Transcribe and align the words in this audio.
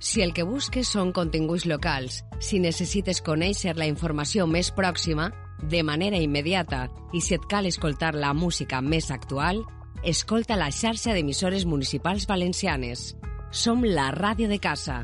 Si 0.00 0.22
el 0.24 0.32
que 0.32 0.46
busques 0.48 0.88
són 0.88 1.10
continguts 1.12 1.66
locals, 1.68 2.22
si 2.40 2.56
necessites 2.58 3.18
conèixer 3.20 3.74
la 3.76 3.84
informació 3.84 4.46
més 4.48 4.70
pròxima, 4.72 5.26
de 5.60 5.82
manera 5.84 6.16
immediata, 6.16 6.86
i 7.12 7.20
si 7.20 7.34
et 7.36 7.42
cal 7.44 7.66
escoltar 7.68 8.14
la 8.16 8.32
música 8.32 8.80
més 8.80 9.10
actual, 9.12 9.60
escolta 10.00 10.56
la 10.56 10.70
xarxa 10.72 11.12
d'emissores 11.12 11.66
municipals 11.68 12.24
valencianes. 12.24 13.10
Som 13.52 13.84
la 13.84 14.08
ràdio 14.16 14.48
de 14.48 14.56
casa, 14.56 15.02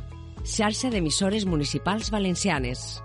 xarxa 0.48 0.88
d'emissores 0.88 1.44
municipals 1.44 2.08
valencianes. 2.08 3.02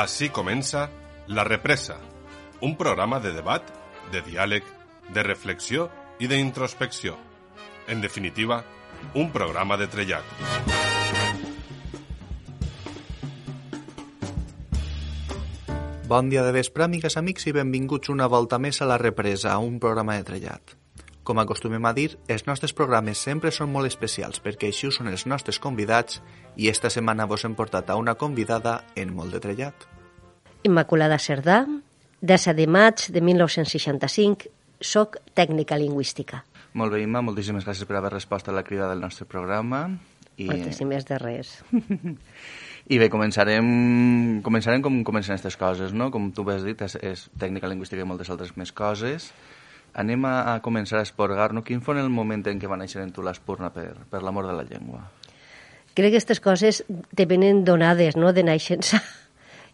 Així 0.00 0.30
comença 0.32 0.88
La 1.30 1.44
Represa, 1.44 1.94
un 2.60 2.72
programa 2.74 3.20
de 3.22 3.30
debat, 3.30 3.62
de 4.10 4.18
diàleg, 4.26 4.64
de 5.14 5.22
reflexió 5.22 5.84
i 6.18 6.26
d'introspecció. 6.26 7.14
En 7.86 8.00
definitiva, 8.02 8.64
un 9.14 9.30
programa 9.30 9.76
de 9.78 9.86
trellat. 9.86 10.26
Bon 16.08 16.32
dia 16.34 16.42
de 16.42 16.50
vespre, 16.50 16.82
amigues, 16.88 17.14
amics, 17.14 17.46
i 17.46 17.54
benvinguts 17.54 18.10
una 18.10 18.26
volta 18.26 18.58
més 18.58 18.82
a 18.82 18.90
La 18.90 18.98
Represa, 18.98 19.54
un 19.62 19.78
programa 19.78 20.18
de 20.18 20.26
trellat. 20.32 20.74
Com 21.22 21.38
acostumem 21.38 21.86
a 21.86 21.94
dir, 21.94 22.08
els 22.26 22.48
nostres 22.50 22.74
programes 22.74 23.22
sempre 23.22 23.54
són 23.54 23.70
molt 23.70 23.86
especials 23.86 24.42
perquè 24.42 24.74
així 24.74 24.90
ho 24.90 24.98
són 24.98 25.14
els 25.14 25.28
nostres 25.30 25.62
convidats 25.62 26.18
i 26.56 26.66
esta 26.74 26.90
setmana 26.90 27.30
vos 27.30 27.46
hem 27.46 27.54
portat 27.54 27.94
a 27.94 28.00
una 28.02 28.18
convidada 28.18 28.80
en 28.98 29.14
molt 29.14 29.38
de 29.38 29.44
trellat. 29.46 29.99
Immaculada 30.62 31.18
Cerdà, 31.18 31.64
10 32.20 32.54
de 32.56 32.66
maig 32.68 33.06
de 33.08 33.20
1965, 33.24 34.50
soc 34.80 35.16
tècnica 35.36 35.78
lingüística. 35.80 36.42
Molt 36.76 36.92
bé, 36.92 37.00
Imma, 37.02 37.22
moltíssimes 37.24 37.64
gràcies 37.66 37.88
per 37.88 37.96
haver 37.98 38.12
respost 38.12 38.48
a 38.48 38.54
la 38.54 38.62
crida 38.62 38.88
del 38.90 39.00
nostre 39.00 39.26
programa. 39.26 39.86
I... 40.36 40.46
Moltíssimes 40.50 41.06
de 41.08 41.18
res. 41.18 41.54
I 42.92 42.98
bé, 42.98 43.08
començarem, 43.12 43.64
començarem 44.44 44.82
com 44.84 45.00
comencen 45.06 45.34
aquestes 45.34 45.56
coses, 45.60 45.94
no? 45.96 46.10
Com 46.12 46.30
tu 46.34 46.44
has 46.50 46.64
dit, 46.66 46.80
és, 46.84 46.96
és 47.00 47.24
tècnica 47.40 47.70
lingüística 47.70 48.02
i 48.02 48.08
moltes 48.08 48.30
altres 48.32 48.52
més 48.60 48.72
coses. 48.72 49.30
Anem 49.96 50.24
a, 50.28 50.34
a 50.54 50.58
començar 50.64 51.00
a 51.00 51.06
esporgar-nos. 51.06 51.64
Quin 51.66 51.80
fou 51.84 51.98
el 51.98 52.12
moment 52.12 52.44
en 52.46 52.60
què 52.60 52.70
va 52.70 52.78
néixer 52.78 53.02
en 53.02 53.14
tu 53.14 53.24
l'espurna 53.26 53.72
per, 53.74 53.92
per 54.10 54.22
l'amor 54.22 54.48
de 54.48 54.54
la 54.58 54.66
llengua? 54.68 55.02
Crec 55.90 56.06
que 56.06 56.12
aquestes 56.14 56.40
coses 56.40 56.84
te 57.16 57.26
venen 57.26 57.64
donades, 57.66 58.16
no?, 58.16 58.32
de 58.32 58.46
naixença. 58.46 59.02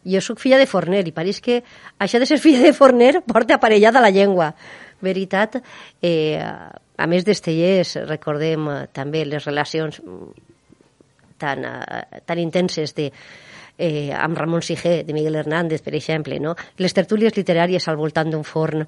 Jo 0.07 0.23
sóc 0.23 0.41
filla 0.43 0.61
de 0.61 0.69
forner 0.71 1.03
i 1.07 1.15
pareix 1.15 1.41
que 1.43 1.61
això 1.99 2.21
de 2.23 2.29
ser 2.31 2.39
filla 2.43 2.62
de 2.62 2.75
forner 2.77 3.21
porta 3.27 3.59
aparellada 3.59 4.03
la 4.05 4.12
llengua. 4.15 4.53
Veritat, 5.03 5.59
eh, 6.01 6.39
a 6.41 7.07
més 7.07 7.27
d'estellers, 7.27 7.97
recordem 8.09 8.71
eh, 8.71 8.79
també 8.95 9.27
les 9.27 9.45
relacions 9.45 10.01
tan, 11.37 11.67
uh, 11.69 12.23
tan 12.25 12.39
intenses 12.41 12.95
de, 12.97 13.11
eh, 13.79 14.12
amb 14.17 14.39
Ramon 14.39 14.62
Sigé, 14.62 15.03
de 15.05 15.12
Miguel 15.12 15.37
Hernández, 15.37 15.83
per 15.83 15.95
exemple, 15.95 16.41
no? 16.41 16.57
les 16.79 16.95
tertúlies 16.95 17.37
literàries 17.37 17.89
al 17.89 18.01
voltant 18.01 18.31
d'un 18.33 18.45
forn 18.45 18.87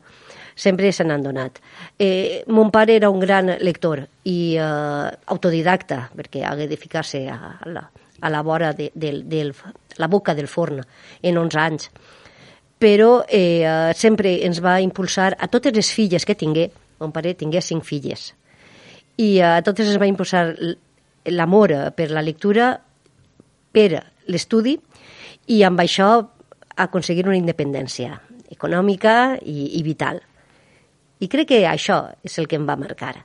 sempre 0.58 0.90
se 0.92 1.04
n'han 1.04 1.22
donat. 1.22 1.60
Eh, 1.98 2.42
mon 2.48 2.72
pare 2.74 2.96
era 2.96 3.10
un 3.10 3.20
gran 3.20 3.52
lector 3.60 4.02
i 4.24 4.56
eh, 4.56 5.10
autodidacta, 5.26 6.08
perquè 6.16 6.42
hagué 6.44 6.66
de 6.68 6.80
ficar-se 6.80 7.26
a, 7.30 7.38
a, 7.60 7.68
la, 7.68 7.84
a 8.20 8.30
la 8.30 8.42
vora 8.42 8.72
de, 8.72 8.90
de, 8.94 9.22
de 9.24 9.52
la 9.96 10.06
boca 10.06 10.34
del 10.34 10.48
forn 10.48 10.82
en 11.22 11.38
11 11.38 11.58
anys. 11.58 11.90
Però 12.78 13.24
eh, 13.28 13.92
sempre 13.94 14.36
ens 14.46 14.60
va 14.62 14.78
impulsar 14.80 15.32
a 15.38 15.48
totes 15.50 15.74
les 15.74 15.90
filles 15.90 16.24
que 16.24 16.38
tingué, 16.38 16.68
mon 17.00 17.12
pare 17.14 17.34
tingué 17.34 17.62
cinc 17.62 17.84
filles, 17.86 18.32
i 19.18 19.40
a 19.42 19.58
totes 19.66 19.90
es 19.90 19.98
va 19.98 20.06
impulsar 20.06 20.52
l'amor 21.26 21.74
per 21.98 22.10
la 22.14 22.22
lectura, 22.22 22.76
per 23.74 23.90
l'estudi 24.30 24.76
i 25.50 25.62
amb 25.66 25.80
això 25.82 26.08
aconseguir 26.78 27.26
una 27.26 27.38
independència 27.38 28.14
econòmica 28.50 29.36
i, 29.42 29.74
i 29.78 29.82
vital. 29.82 30.20
I 31.18 31.26
crec 31.26 31.50
que 31.50 31.64
això 31.66 32.04
és 32.22 32.38
el 32.38 32.46
que 32.46 32.56
em 32.56 32.66
va 32.68 32.78
marcar. 32.78 33.16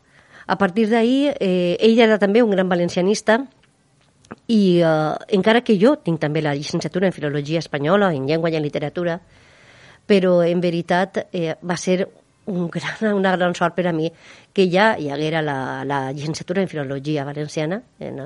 A 0.46 0.58
partir 0.58 0.88
d'ahir, 0.90 1.36
eh, 1.40 1.78
ell 1.80 2.02
era 2.02 2.18
també 2.20 2.42
un 2.44 2.52
gran 2.52 2.68
valencianista 2.70 3.44
i 4.48 4.82
eh, 4.82 5.36
encara 5.38 5.62
que 5.62 5.78
jo 5.80 5.96
tinc 6.04 6.22
també 6.22 6.42
la 6.42 6.56
llicenciatura 6.56 7.08
en 7.08 7.16
Filologia 7.16 7.60
Espanyola, 7.60 8.14
en 8.14 8.28
Llengua 8.28 8.52
i 8.52 8.58
en 8.58 8.66
Literatura, 8.66 9.20
però 10.08 10.42
en 10.44 10.62
veritat 10.62 11.26
eh, 11.32 11.56
va 11.64 11.78
ser 11.78 12.08
un 12.46 12.70
gran, 12.74 13.14
una 13.14 13.36
gran 13.38 13.56
sort 13.56 13.76
per 13.76 13.88
a 13.88 13.94
mi 13.94 14.12
que 14.54 14.68
ja 14.72 14.94
hi 15.00 15.10
haguera 15.10 15.42
la, 15.42 15.84
la 15.86 16.12
llicenciatura 16.12 16.62
en 16.62 16.68
Filologia 16.68 17.24
Valenciana, 17.26 17.82
en, 18.00 18.20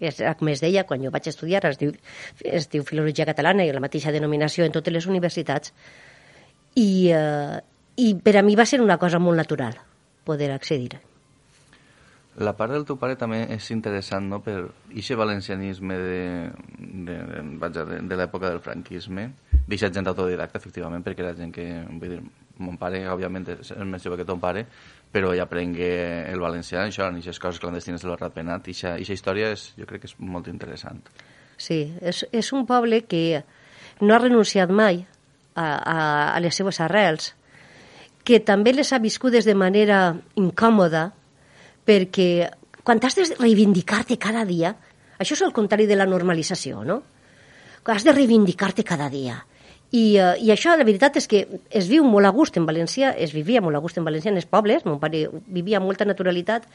és, 0.00 0.20
com 0.38 0.52
es 0.52 0.62
deia, 0.62 0.84
quan 0.86 1.02
jo 1.02 1.10
vaig 1.14 1.26
estudiar, 1.30 1.64
es 1.66 1.80
diu, 1.80 1.94
es 2.44 2.68
diu 2.70 2.84
Filologia 2.86 3.26
Catalana 3.26 3.66
i 3.66 3.72
la 3.74 3.82
mateixa 3.82 4.14
denominació 4.14 4.66
en 4.66 4.74
totes 4.74 4.94
les 4.94 5.08
universitats, 5.10 5.72
i, 6.78 7.10
eh, 7.10 7.58
i 7.98 8.14
per 8.22 8.36
a 8.38 8.44
mi 8.46 8.54
va 8.58 8.66
ser 8.68 8.82
una 8.84 8.98
cosa 8.98 9.18
molt 9.18 9.40
natural 9.40 9.78
poder 10.28 10.52
accedir. 10.52 11.00
La 12.38 12.52
part 12.54 12.70
del 12.70 12.84
teu 12.86 12.94
pare 13.00 13.16
també 13.18 13.40
és 13.50 13.70
interessant, 13.74 14.28
no?, 14.30 14.38
per 14.44 14.56
aquest 14.62 15.16
valencianisme 15.18 15.96
de, 15.98 16.18
de, 16.78 17.16
de, 17.32 17.40
vaja, 17.58 17.82
de, 17.88 17.98
de 18.06 18.18
l'època 18.20 18.52
del 18.52 18.60
franquisme, 18.62 19.24
deixat 19.66 19.96
gent 19.96 20.06
autodidacta, 20.06 20.60
efectivament, 20.62 21.02
perquè 21.02 21.24
era 21.24 21.34
gent 21.34 21.50
que, 21.54 21.66
vull 21.88 22.14
dir, 22.14 22.20
mon 22.62 22.78
pare, 22.78 23.00
òbviament, 23.10 23.48
és 23.56 23.72
més 23.86 24.06
jove 24.06 24.20
que 24.20 24.26
ton 24.28 24.38
pare, 24.42 24.64
però 25.10 25.32
ja 25.34 25.48
aprengué 25.48 25.90
el 26.30 26.42
valencià, 26.42 26.84
això, 26.86 27.08
en 27.08 27.18
aquestes 27.18 27.42
coses 27.42 27.62
clandestines 27.62 28.04
de 28.04 28.10
l'Arrat 28.10 28.34
Penat, 28.34 28.70
i 28.70 28.76
aquesta 28.76 29.18
història 29.18 29.50
és, 29.54 29.72
jo 29.78 29.86
crec 29.90 30.04
que 30.04 30.10
és 30.10 30.16
molt 30.18 30.50
interessant. 30.52 31.02
Sí, 31.58 31.80
és, 32.00 32.22
és 32.30 32.52
un 32.54 32.66
poble 32.70 33.02
que 33.10 33.42
no 34.00 34.14
ha 34.14 34.22
renunciat 34.22 34.70
mai 34.70 35.02
a, 35.54 35.66
a, 35.66 35.98
a 36.36 36.40
les 36.42 36.54
seues 36.54 36.78
arrels, 36.84 37.32
que 38.22 38.38
també 38.44 38.74
les 38.76 38.92
ha 38.92 39.02
viscudes 39.02 39.46
de 39.48 39.56
manera 39.58 40.12
incòmoda, 40.38 41.08
perquè 41.88 42.48
quan 42.84 43.00
has 43.04 43.16
de 43.16 43.26
reivindicar-te 43.36 44.16
cada 44.20 44.44
dia, 44.48 44.74
això 45.18 45.34
és 45.36 45.44
el 45.44 45.54
contrari 45.56 45.88
de 45.88 45.96
la 45.96 46.06
normalització, 46.08 46.84
no? 46.84 47.02
Has 47.88 48.04
de 48.04 48.12
reivindicar-te 48.12 48.84
cada 48.84 49.08
dia. 49.08 49.38
I, 49.88 50.18
uh, 50.20 50.34
I 50.36 50.50
això, 50.52 50.74
la 50.76 50.84
veritat, 50.84 51.16
és 51.16 51.26
que 51.28 51.46
es 51.72 51.88
viu 51.88 52.04
molt 52.04 52.28
a 52.28 52.32
gust 52.36 52.58
en 52.60 52.66
València, 52.68 53.14
es 53.16 53.32
vivia 53.32 53.62
molt 53.64 53.78
a 53.78 53.80
gust 53.80 53.96
en 53.96 54.04
València, 54.04 54.28
en 54.32 54.36
els 54.36 54.48
pobles, 54.48 54.84
mon 54.84 54.98
pare 55.00 55.24
vivia 55.48 55.80
amb 55.80 55.88
molta 55.88 56.04
naturalitat, 56.04 56.66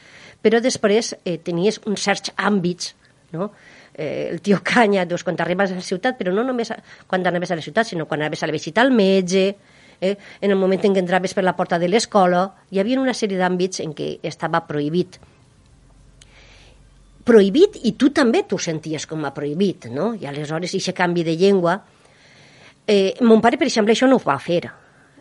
però 0.42 0.58
després 0.62 1.12
eh, 1.22 1.38
tenies 1.38 1.78
uns 1.86 2.02
certs 2.02 2.34
àmbits, 2.34 2.94
no? 3.34 3.52
Eh, 3.94 4.30
el 4.32 4.42
tio 4.42 4.58
Canya, 4.66 5.04
doncs, 5.06 5.22
quan 5.22 5.38
arribes 5.38 5.70
a 5.70 5.78
la 5.78 5.86
ciutat, 5.86 6.18
però 6.18 6.34
no 6.34 6.42
només 6.42 6.74
a, 6.74 6.80
quan 7.06 7.22
anaves 7.22 7.54
a 7.54 7.60
la 7.60 7.62
ciutat, 7.62 7.86
sinó 7.86 8.08
quan 8.10 8.22
anaves 8.22 8.42
a 8.42 8.50
la 8.50 8.56
visita 8.56 8.82
al 8.82 8.90
metge, 8.90 9.52
eh, 10.04 10.16
en 10.40 10.52
el 10.52 10.60
moment 10.60 10.84
en 10.84 10.94
què 10.94 11.02
entraves 11.02 11.34
per 11.36 11.44
la 11.46 11.56
porta 11.56 11.80
de 11.80 11.88
l'escola, 11.88 12.44
hi 12.70 12.82
havia 12.82 13.00
una 13.00 13.16
sèrie 13.16 13.40
d'àmbits 13.40 13.80
en 13.84 13.96
què 13.96 14.10
estava 14.28 14.60
prohibit. 14.68 15.18
Prohibit 17.24 17.80
i 17.88 17.94
tu 17.96 18.10
també 18.12 18.44
t'ho 18.44 18.60
senties 18.60 19.08
com 19.08 19.24
a 19.24 19.32
prohibit, 19.32 19.88
no? 19.88 20.12
I 20.20 20.28
aleshores, 20.28 20.76
aquest 20.76 20.96
canvi 20.96 21.24
de 21.24 21.36
llengua... 21.40 21.78
Eh, 22.84 23.16
mon 23.24 23.40
pare, 23.40 23.56
per 23.56 23.64
exemple, 23.64 23.94
això 23.94 24.04
no 24.04 24.18
ho 24.18 24.20
va 24.20 24.36
fer, 24.36 24.66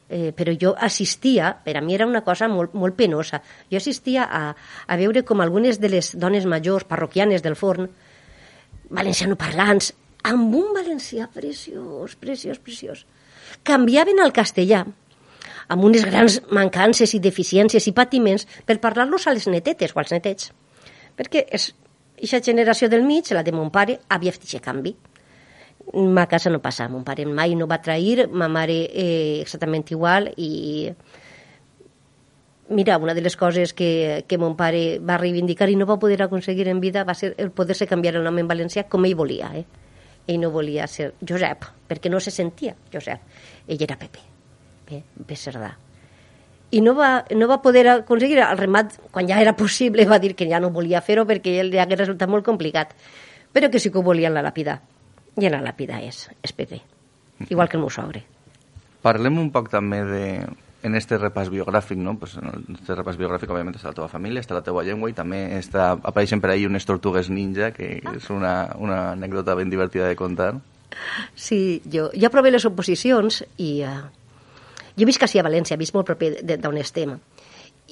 eh, 0.09 0.33
però 0.35 0.51
jo 0.59 0.73
assistia, 0.75 1.53
per 1.63 1.77
a 1.79 1.81
mi 1.81 1.95
era 1.95 2.03
una 2.05 2.19
cosa 2.21 2.49
molt, 2.51 2.73
molt 2.75 2.97
penosa, 2.99 3.39
jo 3.71 3.79
assistia 3.79 4.25
a, 4.27 4.41
a 4.51 4.97
veure 4.99 5.23
com 5.23 5.39
algunes 5.39 5.79
de 5.79 5.93
les 5.93 6.11
dones 6.19 6.43
majors 6.43 6.83
parroquianes 6.83 7.45
del 7.45 7.55
forn, 7.55 7.87
valenciano 8.91 9.39
parlants, 9.39 9.93
amb 10.27 10.53
un 10.55 10.73
valencià 10.75 11.29
preciós, 11.31 12.17
preciós, 12.19 12.59
preciós, 12.59 13.05
canviaven 13.63 14.19
al 14.23 14.33
castellà 14.33 14.83
amb 15.73 15.85
unes 15.87 16.03
grans 16.05 16.39
mancances 16.51 17.13
i 17.15 17.21
deficiències 17.23 17.87
i 17.87 17.95
patiments 17.95 18.45
per 18.67 18.81
parlar-los 18.83 19.27
a 19.27 19.33
les 19.35 19.47
netetes 19.47 19.95
o 19.95 20.01
als 20.01 20.11
netets. 20.11 20.51
Perquè 21.17 21.45
és, 21.53 21.69
aquesta 22.17 22.51
generació 22.51 22.89
del 22.89 23.03
mig, 23.07 23.31
la 23.31 23.43
de 23.43 23.53
mon 23.55 23.71
pare, 23.71 23.99
havia 24.09 24.33
fet 24.35 24.47
aquest 24.47 24.63
canvi. 24.65 24.95
Ma 25.93 26.27
casa 26.31 26.49
no 26.49 26.61
passa, 26.63 26.87
mon 26.87 27.03
pare 27.03 27.25
mai 27.27 27.57
no 27.59 27.67
va 27.67 27.81
trair, 27.83 28.29
ma 28.31 28.47
mare 28.47 28.77
eh, 28.87 29.41
exactament 29.41 29.89
igual 29.91 30.29
i 30.37 30.93
mira, 32.69 32.97
una 32.97 33.13
de 33.13 33.21
les 33.21 33.35
coses 33.35 33.73
que, 33.73 34.23
que 34.27 34.37
mon 34.39 34.55
pare 34.55 34.99
va 35.03 35.17
reivindicar 35.19 35.67
i 35.69 35.75
no 35.75 35.85
va 35.85 35.99
poder 35.99 36.21
aconseguir 36.23 36.69
en 36.71 36.79
vida 36.79 37.03
va 37.03 37.13
ser 37.13 37.33
el 37.37 37.51
poder-se 37.51 37.87
canviar 37.87 38.15
el 38.15 38.23
nom 38.23 38.39
en 38.39 38.47
valencià 38.47 38.87
com 38.87 39.03
ell 39.03 39.17
volia, 39.19 39.51
eh? 39.59 39.65
Ell 40.27 40.39
no 40.39 40.51
volia 40.53 40.87
ser 40.87 41.13
Josep, 41.21 41.65
perquè 41.89 42.11
no 42.11 42.19
se 42.23 42.31
sentia 42.31 42.75
Josep. 42.93 43.21
Ell 43.67 43.81
era 43.83 43.97
Pepe, 43.99 44.23
bé, 44.89 45.01
Pepe 45.17 45.37
Cerdà. 45.39 45.73
I 46.73 46.81
no 46.81 46.95
va, 46.97 47.11
no 47.37 47.47
va 47.49 47.59
poder 47.61 47.85
aconseguir 47.91 48.39
el 48.41 48.57
remat, 48.57 48.95
quan 49.13 49.27
ja 49.29 49.41
era 49.41 49.55
possible, 49.57 50.07
va 50.09 50.19
dir 50.19 50.33
que 50.35 50.47
ja 50.49 50.61
no 50.63 50.71
volia 50.73 51.03
fer-ho 51.05 51.27
perquè 51.29 51.59
ell 51.61 51.69
li 51.73 51.81
hagués 51.81 52.01
resultat 52.01 52.31
molt 52.31 52.45
complicat, 52.45 52.95
però 53.53 53.69
que 53.69 53.79
sí 53.79 53.91
que 53.91 54.01
ho 54.01 54.05
volia 54.05 54.31
en 54.31 54.39
la 54.39 54.45
làpida. 54.45 54.79
I 55.37 55.49
en 55.49 55.55
la 55.57 55.63
làpida 55.65 55.99
és, 56.01 56.27
és 56.41 56.53
Pepe, 56.53 56.81
igual 57.49 57.69
que 57.69 57.77
el 57.77 57.85
meu 57.85 57.93
sogre. 57.93 58.23
Parlem 59.03 59.37
un 59.41 59.49
poc 59.51 59.67
també 59.69 59.99
de, 60.07 60.25
en 60.83 60.95
este 60.99 61.17
repàs 61.17 61.49
biogràfic, 61.49 61.97
no? 61.97 62.17
Pues 62.19 62.35
en 62.37 62.75
este 62.75 62.95
repàs 62.95 63.17
biogràfic, 63.17 63.49
òbviament, 63.49 63.77
està 63.79 63.89
la 63.93 63.97
teva 63.97 64.09
família, 64.11 64.43
està 64.43 64.57
la 64.57 64.63
teva 64.65 64.83
llengua 64.83 65.09
i 65.09 65.15
també 65.15 65.39
està, 65.57 65.93
apareixen 65.95 66.43
per 66.43 66.51
ahí 66.51 66.67
unes 66.67 66.85
tortugues 66.85 67.31
ninja, 67.31 67.71
que 67.71 67.95
és 68.03 68.29
una, 68.29 68.73
una 68.75 68.99
anècdota 69.13 69.55
ben 69.55 69.71
divertida 69.71 70.09
de 70.11 70.19
contar. 70.19 70.51
Sí, 71.35 71.81
jo, 71.89 72.09
jo 72.13 72.29
aprové 72.29 72.51
les 72.51 72.67
oposicions 72.69 73.41
i 73.57 73.71
uh, 73.87 74.03
jo 74.99 75.07
visc 75.09 75.23
així 75.23 75.39
a 75.39 75.47
València, 75.47 75.79
visc 75.79 75.95
molt 75.95 76.11
proper 76.11 76.35
d'on 76.43 76.77
estem. 76.83 77.15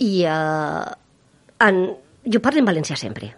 I 0.04 0.12
uh, 0.30 0.92
en, 1.64 1.86
jo 2.28 2.44
parlo 2.44 2.62
en 2.62 2.70
valencià 2.70 3.00
sempre. 3.00 3.32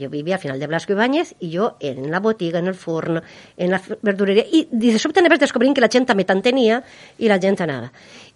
Jo 0.00 0.08
vivia 0.10 0.36
al 0.36 0.42
final 0.42 0.60
de 0.60 0.66
Blasco 0.66 0.94
Ibáñez 0.94 1.34
i 1.40 1.50
jo 1.56 1.76
en 1.80 2.10
la 2.10 2.20
botiga, 2.20 2.58
en 2.58 2.68
el 2.70 2.74
forn, 2.74 3.20
en 3.56 3.70
la 3.70 3.80
verdureria, 4.02 4.44
i 4.50 4.66
de 4.70 4.98
sobte 4.98 5.20
anaves 5.20 5.40
descobrint 5.42 5.74
que 5.74 5.84
la 5.84 5.90
gent 5.92 6.06
també 6.08 6.24
t'entenia 6.24 6.82
i 7.18 7.30
la 7.30 7.40
gent 7.42 7.60
anava. 7.64 7.92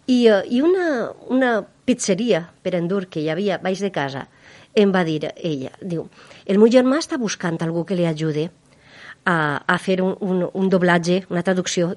I, 0.06 0.18
uh, 0.30 0.42
i 0.46 0.60
una, 0.62 1.10
una 1.32 1.52
pizzeria 1.86 2.44
per 2.62 2.76
endur 2.78 3.06
que 3.10 3.22
hi 3.22 3.30
havia 3.32 3.58
baix 3.62 3.82
de 3.82 3.90
casa 3.90 4.26
em 4.76 4.92
va 4.92 5.02
dir 5.08 5.32
ella, 5.36 5.72
diu, 5.80 6.04
el 6.44 6.60
meu 6.60 6.68
germà 6.70 7.00
està 7.00 7.16
buscant 7.18 7.56
algú 7.64 7.86
que 7.88 7.96
li 7.96 8.04
ajudi 8.06 8.44
a, 9.24 9.62
a 9.64 9.78
fer 9.80 10.02
un, 10.04 10.12
un, 10.20 10.44
un 10.52 10.68
doblatge, 10.68 11.22
una 11.32 11.42
traducció 11.42 11.94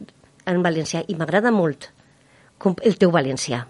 en 0.47 0.63
valencià, 0.63 1.03
i 1.07 1.17
m'agrada 1.19 1.51
molt 1.51 1.89
com 2.57 2.75
el 2.83 2.97
teu 2.99 3.11
valencià. 3.11 3.65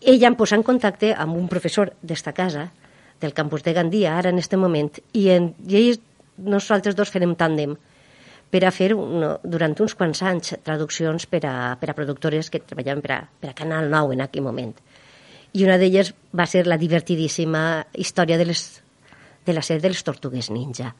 Ella 0.00 0.28
em 0.30 0.36
posa 0.38 0.58
en 0.58 0.66
contacte 0.66 1.12
amb 1.14 1.38
un 1.38 1.48
professor 1.50 1.94
d'esta 2.02 2.34
casa, 2.34 2.68
del 3.20 3.34
campus 3.34 3.64
de 3.66 3.74
Gandia, 3.74 4.16
ara 4.16 4.30
en 4.30 4.38
este 4.38 4.56
moment, 4.56 4.90
i, 5.12 5.28
en, 5.34 5.52
i 5.66 5.76
ells, 5.80 6.00
nosaltres 6.38 6.96
dos 6.96 7.10
farem 7.10 7.34
tàndem 7.38 7.74
per 8.48 8.62
a 8.64 8.72
fer 8.72 8.92
un, 8.94 9.24
durant 9.44 9.74
uns 9.82 9.94
quants 9.98 10.22
anys 10.24 10.54
traduccions 10.64 11.26
per 11.28 11.42
a, 11.46 11.56
per 11.80 11.90
a 11.90 11.96
productores 11.96 12.48
que 12.50 12.62
treballaven 12.64 13.02
per 13.04 13.12
a, 13.16 13.20
per 13.40 13.50
a 13.50 13.56
Canal 13.58 13.90
9 13.92 14.16
en 14.16 14.24
aquell 14.24 14.46
moment. 14.46 14.72
I 15.52 15.64
una 15.66 15.78
d'elles 15.80 16.12
va 16.36 16.46
ser 16.46 16.66
la 16.68 16.78
divertidíssima 16.80 17.84
història 17.94 18.38
de, 18.40 18.48
les, 18.48 18.64
de 19.44 19.56
la 19.56 19.64
sèrie 19.64 19.84
de 19.84 19.92
les 19.92 20.04
Tortugues 20.04 20.50
Ninja, 20.54 20.92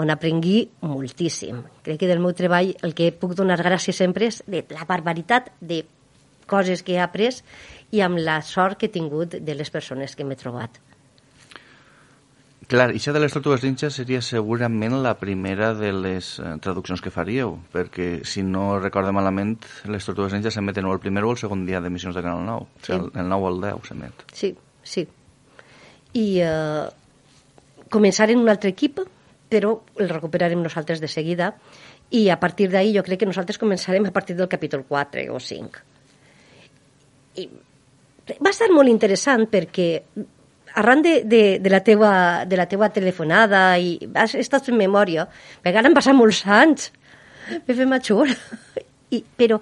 on 0.00 0.10
aprengui 0.10 0.68
moltíssim. 0.86 1.64
Crec 1.84 2.00
que 2.02 2.08
del 2.08 2.22
meu 2.22 2.32
treball 2.36 2.74
el 2.86 2.94
que 2.96 3.10
puc 3.12 3.34
donar 3.38 3.58
gràcies 3.60 3.98
sempre 4.00 4.30
és 4.30 4.40
de 4.46 4.62
la 4.72 4.86
barbaritat 4.88 5.50
de 5.60 5.82
coses 6.50 6.82
que 6.82 6.96
he 6.96 7.02
après 7.02 7.42
i 7.94 8.02
amb 8.02 8.18
la 8.18 8.40
sort 8.42 8.78
que 8.78 8.88
he 8.88 8.94
tingut 8.94 9.36
de 9.38 9.54
les 9.58 9.70
persones 9.70 10.16
que 10.16 10.26
m'he 10.26 10.38
trobat. 10.38 10.80
Clar, 12.70 12.92
això 12.94 13.10
de 13.10 13.18
les 13.18 13.32
Tortugues 13.34 13.64
Ninja 13.66 13.88
seria 13.90 14.20
segurament 14.22 14.92
la 15.02 15.16
primera 15.18 15.72
de 15.74 15.88
les 15.90 16.26
eh, 16.38 16.52
traduccions 16.62 17.00
que 17.02 17.10
faríeu, 17.10 17.56
perquè, 17.72 18.20
si 18.22 18.44
no 18.46 18.76
recordo 18.78 19.10
malament, 19.10 19.56
les 19.90 20.06
Tortugues 20.06 20.36
Ninja 20.36 20.52
s'emeten 20.54 20.86
o 20.86 20.92
el 20.94 21.02
primer 21.02 21.24
o 21.26 21.32
el 21.34 21.40
segon 21.40 21.64
dia 21.66 21.80
d'emissions 21.82 22.14
de 22.14 22.22
Canal 22.22 22.46
9. 22.46 22.68
Sí. 22.78 22.92
O 22.92 23.00
sigui, 23.00 23.10
el, 23.10 23.24
el 23.24 23.34
9 23.34 23.48
o 23.48 23.50
el 23.50 23.60
10 23.66 23.90
s'emet. 23.90 24.24
Sí, 24.38 24.52
sí. 24.86 25.06
I 26.14 26.26
eh, 26.46 26.86
començar 27.90 28.30
en 28.30 28.44
un 28.46 28.54
altre 28.54 28.70
equip, 28.70 29.02
però 29.50 29.74
el 29.98 30.14
recuperarem 30.14 30.62
nosaltres 30.62 31.02
de 31.02 31.10
seguida, 31.10 31.56
i 32.14 32.28
a 32.30 32.38
partir 32.38 32.70
d'ahir 32.70 33.00
jo 33.00 33.06
crec 33.06 33.24
que 33.24 33.32
nosaltres 33.34 33.58
començarem 33.58 34.06
a 34.06 34.14
partir 34.14 34.38
del 34.38 34.50
capítol 34.50 34.86
4 34.86 35.26
o 35.34 35.42
5. 35.42 35.86
I 37.42 37.50
va 38.38 38.54
estar 38.54 38.70
molt 38.70 38.94
interessant 38.94 39.50
perquè 39.50 39.96
arran 40.74 41.02
de, 41.02 41.22
de, 41.24 41.58
de, 41.58 41.70
la 41.70 41.80
teua, 41.86 42.44
de 42.46 42.58
la 42.58 42.66
teua 42.70 42.90
telefonada 42.94 43.78
i 43.78 43.96
has 44.14 44.34
estat 44.38 44.70
en 44.70 44.78
memòria, 44.80 45.26
perquè 45.62 45.80
ara 45.80 45.90
han 45.90 45.96
passat 45.96 46.16
molts 46.16 46.42
anys, 46.46 46.90
m'he 47.50 47.74
fet 47.74 47.88
major. 47.88 48.30
I, 49.10 49.22
però 49.36 49.58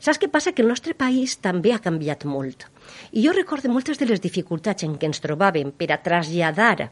saps 0.00 0.20
què 0.20 0.28
passa? 0.32 0.52
Que 0.52 0.64
el 0.64 0.68
nostre 0.68 0.94
país 0.94 1.38
també 1.40 1.72
ha 1.72 1.80
canviat 1.80 2.26
molt. 2.28 2.66
I 3.12 3.24
jo 3.24 3.32
recordo 3.36 3.70
moltes 3.72 4.00
de 4.00 4.08
les 4.10 4.20
dificultats 4.20 4.84
en 4.84 4.98
què 5.00 5.08
ens 5.08 5.22
trobàvem 5.24 5.72
per 5.76 5.90
a 5.94 6.00
traslladar 6.02 6.90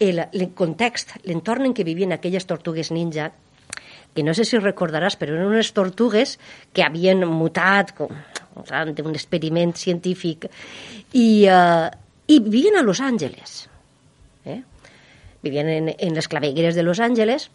el, 0.00 0.24
el 0.32 0.48
context, 0.56 1.18
l'entorn 1.28 1.68
en 1.68 1.76
què 1.76 1.86
vivien 1.86 2.16
aquelles 2.16 2.48
tortugues 2.48 2.90
ninja, 2.90 3.30
que 4.14 4.24
no 4.26 4.34
sé 4.34 4.44
si 4.48 4.58
recordaràs, 4.58 5.14
però 5.20 5.36
eren 5.36 5.52
unes 5.52 5.70
tortugues 5.76 6.36
que 6.74 6.82
havien 6.82 7.22
mutat 7.28 7.92
com, 7.94 8.10
un 8.58 9.14
experiment 9.14 9.74
científic 9.78 10.48
i, 11.12 11.46
eh, 11.46 11.90
i 12.30 12.38
vivien 12.38 12.76
a 12.76 12.82
Los 12.82 13.00
Angeles. 13.00 13.68
Eh? 14.44 14.62
Vivien 15.42 15.68
en, 15.68 15.94
en 15.98 16.14
les 16.14 16.28
clavegueres 16.28 16.76
de 16.76 16.84
Los 16.84 17.00
Angeles. 17.00 17.50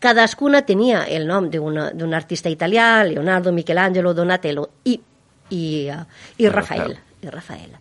Cadascuna 0.00 0.62
tenia 0.64 1.02
el 1.04 1.26
nom 1.28 1.50
d'un 1.52 2.14
artista 2.16 2.48
italià, 2.48 3.02
Leonardo, 3.04 3.52
Michelangelo, 3.52 4.14
Donatello 4.16 4.64
i, 4.88 4.94
i, 5.52 5.64
uh, 5.92 5.98
i 6.40 6.48
Rafael. 6.48 6.96
I 7.20 7.28
Rafael. 7.28 7.74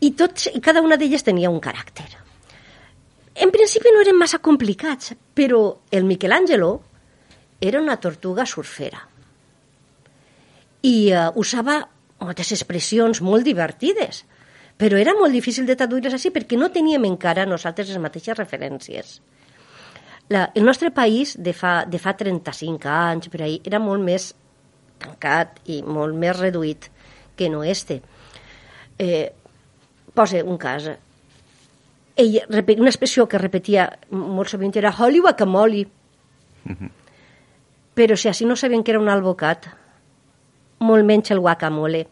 I, 0.00 0.10
tots, 0.18 0.48
i 0.50 0.58
cada 0.64 0.82
una 0.82 0.98
d'elles 0.98 1.22
tenia 1.22 1.52
un 1.54 1.60
caràcter. 1.62 2.08
En 3.38 3.54
principi 3.54 3.94
no 3.94 4.02
eren 4.02 4.18
massa 4.18 4.40
complicats, 4.42 5.14
però 5.14 5.62
el 5.94 6.08
Michelangelo 6.10 6.72
era 7.60 7.78
una 7.78 8.00
tortuga 8.02 8.48
surfera 8.48 9.06
i 10.82 11.12
uh, 11.12 11.30
usava 11.38 11.78
moltes 12.18 12.50
expressions 12.56 13.20
molt 13.22 13.46
divertides 13.46 14.24
però 14.80 14.96
era 14.96 15.12
molt 15.12 15.34
difícil 15.36 15.66
de 15.68 15.76
traduir-les 15.76 16.14
així 16.16 16.30
perquè 16.32 16.56
no 16.56 16.70
teníem 16.72 17.04
encara 17.04 17.44
nosaltres 17.44 17.90
les 17.92 18.00
mateixes 18.00 18.38
referències. 18.38 19.18
La, 20.32 20.46
el 20.54 20.64
nostre 20.64 20.88
país 20.94 21.34
de 21.36 21.52
fa, 21.52 21.84
de 21.84 21.98
fa 22.00 22.14
35 22.16 22.88
anys 22.88 23.28
per 23.28 23.42
ahir 23.44 23.58
era 23.68 23.80
molt 23.82 24.00
més 24.00 24.30
tancat 25.02 25.58
i 25.68 25.82
molt 25.84 26.16
més 26.16 26.32
reduït 26.38 26.88
que 27.36 27.50
no 27.52 27.60
este. 27.64 27.98
Eh, 28.96 29.32
posa 30.16 30.40
un 30.44 30.56
cas. 30.60 30.86
Ell, 32.16 32.38
una 32.48 32.92
expressió 32.92 33.26
que 33.28 33.40
repetia 33.42 33.84
molt 34.12 34.48
sovint 34.48 34.72
era 34.80 34.94
Holly 34.96 35.20
guacamole. 35.20 35.84
Mm 36.64 36.72
-hmm. 36.72 36.90
Però 37.94 38.16
si 38.16 38.28
així 38.28 38.46
no 38.46 38.56
sabien 38.56 38.82
que 38.82 38.92
era 38.92 39.00
un 39.00 39.08
albocat, 39.08 39.66
molt 40.78 41.04
menys 41.04 41.30
el 41.30 41.40
guacamole 41.40 42.06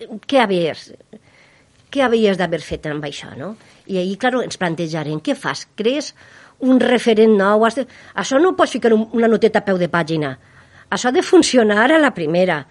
què 0.00 0.40
havies, 0.40 0.90
què 1.90 2.04
havies 2.04 2.38
d'haver 2.38 2.60
fet 2.64 2.86
amb 2.90 3.04
això, 3.04 3.32
no? 3.36 3.54
I 3.90 3.98
ahir, 4.00 4.16
clar, 4.22 4.36
ens 4.44 4.60
plantejaren, 4.60 5.20
què 5.24 5.34
fas? 5.36 5.66
Crees 5.76 6.12
un 6.60 6.80
referent 6.80 7.36
nou? 7.36 7.66
De... 7.74 7.86
Això 8.14 8.40
no 8.40 8.54
pots 8.56 8.76
ficar 8.78 8.92
una 8.94 9.28
noteta 9.28 9.60
a 9.60 9.66
peu 9.66 9.80
de 9.80 9.90
pàgina. 9.92 10.36
Això 10.90 11.10
ha 11.10 11.14
de 11.14 11.22
funcionar 11.22 11.90
a 11.90 11.98
la 11.98 12.12
primera 12.14 12.64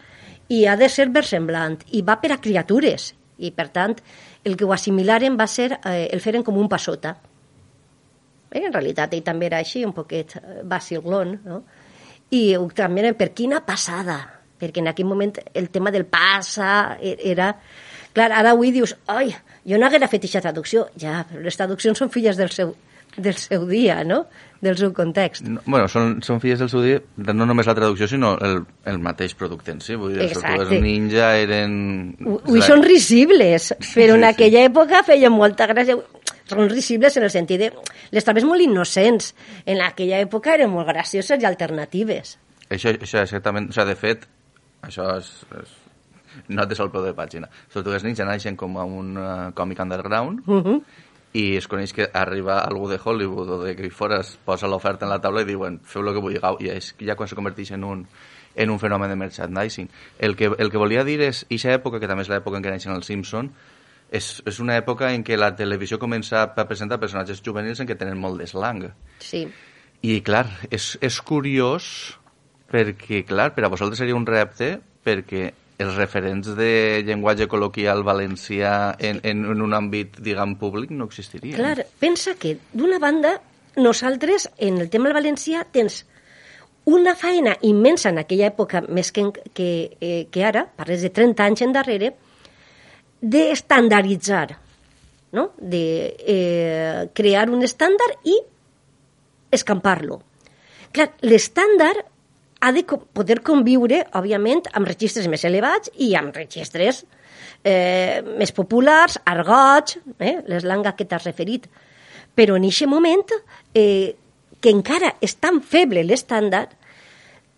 i 0.49 0.65
ha 0.65 0.75
de 0.79 0.89
ser 0.89 1.09
versemblant 1.13 1.77
i 1.93 2.01
va 2.01 2.17
per 2.21 2.33
a 2.33 2.39
criatures 2.41 3.13
i, 3.37 3.51
per 3.55 3.69
tant, 3.75 3.95
el 4.43 4.57
que 4.57 4.65
ho 4.65 4.73
assimilaren 4.75 5.37
va 5.39 5.47
ser, 5.47 5.71
eh, 5.85 6.07
el 6.11 6.19
feren 6.19 6.43
com 6.43 6.57
un 6.57 6.67
passota. 6.71 7.15
Eh, 8.51 8.65
en 8.65 8.73
realitat, 8.73 9.13
ell 9.13 9.23
també 9.23 9.47
era 9.47 9.61
així, 9.61 9.85
un 9.85 9.93
poquet 9.93 10.35
eh, 10.39 10.63
no? 11.45 11.61
I 12.31 12.41
també 12.75 13.13
per 13.13 13.31
quina 13.33 13.61
passada, 13.65 14.38
perquè 14.59 14.83
en 14.83 14.91
aquell 14.91 15.07
moment 15.09 15.37
el 15.53 15.69
tema 15.73 15.93
del 15.95 16.05
passa 16.09 16.97
e-, 16.99 17.17
era... 17.31 17.53
Clar, 18.09 18.31
ara 18.33 18.55
avui 18.55 18.71
dius, 18.73 18.95
oi, 19.13 19.29
jo 19.69 19.77
no 19.77 19.85
haguera 19.85 20.07
fet 20.09 20.23
aquesta 20.25 20.41
traducció. 20.41 20.87
Ja, 20.97 21.21
però 21.29 21.43
les 21.45 21.57
traduccions 21.59 21.99
són 22.01 22.09
filles 22.09 22.39
del 22.39 22.49
seu, 22.49 22.71
del 23.15 23.35
seu 23.37 23.67
dia, 23.69 23.99
no? 24.03 24.23
Del 24.61 24.77
seu 24.79 24.91
context. 24.97 25.45
No, 25.45 25.61
bueno, 25.65 25.87
són, 25.91 26.17
són 26.25 26.41
filles 26.41 26.59
del 26.59 26.71
seu 26.71 26.81
dia, 26.83 27.03
no 27.29 27.45
només 27.47 27.69
la 27.69 27.75
traducció, 27.77 28.09
sinó 28.09 28.33
el, 28.43 28.63
el 28.89 28.97
mateix 29.03 29.35
producte 29.39 29.75
en 29.75 29.83
si. 29.85 29.95
Vull 29.99 30.17
dir, 30.17 30.25
Exacte. 30.25 30.65
els 30.65 30.83
ninja 30.83 31.29
eren... 31.39 31.77
Ui, 32.25 32.63
són 32.65 32.83
risibles, 32.85 33.71
però 33.93 34.17
sí, 34.17 34.19
en 34.19 34.27
aquella 34.31 34.65
sí. 34.65 34.71
època 34.71 35.03
feien 35.07 35.35
molta 35.35 35.69
gràcia. 35.69 35.99
Són 36.49 36.65
risibles 36.71 37.15
en 37.19 37.27
el 37.27 37.31
sentit 37.33 37.61
de... 37.61 37.71
Les 38.15 38.25
trobes 38.25 38.45
molt 38.47 38.65
innocents. 38.65 39.35
En 39.69 39.83
aquella 39.85 40.17
època 40.25 40.57
eren 40.57 40.73
molt 40.73 40.89
gracioses 40.89 41.37
i 41.37 41.45
alternatives. 41.45 42.39
Això, 42.73 42.93
això 42.93 43.21
exactament. 43.21 43.69
O 43.69 43.77
sigui, 43.77 43.89
de 43.89 43.97
fet, 43.97 44.25
això 44.85 45.05
és, 45.17 45.29
és 45.59 45.75
notes 46.47 46.79
al 46.79 46.91
peu 46.93 47.03
de 47.05 47.13
pàgina. 47.17 47.49
Tortugues 47.73 48.05
Ninja 48.05 48.27
naixen 48.27 48.57
com 48.59 48.77
a 48.77 48.85
un 48.85 49.15
uh, 49.17 49.51
còmic 49.55 49.81
underground 49.83 50.43
uh 50.47 50.63
-huh. 50.63 50.81
i 51.33 51.57
es 51.57 51.67
coneix 51.67 51.93
que 51.93 52.09
arriba 52.13 52.59
algú 52.59 52.89
de 52.89 52.99
Hollywood 53.03 53.49
o 53.49 53.63
de 53.63 53.75
que 53.75 53.89
fora 53.89 54.19
es 54.19 54.37
posa 54.45 54.67
l'oferta 54.67 55.05
en 55.05 55.11
la 55.11 55.21
taula 55.21 55.41
i 55.41 55.45
diuen 55.45 55.79
feu 55.83 56.01
el 56.01 56.13
que 56.13 56.21
vulgueu 56.21 56.57
i 56.59 56.69
és 56.69 56.95
ja 56.99 57.15
quan 57.15 57.27
se 57.27 57.35
converteix 57.35 57.71
en 57.71 57.83
un, 57.83 58.07
en 58.55 58.69
un 58.69 58.79
fenomen 58.79 59.09
de 59.09 59.15
merchandising. 59.15 59.89
El 60.17 60.35
que, 60.35 60.51
el 60.57 60.69
que 60.71 60.77
volia 60.77 61.03
dir 61.03 61.21
és, 61.21 61.43
aquesta 61.43 61.71
època, 61.71 61.99
que 61.99 62.07
també 62.07 62.21
és 62.21 62.29
l'època 62.29 62.57
en 62.57 62.63
què 62.63 62.69
naixen 62.69 62.93
els 62.93 63.05
Simpson, 63.05 63.51
és, 64.11 64.41
és 64.45 64.59
una 64.59 64.77
època 64.77 65.13
en 65.13 65.23
què 65.23 65.37
la 65.37 65.55
televisió 65.55 65.99
comença 65.99 66.43
a 66.43 66.65
presentar 66.65 66.99
personatges 66.99 67.41
juvenils 67.45 67.79
en 67.79 67.87
què 67.87 67.97
tenen 67.97 68.17
molt 68.17 68.39
d'eslang. 68.39 68.91
Sí. 69.19 69.47
I, 70.01 70.21
clar, 70.21 70.47
és, 70.71 70.97
és 71.01 71.21
curiós 71.21 72.17
perquè, 72.69 73.23
clar, 73.27 73.51
per 73.55 73.65
a 73.65 73.71
vosaltres 73.71 74.01
seria 74.01 74.17
un 74.17 74.27
repte 74.29 74.77
perquè 75.05 75.49
els 75.79 75.95
referents 75.95 76.51
de 76.57 77.01
llenguatge 77.07 77.47
col·loquial 77.47 78.03
valencià 78.03 78.95
en, 78.99 79.21
en, 79.23 79.45
en 79.53 79.61
un 79.63 79.75
àmbit, 79.77 80.19
diguem, 80.19 80.57
públic 80.59 80.91
no 80.91 81.07
existirien. 81.07 81.55
Clar, 81.55 81.85
pensa 82.01 82.35
que, 82.39 82.57
d'una 82.75 82.99
banda, 82.99 83.37
nosaltres, 83.79 84.49
en 84.57 84.81
el 84.83 84.89
tema 84.91 85.07
del 85.07 85.19
valencià, 85.21 85.63
tens 85.71 86.03
una 86.89 87.15
feina 87.15 87.55
immensa 87.61 88.11
en 88.11 88.19
aquella 88.19 88.49
època, 88.49 88.83
més 88.89 89.13
que, 89.15 89.29
que, 89.55 89.69
eh, 90.01 90.27
que 90.31 90.43
ara, 90.43 90.65
parles 90.75 91.05
de 91.05 91.13
30 91.15 91.47
anys 91.47 91.63
endarrere, 91.63 92.11
d'estandarditzar, 93.21 94.47
no? 95.35 95.51
de 95.57 95.83
eh, 96.19 97.09
crear 97.15 97.47
un 97.53 97.63
estàndard 97.63 98.27
i 98.27 98.35
escampar-lo. 99.55 100.21
Clar, 100.91 101.11
l'estàndard 101.23 102.03
ha 102.59 102.71
de 102.75 102.83
poder 102.83 103.39
conviure, 103.45 104.03
òbviament, 104.17 104.67
amb 104.75 104.89
registres 104.89 105.29
més 105.31 105.45
elevats 105.47 105.91
i 105.97 106.11
amb 106.19 106.35
registres 106.35 107.03
eh, 107.63 108.19
més 108.39 108.51
populars, 108.55 109.19
argots, 109.25 109.99
eh, 110.19 110.39
l'eslanga 110.47 110.95
que 110.97 111.07
t'has 111.07 111.27
referit. 111.27 111.69
Però 112.35 112.57
en 112.59 112.67
aquest 112.67 112.89
moment, 112.91 113.35
eh, 113.73 114.15
que 114.59 114.73
encara 114.73 115.15
és 115.23 115.35
tan 115.39 115.61
feble 115.61 116.03
l'estàndard, 116.03 116.75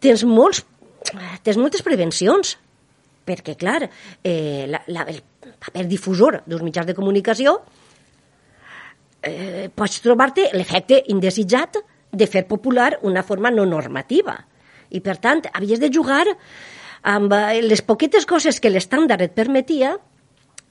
tens, 0.01 0.24
molts, 0.25 0.63
tens 1.43 1.58
moltes 1.58 1.81
prevencions, 1.86 2.58
perquè, 3.25 3.55
clar, 3.58 3.81
eh, 4.24 4.65
la, 4.70 4.81
la, 4.88 5.05
el 5.10 5.22
paper 5.62 5.86
difusor 5.89 6.41
dels 6.46 6.62
mitjans 6.65 6.89
de 6.89 6.98
comunicació 6.98 7.60
eh, 9.22 9.70
pots 9.74 10.01
trobar-te 10.01 10.50
l'efecte 10.53 11.01
indesitjat 11.13 11.77
de 12.12 12.27
fer 12.27 12.43
popular 12.48 12.98
una 13.08 13.24
forma 13.24 13.51
no 13.53 13.65
normativa. 13.65 14.36
I, 14.92 15.02
per 15.04 15.18
tant, 15.24 15.44
havies 15.56 15.82
de 15.82 15.92
jugar 15.94 16.26
amb 17.02 17.34
eh, 17.34 17.62
les 17.66 17.82
poquetes 17.82 18.28
coses 18.30 18.60
que 18.62 18.72
l'estàndard 18.72 19.24
et 19.26 19.36
permetia, 19.36 19.96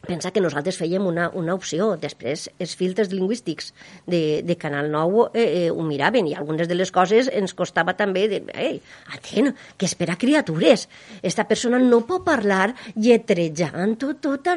pensa 0.07 0.31
que 0.33 0.41
nosaltres 0.41 0.79
fèiem 0.81 1.05
una, 1.07 1.29
una 1.37 1.55
opció. 1.55 1.93
Després, 2.00 2.47
els 2.62 2.73
filtres 2.79 3.11
lingüístics 3.12 3.73
de, 4.09 4.41
de 4.47 4.57
Canal 4.61 4.91
9 4.93 5.27
eh, 5.35 5.45
eh, 5.45 5.71
ho 5.71 5.85
miraven 5.87 6.31
i 6.31 6.35
algunes 6.35 6.71
de 6.71 6.79
les 6.79 6.93
coses 6.95 7.29
ens 7.33 7.55
costava 7.57 7.95
també 7.99 8.27
de, 8.31 8.43
ei, 8.55 8.81
atent, 9.17 9.53
que 9.77 9.89
espera 9.91 10.19
criatures. 10.21 10.89
Esta 11.23 11.47
persona 11.49 11.81
no 11.83 12.03
pot 12.09 12.25
parlar 12.27 12.73
lletrejant 12.97 13.99
tot, 14.00 14.23
tot, 14.25 14.49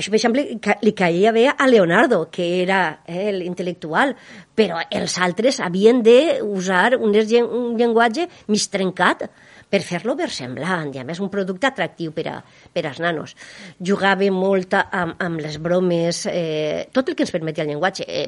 això, 0.00 0.10
per 0.12 0.18
exemple, 0.18 0.44
li 0.82 0.92
caia 0.96 1.32
bé 1.36 1.46
a 1.50 1.68
Leonardo, 1.68 2.24
que 2.32 2.46
era 2.62 2.80
eh, 3.06 3.30
l'intel·lectual, 3.36 4.16
però 4.56 4.80
els 4.90 5.16
altres 5.22 5.60
havien 5.62 6.02
d'usar 6.04 6.96
un 6.98 7.14
llenguatge 7.14 8.26
mig 8.48 8.66
trencat 8.72 9.28
per 9.70 9.80
fer-lo 9.86 10.16
versemblant 10.18 10.90
i 10.96 11.00
a 11.00 11.06
més 11.06 11.20
un 11.22 11.30
producte 11.30 11.68
atractiu 11.68 12.10
per, 12.16 12.26
a, 12.32 12.38
per 12.74 12.84
als 12.88 12.98
nanos. 13.02 13.36
Jugava 13.78 14.26
molt 14.34 14.74
amb, 14.80 15.14
amb 15.22 15.44
les 15.44 15.60
bromes, 15.62 16.24
eh, 16.26 16.88
tot 16.92 17.08
el 17.08 17.16
que 17.16 17.26
ens 17.26 17.34
permetia 17.34 17.64
el 17.64 17.70
llenguatge. 17.70 18.08
Eh, 18.08 18.26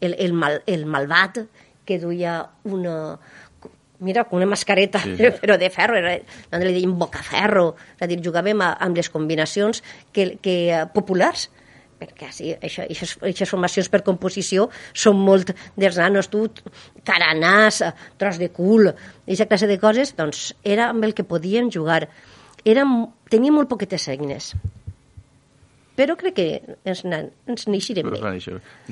el, 0.00 0.16
el, 0.18 0.34
mal, 0.36 0.60
el 0.66 0.84
malvat 0.90 1.38
que 1.86 2.00
duia 2.02 2.40
una, 2.66 3.14
mira, 4.00 4.26
una 4.30 4.46
mascareta, 4.46 5.02
sí. 5.04 5.16
però 5.42 5.58
de 5.60 5.70
ferro, 5.70 5.98
era, 5.98 6.16
li 6.62 6.72
deien 6.72 6.96
bocaferro, 6.98 7.74
és 7.96 8.04
a 8.04 8.10
dir, 8.10 8.20
jugàvem 8.24 8.64
amb 8.66 8.96
les 8.96 9.10
combinacions 9.12 9.82
que, 10.12 10.34
que, 10.42 10.56
populars 10.94 11.48
perquè 11.96 12.28
sí, 12.32 12.50
això, 12.60 12.84
aquestes 12.84 13.48
formacions 13.48 13.88
per 13.92 14.02
composició 14.04 14.66
són 14.92 15.16
molt 15.16 15.52
dels 15.80 15.96
nanos, 16.00 16.28
tu, 16.32 16.44
caranàs, 17.08 17.82
tros 18.20 18.40
de 18.40 18.50
cul, 18.52 18.90
aquesta 19.24 19.48
classe 19.48 19.70
de 19.70 19.78
coses, 19.80 20.12
doncs 20.18 20.50
era 20.64 20.90
amb 20.92 21.06
el 21.08 21.16
que 21.16 21.24
podien 21.24 21.70
jugar. 21.72 22.02
Era, 22.66 22.84
tenia 23.32 23.54
molt 23.54 23.70
poquetes 23.70 24.08
eines. 24.12 24.52
Però 25.96 26.18
crec 26.20 26.36
que 26.36 26.46
ens, 26.84 27.02
ens 27.08 27.66
n'eixirem 27.70 28.10
bé. 28.12 28.20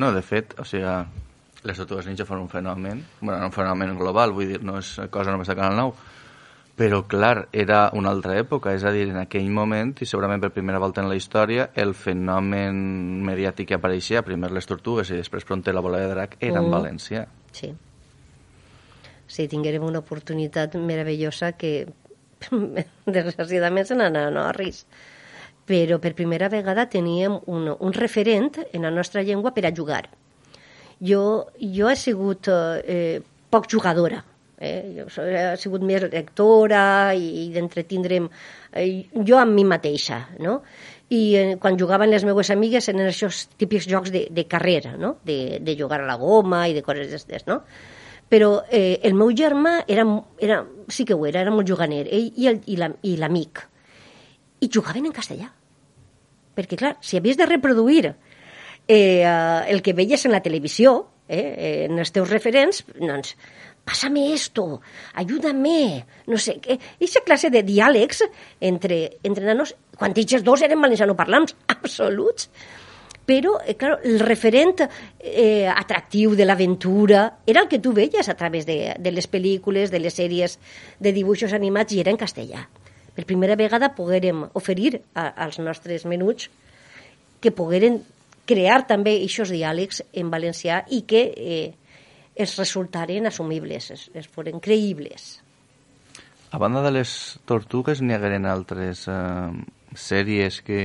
No, 0.01 0.11
de 0.15 0.25
fet, 0.25 0.57
o 0.57 0.65
sigui, 0.65 0.95
les 1.65 1.79
tortugues 1.81 2.07
ninja 2.07 2.27
fan 2.29 2.43
un 2.43 2.51
fenomen, 2.53 3.05
bueno, 3.21 3.47
un 3.47 3.53
fenomen 3.53 3.97
global, 3.99 4.35
vull 4.37 4.53
dir, 4.53 4.61
no 4.63 4.77
és 4.81 4.95
cosa 5.11 5.33
només 5.33 5.49
de 5.49 5.57
Canal 5.57 5.81
9, 5.81 6.13
però, 6.75 7.05
clar, 7.07 7.49
era 7.55 7.85
una 7.95 8.11
altra 8.11 8.35
època, 8.35 8.73
és 8.75 8.83
a 8.83 8.91
dir, 8.91 9.07
en 9.13 9.21
aquell 9.21 9.47
moment, 9.55 9.93
i 10.03 10.09
segurament 10.11 10.43
per 10.43 10.51
primera 10.51 10.81
volta 10.83 11.05
en 11.05 11.09
la 11.09 11.15
història, 11.15 11.69
el 11.79 11.95
fenomen 11.95 12.81
mediàtic 13.23 13.69
que 13.71 13.79
apareixia, 13.79 14.25
primer 14.27 14.51
les 14.51 14.67
tortugues 14.67 15.13
i 15.13 15.21
després 15.21 15.47
pronte 15.47 15.73
la 15.73 15.83
bola 15.85 16.03
de 16.03 16.09
drac, 16.11 16.35
era 16.41 16.59
mm. 16.59 16.65
en 16.65 16.75
València. 16.75 17.27
Sí. 17.55 17.71
Sí, 19.31 19.47
tinguérem 19.49 19.87
una 19.87 20.03
oportunitat 20.03 20.75
meravellosa 20.75 21.53
que, 21.55 21.87
desgraciadament, 23.07 23.87
se 23.87 23.99
n'anà 23.99 24.27
no, 24.35 24.49
a 24.49 24.53
risc. 24.59 24.91
Però 25.65 25.97
per 26.03 26.13
primera 26.19 26.51
vegada 26.53 26.89
teníem 26.91 27.39
un, 27.47 27.71
un 27.73 27.95
referent 27.95 28.59
en 28.67 28.83
la 28.83 28.91
nostra 28.93 29.23
llengua 29.23 29.55
per 29.55 29.65
a 29.71 29.73
jugar. 29.73 30.09
Jo, 31.05 31.25
jo 31.59 31.91
he 31.91 31.97
sigut 32.01 32.49
eh, 32.51 33.21
poc 33.53 33.69
jugadora, 33.71 34.23
Eh? 34.65 34.95
Jo 34.97 35.25
he 35.27 35.57
sigut 35.59 35.83
més 35.83 36.05
lectora 36.07 37.13
i, 37.19 37.25
i 37.43 37.47
d'entretindre'm 37.55 38.29
eh, 38.73 38.87
jo 39.27 39.39
amb 39.41 39.57
mi 39.57 39.65
mateixa, 39.67 40.21
no? 40.39 40.61
I 41.11 41.23
eh, 41.37 41.57
quan 41.61 41.79
jugaven 41.81 42.13
les 42.13 42.25
meues 42.25 42.53
amigues 42.55 42.89
eren 42.89 43.09
aquests 43.09 43.59
típics 43.59 43.89
jocs 43.91 44.15
de, 44.15 44.25
de 44.31 44.47
carrera, 44.47 44.95
no? 45.01 45.17
De, 45.27 45.59
de 45.61 45.77
jugar 45.79 46.01
a 46.01 46.09
la 46.09 46.17
goma 46.21 46.65
i 46.71 46.77
de 46.77 46.85
coses 46.87 47.11
d'aquestes, 47.11 47.49
no? 47.51 47.61
Però 48.31 48.63
eh, 48.71 49.01
el 49.05 49.19
meu 49.19 49.35
germà 49.37 49.81
era, 49.91 50.07
era, 50.41 50.63
sí 50.89 51.05
que 51.05 51.19
ho 51.19 51.27
era, 51.27 51.43
era 51.43 51.53
molt 51.55 51.69
juganer, 51.69 52.07
ell 52.07 52.31
i, 52.31 52.49
el, 52.49 52.63
i 52.71 53.19
l'amic. 53.19 53.61
La, 53.61 53.91
I 54.65 54.71
jugaven 54.73 55.11
en 55.11 55.15
castellà. 55.15 55.51
Perquè, 56.55 56.79
clar, 56.79 56.95
si 57.03 57.19
havies 57.19 57.37
de 57.37 57.51
reproduir 57.51 58.15
eh, 58.89 59.25
el 59.69 59.83
que 59.83 59.95
veies 59.97 60.25
en 60.27 60.33
la 60.33 60.43
televisió, 60.43 60.97
eh, 61.29 61.87
en 61.89 61.99
els 61.99 62.13
teus 62.13 62.31
referents, 62.31 62.85
doncs 62.99 63.35
pásame 63.85 64.33
esto, 64.33 64.81
ayúdame, 65.13 66.07
no 66.27 66.39
sé 66.41 66.57
què. 66.63 66.79
Aquesta 66.97 67.21
classe 67.27 67.51
de 67.53 67.61
diàlegs 67.67 68.25
entre, 68.61 69.19
entre 69.23 69.45
nanos, 69.45 69.75
quan 69.99 70.17
ells 70.17 70.45
dos 70.45 70.65
eren 70.65 70.81
valencianoparlants 70.81 71.57
absoluts, 71.77 72.49
però, 73.25 73.59
eh, 73.65 73.77
claro, 73.77 73.99
el 74.05 74.21
referent 74.21 74.85
eh, 74.85 75.69
atractiu 75.69 76.35
de 76.37 76.45
l'aventura 76.45 77.41
era 77.47 77.63
el 77.63 77.69
que 77.69 77.81
tu 77.81 77.93
veies 77.97 78.29
a 78.29 78.37
través 78.37 78.67
de, 78.67 78.95
de 78.99 79.13
les 79.13 79.29
pel·lícules, 79.29 79.93
de 79.93 80.01
les 80.01 80.17
sèries 80.17 80.59
de 81.01 81.13
dibuixos 81.13 81.57
animats 81.57 81.95
i 81.95 82.03
era 82.05 82.13
en 82.13 82.21
castellà. 82.21 82.67
Per 83.15 83.25
primera 83.25 83.57
vegada 83.57 83.95
poguérem 83.97 84.45
oferir 84.53 84.99
a, 85.15 85.31
als 85.47 85.59
nostres 85.59 86.05
menuts 86.05 86.51
que 87.41 87.53
pogueren 87.53 88.03
crear 88.49 88.83
també 88.89 89.17
aquests 89.23 89.53
diàlegs 89.55 90.03
en 90.13 90.31
valencià 90.33 90.83
i 90.93 91.03
que 91.09 91.25
eh, 91.37 91.73
es 92.35 92.57
resultaren 92.59 93.31
assumibles, 93.31 93.91
es, 93.95 94.11
es 94.15 94.29
foren 94.29 94.61
creïbles. 94.61 95.39
A 96.55 96.59
banda 96.63 96.85
de 96.85 96.93
les 96.95 97.11
tortugues, 97.51 98.03
n'hi 98.03 98.15
hagueren 98.15 98.47
altres 98.47 99.09
eh, 99.11 99.51
sèries 99.99 100.61
que... 100.67 100.79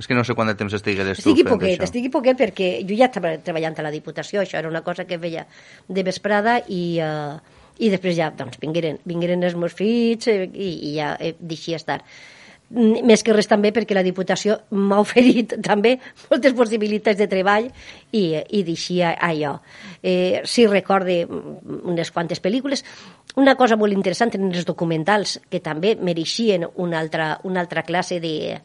És 0.00 0.08
que 0.08 0.16
no 0.16 0.24
sé 0.24 0.36
quant 0.36 0.48
de 0.48 0.56
temps 0.56 0.72
estigueres 0.76 1.20
estigui 1.20 1.44
tu 1.44 1.50
fent 1.50 1.58
poquet, 1.58 1.74
això. 1.74 1.88
Estigui 1.88 2.12
poquet, 2.12 2.38
perquè 2.40 2.70
jo 2.88 2.96
ja 2.96 3.10
estava 3.10 3.34
treballant 3.44 3.76
a 3.76 3.84
la 3.88 3.92
Diputació, 3.92 4.40
això 4.42 4.60
era 4.60 4.70
una 4.70 4.84
cosa 4.86 5.04
que 5.08 5.20
veia 5.20 5.46
de 5.88 6.06
vesprada 6.08 6.60
i... 6.66 6.82
Eh, 7.04 7.56
i 7.78 7.92
després 7.92 8.16
ja 8.18 8.32
doncs, 8.34 8.58
vingueren, 8.58 8.96
vingueren 9.06 9.44
els 9.46 9.54
meus 9.54 9.74
fills 9.78 10.26
eh, 10.30 10.48
i, 10.50 10.70
i 10.88 10.94
ja 10.96 11.12
eh, 11.22 11.34
deixia 11.38 11.78
estar 11.78 12.00
més 12.70 13.22
que 13.24 13.32
res 13.32 13.48
també 13.48 13.70
perquè 13.72 13.96
la 13.96 14.04
Diputació 14.04 14.58
m'ha 14.76 15.00
oferit 15.04 15.54
també 15.64 15.96
moltes 16.28 16.56
possibilitats 16.56 17.18
de 17.20 17.28
treball 17.30 17.68
i, 18.12 18.24
i 18.36 18.62
deixia 18.66 19.14
allò. 19.14 19.56
Eh, 20.02 20.42
sí 20.44 20.66
recorde 20.68 21.22
unes 21.28 22.12
quantes 22.12 22.42
pel·lícules. 22.44 22.84
Una 23.40 23.56
cosa 23.56 23.78
molt 23.80 23.96
interessant 23.96 24.34
en 24.36 24.50
els 24.50 24.66
documentals, 24.68 25.38
que 25.48 25.62
també 25.64 25.94
mereixien 25.96 26.66
una 26.76 27.00
altra, 27.00 27.38
una 27.48 27.64
altra 27.64 27.84
classe 27.86 28.20
de, 28.20 28.58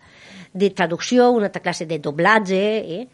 de 0.52 0.70
traducció, 0.72 1.32
una 1.32 1.48
altra 1.48 1.64
classe 1.64 1.88
de 1.88 2.00
doblatge, 2.04 2.64
eh? 3.00 3.08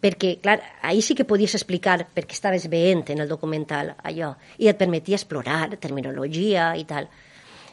perquè, 0.00 0.38
clar, 0.40 0.56
ahir 0.88 1.02
sí 1.04 1.14
que 1.14 1.28
podies 1.28 1.54
explicar 1.58 1.98
perquè 2.14 2.32
estaves 2.32 2.64
veient 2.72 3.04
en 3.12 3.20
el 3.20 3.28
documental 3.28 3.92
allò, 4.00 4.32
i 4.56 4.70
et 4.70 4.78
permetia 4.80 5.18
explorar 5.20 5.76
terminologia 5.76 6.72
i 6.80 6.86
tal. 6.88 7.10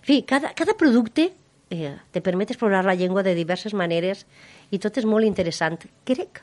En 0.01 0.07
fi, 0.07 0.23
cada, 0.27 0.51
cada 0.55 0.75
producte 0.75 1.29
eh, 1.69 1.95
te 2.11 2.21
permet 2.21 2.51
explorar 2.51 2.85
la 2.85 2.95
llengua 2.95 3.23
de 3.23 3.35
diverses 3.35 3.73
maneres 3.73 4.25
i 4.71 4.79
tot 4.79 4.97
és 4.97 5.05
molt 5.05 5.25
interessant. 5.27 5.79
Crec 6.07 6.41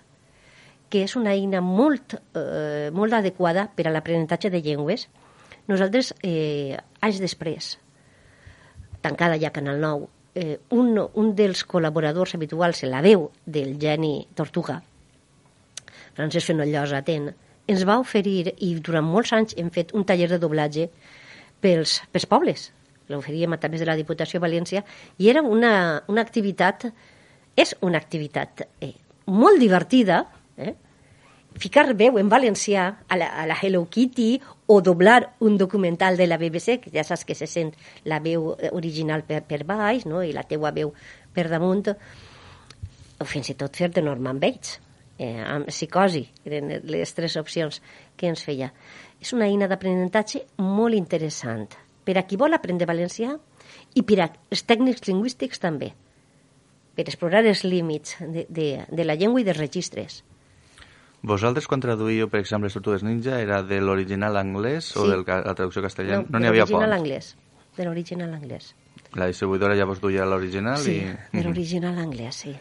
que 0.90 1.04
és 1.04 1.16
una 1.16 1.32
eina 1.34 1.60
molt, 1.64 2.16
eh, 2.38 2.90
molt 2.92 3.12
adequada 3.12 3.68
per 3.74 3.88
a 3.88 3.92
l'aprenentatge 3.94 4.50
de 4.50 4.62
llengües. 4.62 5.08
Nosaltres, 5.66 6.14
eh, 6.22 6.76
anys 7.00 7.20
després, 7.20 7.78
tancada 9.00 9.38
ja 9.40 9.50
Canal 9.50 9.80
9, 9.80 10.08
eh, 10.34 10.58
un, 10.70 10.98
un 10.98 11.34
dels 11.34 11.64
col·laboradors 11.66 12.34
habituals 12.34 12.82
la 12.84 13.00
veu 13.02 13.30
del 13.46 13.78
geni 13.80 14.26
Tortuga, 14.34 14.82
Francesc 16.14 16.52
Fenollosa 16.52 17.00
Atent, 17.00 17.32
ens 17.66 17.84
va 17.88 17.98
oferir, 17.98 18.52
i 18.58 18.74
durant 18.78 19.06
molts 19.06 19.32
anys 19.32 19.56
hem 19.58 19.70
fet 19.74 19.94
un 19.94 20.04
taller 20.04 20.28
de 20.30 20.38
doblatge 20.38 20.88
pels, 21.64 22.02
pels 22.12 22.26
pobles, 22.28 22.68
l'oferíem 23.08 23.52
a 23.52 23.60
través 23.60 23.80
de 23.80 23.86
la 23.86 23.96
Diputació 23.96 24.38
de 24.40 24.46
València, 24.46 24.84
i 25.18 25.28
era 25.28 25.42
una, 25.42 26.02
una 26.08 26.24
activitat, 26.24 26.88
és 27.56 27.74
una 27.84 28.00
activitat 28.00 28.64
eh, 28.80 28.94
molt 29.26 29.60
divertida, 29.60 30.24
eh, 30.56 30.74
ficar 31.60 31.86
veu 31.94 32.18
en 32.18 32.28
valencià 32.28 32.86
a 33.06 33.18
la, 33.18 33.28
a 33.42 33.46
la 33.46 33.56
Hello 33.60 33.84
Kitty 33.90 34.40
o 34.66 34.80
doblar 34.82 35.34
un 35.40 35.58
documental 35.58 36.16
de 36.16 36.26
la 36.26 36.38
BBC, 36.38 36.80
que 36.82 36.90
ja 36.94 37.04
saps 37.04 37.24
que 37.24 37.36
se 37.38 37.46
sent 37.46 37.74
la 38.04 38.20
veu 38.24 38.54
eh, 38.58 38.72
original 38.72 39.24
per, 39.28 39.44
per 39.46 39.62
baix 39.68 40.08
no? 40.08 40.22
i 40.22 40.32
la 40.34 40.46
teua 40.48 40.72
veu 40.74 40.94
per 41.34 41.48
damunt, 41.52 41.92
o 43.20 43.28
fins 43.28 43.52
i 43.52 43.58
tot 43.58 43.76
fer 43.76 43.92
de 43.94 44.02
Norman 44.02 44.40
Bates, 44.42 44.80
eh, 45.18 45.38
amb 45.38 45.70
psicosi, 45.70 46.24
eren 46.44 46.72
les 46.90 47.14
tres 47.14 47.36
opcions 47.38 47.80
que 48.16 48.28
ens 48.32 48.42
feia. 48.42 48.72
És 49.22 49.32
una 49.32 49.46
eina 49.46 49.70
d'aprenentatge 49.70 50.42
molt 50.58 50.98
interessant 50.98 51.83
per 52.04 52.18
a 52.18 52.24
qui 52.28 52.36
vol 52.36 52.52
aprendre 52.54 52.86
valencià 52.86 53.36
i 53.94 54.02
per 54.02 54.18
als 54.26 54.64
tècnics 54.68 55.06
lingüístics 55.08 55.60
també, 55.62 55.92
per 56.94 57.06
explorar 57.08 57.44
els 57.46 57.64
límits 57.64 58.16
de, 58.20 58.46
de, 58.48 58.68
de 58.90 59.04
la 59.04 59.16
llengua 59.16 59.40
i 59.40 59.44
dels 59.48 59.58
registres. 59.58 60.22
Vosaltres, 61.24 61.66
quan 61.66 61.80
traduïu, 61.80 62.28
per 62.28 62.42
exemple, 62.42 62.68
les 62.68 62.74
Tortugues 62.76 63.02
Ninja, 63.02 63.38
era 63.40 63.62
de 63.64 63.78
l'original 63.80 64.36
anglès 64.36 64.90
Sí. 64.92 64.98
o 65.00 65.06
de 65.08 65.16
la 65.24 65.54
traducció 65.56 65.80
castellana? 65.82 66.26
No, 66.28 66.38
n'hi 66.38 66.44
de 66.44 66.48
havia 66.50 66.66
l'original 66.66 66.90
pont. 66.90 66.98
anglès. 67.00 67.30
De 67.78 67.84
l'original 67.86 68.34
anglès. 68.36 68.74
La 69.14 69.26
distribuïdora 69.30 69.74
ja 69.78 69.86
vos 69.88 70.00
duia 70.02 70.26
l'original 70.28 70.76
Sí, 70.78 70.98
i... 71.00 71.14
de 71.38 71.42
l'original 71.46 71.96
anglès, 71.98 72.36
sí. 72.44 72.52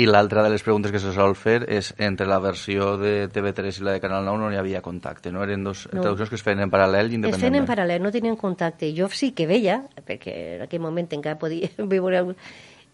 I 0.00 0.06
l'altra 0.08 0.40
de 0.44 0.48
les 0.52 0.62
preguntes 0.64 0.92
que 0.94 1.00
se 1.02 1.10
sol 1.12 1.34
fer 1.36 1.58
és 1.68 1.90
entre 2.00 2.24
la 2.30 2.38
versió 2.40 2.94
de 2.96 3.26
TV3 3.28 3.80
i 3.80 3.84
la 3.84 3.92
de 3.96 4.00
Canal 4.00 4.24
9 4.24 4.38
no 4.40 4.48
hi 4.52 4.56
havia 4.56 4.80
contacte, 4.80 5.32
no? 5.34 5.42
Eren 5.44 5.64
dos 5.66 5.82
No. 5.92 6.00
traduccions 6.00 6.30
que 6.30 6.38
es 6.38 6.44
feien 6.46 6.62
en 6.64 6.70
paral·lel 6.72 7.10
i 7.10 7.18
Es 7.18 7.20
feien 7.20 7.24
en 7.24 7.28
independentment. 7.34 7.66
paral·lel, 7.68 8.00
no 8.00 8.12
tenien 8.14 8.36
contacte. 8.40 8.88
Jo 8.96 9.08
sí 9.12 9.32
que 9.36 9.46
veia, 9.50 9.82
perquè 10.06 10.34
en 10.56 10.62
aquell 10.64 10.80
moment 10.80 11.08
encara 11.12 11.38
podia 11.38 11.68
veure... 11.78 12.22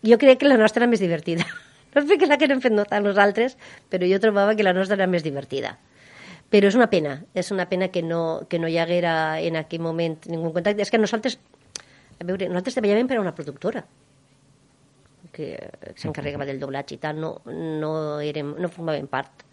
Jo 0.06 0.18
crec 0.18 0.40
que 0.40 0.48
la 0.48 0.56
nostra 0.58 0.82
era 0.84 0.90
més 0.90 1.00
divertida. 1.00 1.46
No 1.96 2.02
és 2.02 2.08
perquè 2.10 2.26
la 2.28 2.36
que 2.36 2.44
hem 2.44 2.60
fet 2.60 2.74
notar 2.76 2.98
nosaltres, 3.00 3.54
però 3.88 4.04
jo 4.04 4.18
trobava 4.20 4.52
que 4.54 4.62
la 4.66 4.74
nostra 4.76 4.96
era 4.98 5.06
més 5.08 5.22
divertida. 5.24 5.78
Però 6.52 6.68
és 6.68 6.74
una 6.76 6.90
pena, 6.92 7.22
és 7.32 7.48
una 7.54 7.64
pena 7.70 7.88
que 7.88 8.02
no, 8.02 8.42
que 8.50 8.58
no 8.60 8.68
hi 8.68 8.76
haguera 8.76 9.40
en 9.40 9.56
aquell 9.56 9.80
moment 9.80 10.18
ningú 10.28 10.50
contacte. 10.52 10.82
És 10.84 10.90
que 10.92 10.98
nosaltres, 11.00 11.38
a 12.20 12.24
veure, 12.28 12.50
nosaltres 12.50 12.76
treballàvem 12.76 13.08
per 13.08 13.16
a 13.16 13.22
una 13.22 13.32
productora 13.32 13.86
que 15.36 15.52
s'encarregava 15.94 16.46
del 16.48 16.60
doblatge 16.62 16.96
i 16.96 17.00
tal, 17.02 17.20
no, 17.20 17.36
no, 17.46 17.92
érem, 18.24 18.54
no 18.60 18.72
formàvem 18.72 19.08
part 19.10 19.44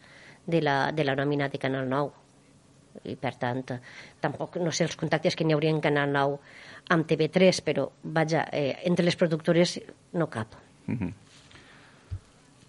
de 0.48 0.62
la, 0.64 0.78
de 0.96 1.06
la 1.08 1.16
nòmina 1.20 1.50
de 1.52 1.60
Canal 1.60 1.90
9 1.92 2.22
i 3.10 3.16
per 3.18 3.34
tant 3.42 3.64
tampoc 4.22 4.60
no 4.62 4.72
sé 4.72 4.86
els 4.86 4.96
contactes 5.00 5.36
que 5.36 5.46
n'hi 5.48 5.56
hauria 5.56 5.74
en 5.74 5.82
Canal 5.82 6.12
9 6.14 6.38
amb 6.94 7.08
TV3 7.10 7.64
però 7.66 7.88
vaja, 8.04 8.46
eh, 8.52 8.80
entre 8.88 9.06
les 9.06 9.18
productores 9.20 9.80
no 10.14 10.30
cap. 10.30 10.56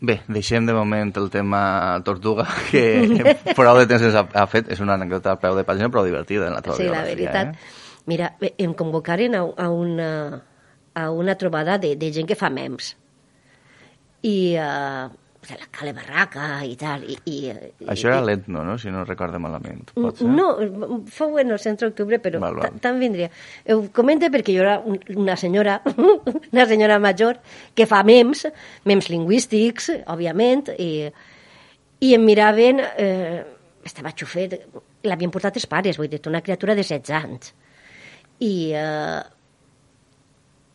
Bé, 0.04 0.18
deixem 0.28 0.66
de 0.66 0.74
moment 0.76 1.12
el 1.16 1.30
tema 1.32 2.00
Tortuga, 2.04 2.46
que 2.70 3.24
prou 3.58 3.78
de 3.78 3.86
temps 3.90 4.04
ha, 4.14 4.26
ha 4.26 4.46
fet. 4.50 4.68
És 4.72 4.82
una 4.84 4.98
anècdota 4.98 5.32
a 5.34 5.40
peu 5.40 5.56
de 5.56 5.64
pàgina, 5.66 5.90
però 5.90 6.04
divertida 6.06 6.48
en 6.48 6.56
la 6.56 6.62
teva 6.64 6.76
sí, 6.78 6.88
la 6.90 7.04
veritat. 7.06 7.54
Eh? 7.54 7.82
mira, 8.06 8.34
em 8.40 8.74
convocaren 8.76 9.34
a, 9.34 9.46
a, 9.64 9.70
una, 9.70 10.42
a 10.94 11.10
una 11.10 11.34
trobada 11.40 11.78
de, 11.78 11.94
de 11.96 12.12
gent 12.12 12.28
que 12.28 12.36
fa 12.36 12.50
mems 12.52 12.94
i 14.24 14.54
uh, 14.56 15.10
de 15.44 15.56
la 15.60 15.66
Cale 15.70 15.92
Barraca 15.92 16.62
i 16.64 16.72
tal 16.80 17.02
i, 17.04 17.18
i, 17.28 17.38
Això 17.92 18.08
i, 18.08 18.12
era 18.14 18.22
l'Etno, 18.24 18.62
no? 18.64 18.78
Si 18.80 18.88
no 18.88 19.02
recordo 19.04 19.36
malament. 19.42 19.90
Pot 19.92 20.22
ser? 20.22 20.28
No, 20.32 20.46
fou 21.12 21.36
en 21.42 21.52
el 21.52 21.60
centre 21.60 21.90
d'octubre, 21.90 22.16
però 22.24 22.40
Val, 22.40 22.56
val. 22.56 22.70
ta- 22.72 22.80
tant 22.88 22.96
vindria. 23.02 23.28
Ho 23.74 23.82
comento 23.92 24.30
perquè 24.32 24.54
jo 24.56 24.62
era 24.64 24.78
un- 24.80 24.96
una 25.20 25.36
senyora, 25.36 25.74
una 26.54 26.64
senyora 26.70 26.96
major, 26.98 27.42
que 27.76 27.84
fa 27.90 28.00
mems, 28.08 28.46
mems 28.88 29.10
lingüístics, 29.12 29.90
òbviament, 30.08 30.72
i, 30.80 31.10
i 32.00 32.14
em 32.16 32.24
miraven, 32.24 32.80
eh, 32.96 33.44
estava 33.84 34.14
xufet, 34.16 34.56
l'havien 35.04 35.30
portat 35.30 35.60
els 35.60 35.68
pares, 35.68 36.00
vull 36.00 36.08
dir, 36.08 36.22
una 36.32 36.40
criatura 36.40 36.72
de 36.72 36.80
16 36.80 37.12
anys. 37.20 37.52
I, 38.40 38.72
eh, 38.80 39.20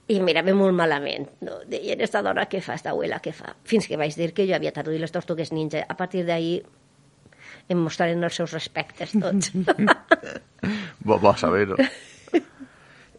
i 0.10 0.18
mirava 0.26 0.54
molt 0.58 0.76
malament. 0.76 1.28
No? 1.46 1.60
Deien, 1.70 2.02
esta 2.02 2.24
dona 2.26 2.48
què 2.50 2.62
fa, 2.66 2.76
esta 2.80 2.94
abuela 2.96 3.22
què 3.24 3.34
fa? 3.36 3.54
Fins 3.70 3.88
que 3.88 3.98
vaig 4.00 4.16
dir 4.18 4.32
que 4.34 4.48
jo 4.50 4.56
havia 4.58 4.74
traduït 4.76 5.02
les 5.04 5.14
tortugues 5.14 5.54
ninja. 5.54 5.86
A 5.86 5.96
partir 6.00 6.26
d'ahir 6.28 6.64
em 7.70 7.78
mostraren 7.78 8.26
els 8.26 8.40
seus 8.42 8.54
respectes 8.56 9.14
tots. 9.14 9.54
Bo, 11.06 11.20
bo 11.20 11.36
saber-ho. 11.38 11.78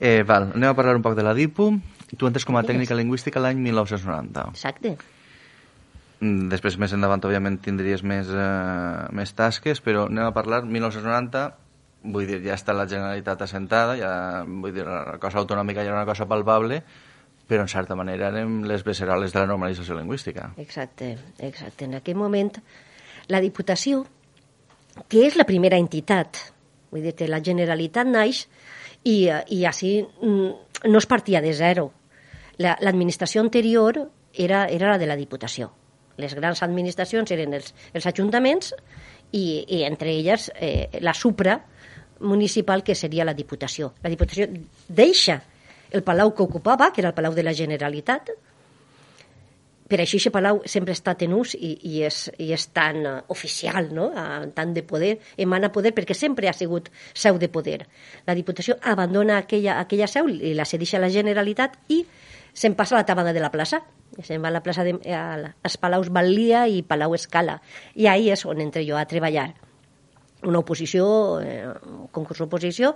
Eh, 0.01 0.23
val, 0.25 0.47
anem 0.57 0.71
a 0.71 0.73
parlar 0.73 0.95
un 0.97 1.03
poc 1.05 1.13
de 1.13 1.21
la 1.21 1.35
DIPU. 1.37 1.67
Tu 2.17 2.25
entres 2.25 2.47
com 2.49 2.57
a 2.57 2.63
tècnica 2.65 2.97
lingüística 2.97 3.37
l'any 3.45 3.59
1990. 3.61 4.47
Exacte. 4.57 4.95
Mm, 6.25 6.47
Després, 6.49 6.79
més 6.81 6.95
endavant, 6.97 7.21
òbviament, 7.29 7.59
tindries 7.61 8.01
més, 8.01 8.31
eh, 8.33 9.11
més 9.13 9.35
tasques, 9.37 9.83
però 9.85 10.07
anem 10.09 10.25
a 10.25 10.33
parlar 10.33 10.63
1990, 10.65 11.43
vull 12.03 12.27
dir, 12.27 12.41
ja 12.45 12.55
està 12.57 12.73
la 12.77 12.87
Generalitat 12.89 13.43
assentada, 13.45 13.97
ja, 14.01 14.11
vull 14.47 14.73
dir, 14.75 14.85
la 14.89 15.19
cosa 15.21 15.39
autonòmica 15.43 15.83
ja 15.85 15.91
era 15.93 15.99
una 16.03 16.09
cosa 16.09 16.27
palpable, 16.29 16.83
però 17.51 17.65
en 17.67 17.69
certa 17.69 17.97
manera 17.99 18.29
érem 18.31 18.61
les 18.65 18.85
beceroles 18.87 19.33
de 19.35 19.41
la 19.43 19.47
normalització 19.51 19.97
lingüística. 19.99 20.53
Exacte, 20.63 21.17
exacte. 21.39 21.85
En 21.89 21.97
aquell 21.99 22.17
moment, 22.17 22.53
la 23.29 23.41
Diputació, 23.43 24.05
que 25.09 25.27
és 25.27 25.37
la 25.37 25.45
primera 25.49 25.79
entitat, 25.79 26.39
vull 26.91 27.03
dir, 27.05 27.29
la 27.29 27.41
Generalitat 27.43 28.07
naix 28.07 28.45
i, 29.05 29.29
i 29.51 29.65
així 29.67 29.97
mm, 30.03 30.87
no 30.91 30.99
es 31.03 31.07
partia 31.11 31.41
de 31.43 31.53
zero. 31.55 31.91
La- 32.59 32.77
L'administració 32.81 33.41
anterior 33.43 33.99
era, 34.35 34.67
era 34.69 34.91
la 34.95 34.99
de 34.99 35.07
la 35.11 35.17
Diputació. 35.19 35.73
Les 36.21 36.35
grans 36.37 36.63
administracions 36.63 37.31
eren 37.33 37.55
els, 37.57 37.75
els 37.97 38.07
ajuntaments 38.07 38.75
i, 39.33 39.65
i 39.67 39.83
entre 39.87 40.11
elles 40.13 40.51
eh, 40.61 40.89
la 41.01 41.15
supra 41.15 41.59
municipal 42.21 42.85
que 42.85 42.95
seria 42.95 43.25
la 43.25 43.35
Diputació. 43.35 43.95
La 44.03 44.13
Diputació 44.13 44.47
deixa 44.89 45.41
el 45.91 46.05
palau 46.07 46.35
que 46.35 46.45
ocupava, 46.45 46.93
que 46.93 47.03
era 47.03 47.11
el 47.11 47.17
Palau 47.17 47.35
de 47.35 47.43
la 47.43 47.55
Generalitat, 47.57 48.31
per 49.91 49.99
això 49.99 50.21
aquest 50.21 50.31
palau 50.31 50.61
sempre 50.71 50.95
ha 50.95 50.99
estat 50.99 51.25
en 51.27 51.33
ús 51.35 51.57
i, 51.59 51.73
i, 51.83 51.95
és, 52.07 52.29
i 52.39 52.53
és 52.55 52.67
tan 52.71 53.01
uh, 53.03 53.15
oficial, 53.35 53.89
no? 53.97 54.07
Uh, 54.15 54.47
tant 54.55 54.71
de 54.77 54.85
poder, 54.87 55.17
emana 55.35 55.73
poder, 55.75 55.91
perquè 55.97 56.15
sempre 56.15 56.47
ha 56.47 56.55
sigut 56.55 56.93
seu 57.11 57.41
de 57.43 57.49
poder. 57.51 57.81
La 58.29 58.37
Diputació 58.39 58.77
abandona 58.87 59.41
aquella, 59.43 59.81
aquella 59.83 60.07
seu 60.07 60.31
i 60.31 60.53
la 60.55 60.69
cedeix 60.69 60.95
a 60.95 61.03
la 61.03 61.11
Generalitat 61.11 61.75
i 61.91 62.05
se'n 62.55 62.77
passa 62.79 62.95
a 62.95 63.01
la 63.01 63.09
tabada 63.09 63.35
de 63.35 63.43
la 63.43 63.51
plaça. 63.51 63.83
Se'n 64.23 64.43
va 64.43 64.53
a 64.53 64.55
la 64.55 64.63
plaça 64.63 64.87
de, 64.87 64.95
als 65.11 65.77
Palaus 65.83 66.11
Balia 66.15 66.69
i 66.71 66.85
Palau 66.87 67.19
Escala. 67.19 67.59
I 67.99 68.07
ahí 68.07 68.31
és 68.31 68.47
on 68.47 68.63
entro 68.63 68.87
jo 68.87 68.99
a 68.99 69.09
treballar. 69.11 69.49
Una 70.49 70.63
oposició, 70.63 71.05
eh, 71.45 71.67
un 71.69 72.09
concurs 72.13 72.41
d'oposició, 72.41 72.95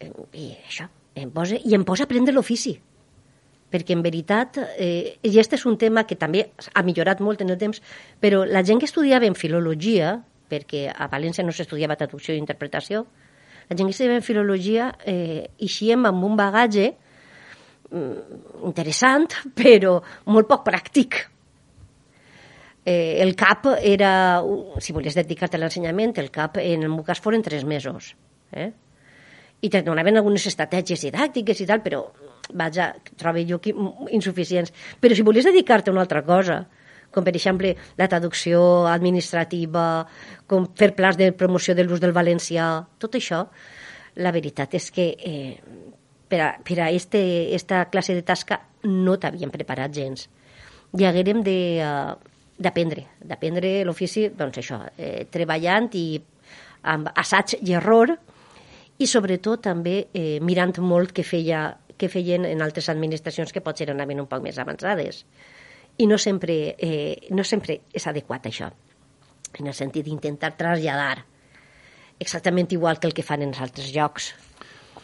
eh, 0.00 0.10
i 0.32 0.50
això, 0.68 0.88
em 1.14 1.30
posa, 1.30 1.60
i 1.60 1.74
em 1.76 1.84
posa 1.84 2.04
a 2.04 2.08
aprendre 2.08 2.34
l'ofici 2.34 2.78
perquè 3.74 3.96
en 3.96 4.04
veritat, 4.04 4.60
eh, 4.78 5.16
i 5.18 5.32
aquest 5.32 5.56
és 5.56 5.64
un 5.66 5.74
tema 5.80 6.04
que 6.06 6.14
també 6.14 6.44
ha 6.70 6.82
millorat 6.86 7.18
molt 7.24 7.42
en 7.42 7.50
el 7.50 7.58
temps, 7.58 7.80
però 8.22 8.44
la 8.46 8.62
gent 8.62 8.78
que 8.78 8.86
estudiava 8.86 9.26
en 9.26 9.34
filologia, 9.34 10.20
perquè 10.50 10.86
a 10.94 11.08
València 11.10 11.42
no 11.42 11.50
s'estudiava 11.50 11.96
traducció 11.98 12.36
i 12.36 12.38
interpretació, 12.38 13.02
la 13.68 13.76
gent 13.76 13.88
que 13.88 13.96
estudiava 13.96 14.20
en 14.20 14.26
filologia 14.26 14.92
eh, 15.04 15.50
eixíem 15.58 16.06
amb 16.06 16.26
un 16.28 16.36
bagatge 16.38 16.92
mm, 17.90 18.64
interessant, 18.70 19.26
però 19.60 19.98
molt 20.30 20.50
poc 20.50 20.66
pràctic. 20.68 21.24
Eh, 22.84 23.22
el 23.24 23.34
CAP 23.36 23.70
era, 23.80 24.42
si 24.78 24.92
volies 24.92 25.16
dedicar-te 25.16 25.56
a 25.56 25.62
l'ensenyament, 25.62 26.16
el 26.20 26.30
CAP 26.30 26.60
en 26.62 26.84
el 26.84 26.92
meu 26.92 27.04
cas 27.04 27.22
foren 27.24 27.42
tres 27.42 27.64
mesos. 27.64 28.14
Eh? 28.52 28.70
i 29.64 29.70
te 29.72 29.80
donaven 29.80 30.18
algunes 30.20 30.44
estratègies 30.50 31.06
didàctiques 31.06 31.62
i 31.62 31.66
tal, 31.68 31.80
però 31.84 32.02
vaja, 32.52 32.90
trobo 33.16 33.40
jo 33.48 33.60
que 33.64 33.72
insuficients. 34.12 34.72
Però 35.00 35.16
si 35.16 35.24
volies 35.24 35.48
dedicar-te 35.48 35.88
a 35.88 35.94
una 35.94 36.02
altra 36.04 36.20
cosa, 36.26 36.58
com 37.14 37.24
per 37.24 37.32
exemple 37.38 37.72
la 37.96 38.08
traducció 38.10 38.84
administrativa, 38.90 40.04
com 40.50 40.68
fer 40.76 40.92
plans 40.98 41.16
de 41.16 41.30
promoció 41.32 41.74
de 41.74 41.86
l'ús 41.86 42.02
del 42.02 42.12
valencià, 42.12 42.68
tot 43.00 43.16
això, 43.16 43.46
la 44.20 44.34
veritat 44.34 44.76
és 44.76 44.90
que 44.94 45.08
eh, 45.16 45.56
per 46.28 46.40
a, 46.42 46.52
per 46.60 46.80
a 46.84 46.90
este, 46.92 47.54
esta 47.56 47.86
classe 47.88 48.14
de 48.14 48.26
tasca 48.26 48.60
no 48.84 49.16
t'havien 49.16 49.54
preparat 49.54 49.94
gens. 49.96 50.28
I 50.94 51.08
haguérem 51.08 51.40
de, 51.42 51.58
uh, 51.82 52.33
d'aprendre, 52.58 53.06
d'aprendre 53.20 53.82
l'ofici, 53.84 54.28
doncs 54.36 54.60
això, 54.62 54.80
eh, 54.96 55.26
treballant 55.30 55.90
i 55.98 56.20
amb 56.94 57.10
assaig 57.14 57.56
i 57.62 57.74
error, 57.74 58.12
i 58.98 59.06
sobretot 59.10 59.64
també 59.64 59.96
eh, 60.12 60.38
mirant 60.40 60.76
molt 60.78 61.12
què, 61.16 61.24
feia, 61.26 61.66
què 61.98 62.08
feien 62.08 62.46
en 62.46 62.62
altres 62.62 62.88
administracions 62.92 63.52
que 63.52 63.62
potser 63.64 63.90
anaven 63.90 64.22
un 64.22 64.30
poc 64.30 64.44
més 64.44 64.58
avançades. 64.62 65.24
I 65.98 66.06
no 66.10 66.18
sempre, 66.18 66.74
eh, 66.78 67.30
no 67.30 67.44
sempre 67.44 67.80
és 67.92 68.06
adequat 68.06 68.46
això, 68.50 68.70
en 69.58 69.70
el 69.70 69.74
sentit 69.74 70.06
d'intentar 70.06 70.54
traslladar 70.58 71.24
exactament 72.18 72.70
igual 72.72 72.98
que 72.98 73.08
el 73.08 73.14
que 73.14 73.26
fan 73.26 73.42
en 73.42 73.52
els 73.52 73.60
altres 73.60 73.90
llocs. 73.94 74.32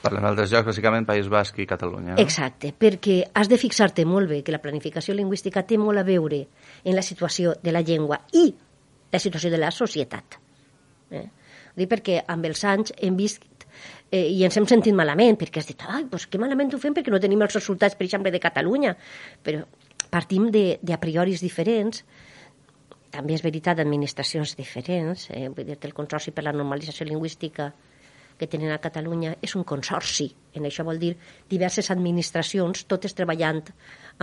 Per 0.00 0.10
als 0.14 0.24
altres 0.24 0.52
llocs, 0.52 0.70
bàsicament, 0.70 1.04
País 1.08 1.28
Basc 1.28 1.58
i 1.60 1.66
Catalunya. 1.68 2.14
No? 2.14 2.22
Exacte, 2.22 2.72
perquè 2.72 3.18
has 3.36 3.50
de 3.52 3.58
fixar-te 3.60 4.06
molt 4.08 4.30
bé 4.30 4.40
que 4.46 4.54
la 4.54 4.60
planificació 4.62 5.14
lingüística 5.16 5.62
té 5.68 5.76
molt 5.80 6.00
a 6.00 6.04
veure 6.06 6.40
en 6.84 6.96
la 6.96 7.04
situació 7.04 7.52
de 7.60 7.74
la 7.74 7.82
llengua 7.84 8.22
i 8.32 8.46
la 9.12 9.20
situació 9.20 9.50
de 9.52 9.60
la 9.60 9.70
societat. 9.74 10.38
Eh? 11.10 11.26
Ho 11.70 11.76
dic 11.76 11.90
perquè 11.90 12.22
amb 12.32 12.48
els 12.48 12.64
anys 12.64 12.94
hem 12.96 13.18
vist 13.18 13.44
eh, 14.10 14.24
i 14.24 14.40
ens 14.46 14.56
hem 14.56 14.66
sentit 14.70 14.96
malament, 14.96 15.36
perquè 15.40 15.60
has 15.60 15.68
dit, 15.68 15.84
ai, 15.84 16.06
doncs 16.08 16.26
que 16.30 16.40
malament 16.40 16.72
ho 16.72 16.80
fem 16.80 16.96
perquè 16.96 17.12
no 17.12 17.20
tenim 17.20 17.44
els 17.44 17.58
resultats, 17.58 17.98
per 17.98 18.08
exemple, 18.08 18.32
de 18.32 18.40
Catalunya. 18.42 18.96
Però 19.44 19.66
partim 20.10 20.48
de, 20.54 20.64
de 20.82 20.96
a 20.96 21.00
prioris 21.02 21.44
diferents, 21.44 22.04
també 23.10 23.34
és 23.36 23.44
veritat 23.44 23.76
d'administracions 23.78 24.56
diferents, 24.56 25.28
eh, 25.34 25.48
vull 25.50 25.66
dir 25.66 25.76
el 25.76 25.94
Consorci 25.94 26.32
per 26.32 26.46
la 26.46 26.56
Normalització 26.56 27.06
Lingüística 27.06 27.72
que 28.40 28.48
tenen 28.48 28.72
a 28.72 28.80
Catalunya 28.80 29.34
és 29.44 29.52
un 29.58 29.66
consorci. 29.68 30.30
En 30.56 30.64
això 30.64 30.86
vol 30.88 30.98
dir 31.02 31.12
diverses 31.50 31.90
administracions, 31.92 32.86
totes 32.88 33.12
treballant 33.16 33.60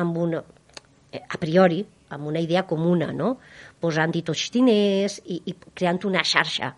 amb 0.01 0.17
un, 0.17 0.33
eh, 0.41 1.21
a 1.21 1.37
priori, 1.37 1.83
amb 2.09 2.27
una 2.27 2.41
idea 2.41 2.65
comuna, 2.65 3.11
no? 3.13 3.35
posant-hi 3.79 4.23
tots 4.25 4.49
diners 4.51 5.19
i, 5.25 5.41
i 5.45 5.55
creant 5.73 6.01
una 6.09 6.23
xarxa 6.25 6.73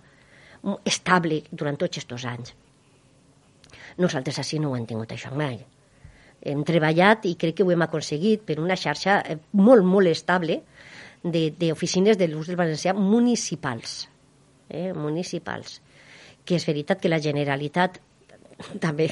estable 0.84 1.44
durant 1.52 1.78
tots 1.80 2.02
aquests 2.02 2.26
anys. 2.28 2.56
Nosaltres 4.04 4.40
així 4.42 4.60
no 4.60 4.72
ho 4.72 4.78
hem 4.78 4.88
tingut 4.90 5.12
això 5.16 5.32
mai. 5.32 5.60
Hem 6.40 6.64
treballat 6.68 7.26
i 7.28 7.36
crec 7.40 7.60
que 7.60 7.66
ho 7.68 7.72
hem 7.72 7.84
aconseguit 7.84 8.44
per 8.48 8.60
una 8.64 8.78
xarxa 8.80 9.20
eh, 9.22 9.38
molt, 9.60 9.84
molt 9.84 10.12
estable 10.12 10.62
d'oficines 11.24 12.18
de, 12.18 12.26
de 12.26 12.32
l'ús 12.32 12.48
del 12.48 12.60
valencià 12.60 12.94
municipals. 12.96 14.02
Eh, 14.70 14.92
municipals. 14.94 15.80
Que 16.50 16.58
és 16.58 16.66
veritat 16.66 17.02
que 17.02 17.12
la 17.12 17.22
Generalitat, 17.22 18.00
també 18.82 19.08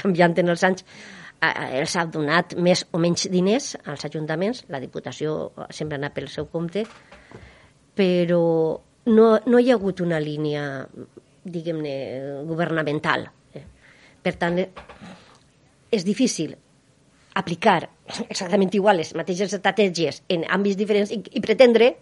canviant 0.00 0.34
en 0.42 0.50
els 0.54 0.66
anys, 0.66 0.84
els 1.40 1.96
ha 1.96 2.04
donat 2.10 2.56
més 2.60 2.84
o 2.92 3.00
menys 3.00 3.28
diners 3.32 3.72
als 3.88 4.04
ajuntaments, 4.10 4.64
la 4.68 4.80
Diputació 4.82 5.52
sempre 5.70 5.96
ha 5.96 6.00
anat 6.02 6.16
pel 6.16 6.28
seu 6.28 6.50
compte, 6.52 6.84
però 7.96 8.42
no, 9.06 9.28
no 9.46 9.60
hi 9.60 9.70
ha 9.70 9.78
hagut 9.78 10.02
una 10.04 10.20
línia, 10.20 10.64
diguem-ne, 11.44 11.94
governamental. 12.48 13.24
Eh. 13.54 13.64
Per 14.20 14.34
tant, 14.36 14.60
és 15.90 16.04
difícil 16.04 16.54
aplicar 17.40 17.80
exactament 18.28 18.72
igual 18.74 19.00
les 19.00 19.14
mateixes 19.16 19.54
estratègies 19.56 20.22
en 20.28 20.44
àmbits 20.44 20.78
diferents 20.78 21.12
i, 21.14 21.22
i 21.32 21.42
pretendre 21.44 21.94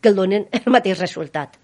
que 0.00 0.10
el 0.10 0.16
donen 0.16 0.46
el 0.54 0.70
mateix 0.72 1.00
resultat. 1.00 1.58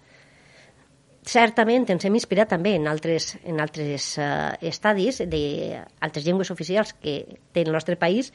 Certament 1.25 1.87
ens 1.89 2.05
hem 2.05 2.17
inspirat 2.19 2.51
també 2.53 2.75
en 2.77 2.85
altres, 2.87 3.31
en 3.49 3.61
altres 3.63 4.11
uh, 4.21 4.53
estadis 4.61 5.23
d'altres 5.25 6.25
llengües 6.27 6.51
oficials 6.53 6.93
que 7.01 7.15
té 7.51 7.63
el 7.65 7.73
nostre 7.73 7.97
país 7.97 8.29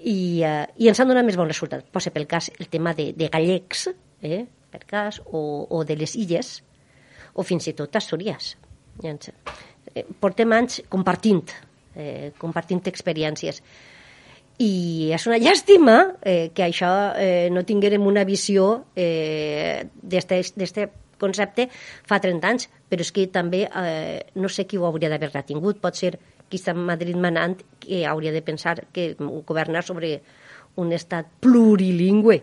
i, 0.00 0.40
uh, 0.40 0.64
i 0.80 0.88
ens 0.88 1.00
han 1.00 1.10
donat 1.12 1.28
més 1.28 1.36
bons 1.36 1.52
resultats. 1.52 1.84
Posa 1.92 2.12
pel 2.14 2.28
cas 2.30 2.48
el 2.56 2.70
tema 2.72 2.94
de, 2.96 3.10
de 3.12 3.28
gallecs, 3.28 3.90
eh, 4.24 4.46
per 4.72 4.84
cas, 4.88 5.20
o, 5.26 5.66
o 5.68 5.84
de 5.84 5.98
les 6.00 6.16
illes, 6.16 6.62
o 7.36 7.44
fins 7.44 7.68
i 7.68 7.76
tot 7.76 8.00
Astúries. 8.00 8.54
Eh, 9.04 10.06
portem 10.20 10.56
anys 10.56 10.80
compartint 10.88 11.52
eh, 11.94 12.32
compartint 12.38 12.82
experiències. 12.90 13.62
I 14.60 15.10
és 15.16 15.26
una 15.26 15.38
llàstima 15.40 15.96
eh, 16.20 16.50
que 16.54 16.66
això 16.66 16.90
eh, 17.16 17.48
no 17.52 17.64
tinguérem 17.64 18.04
una 18.06 18.26
visió 18.28 18.84
eh, 18.94 19.86
d'aquest 20.02 20.60
concepte 21.20 21.68
fa 22.08 22.18
30 22.22 22.50
anys, 22.50 22.68
però 22.90 23.04
és 23.04 23.12
que 23.14 23.26
també 23.32 23.66
eh, 23.68 24.20
no 24.40 24.50
sé 24.50 24.66
qui 24.66 24.80
ho 24.80 24.86
hauria 24.88 25.10
d'haver 25.12 25.30
retingut. 25.34 25.80
Pot 25.82 25.98
ser 26.00 26.14
qui 26.50 26.58
està 26.58 26.74
a 26.74 26.78
Madrid 26.78 27.16
manant 27.16 27.60
que 27.80 28.02
hauria 28.08 28.32
de 28.34 28.42
pensar 28.42 28.88
que 28.92 29.14
governar 29.20 29.84
sobre 29.86 30.16
un 30.80 30.92
estat 30.92 31.28
plurilingüe. 31.40 32.40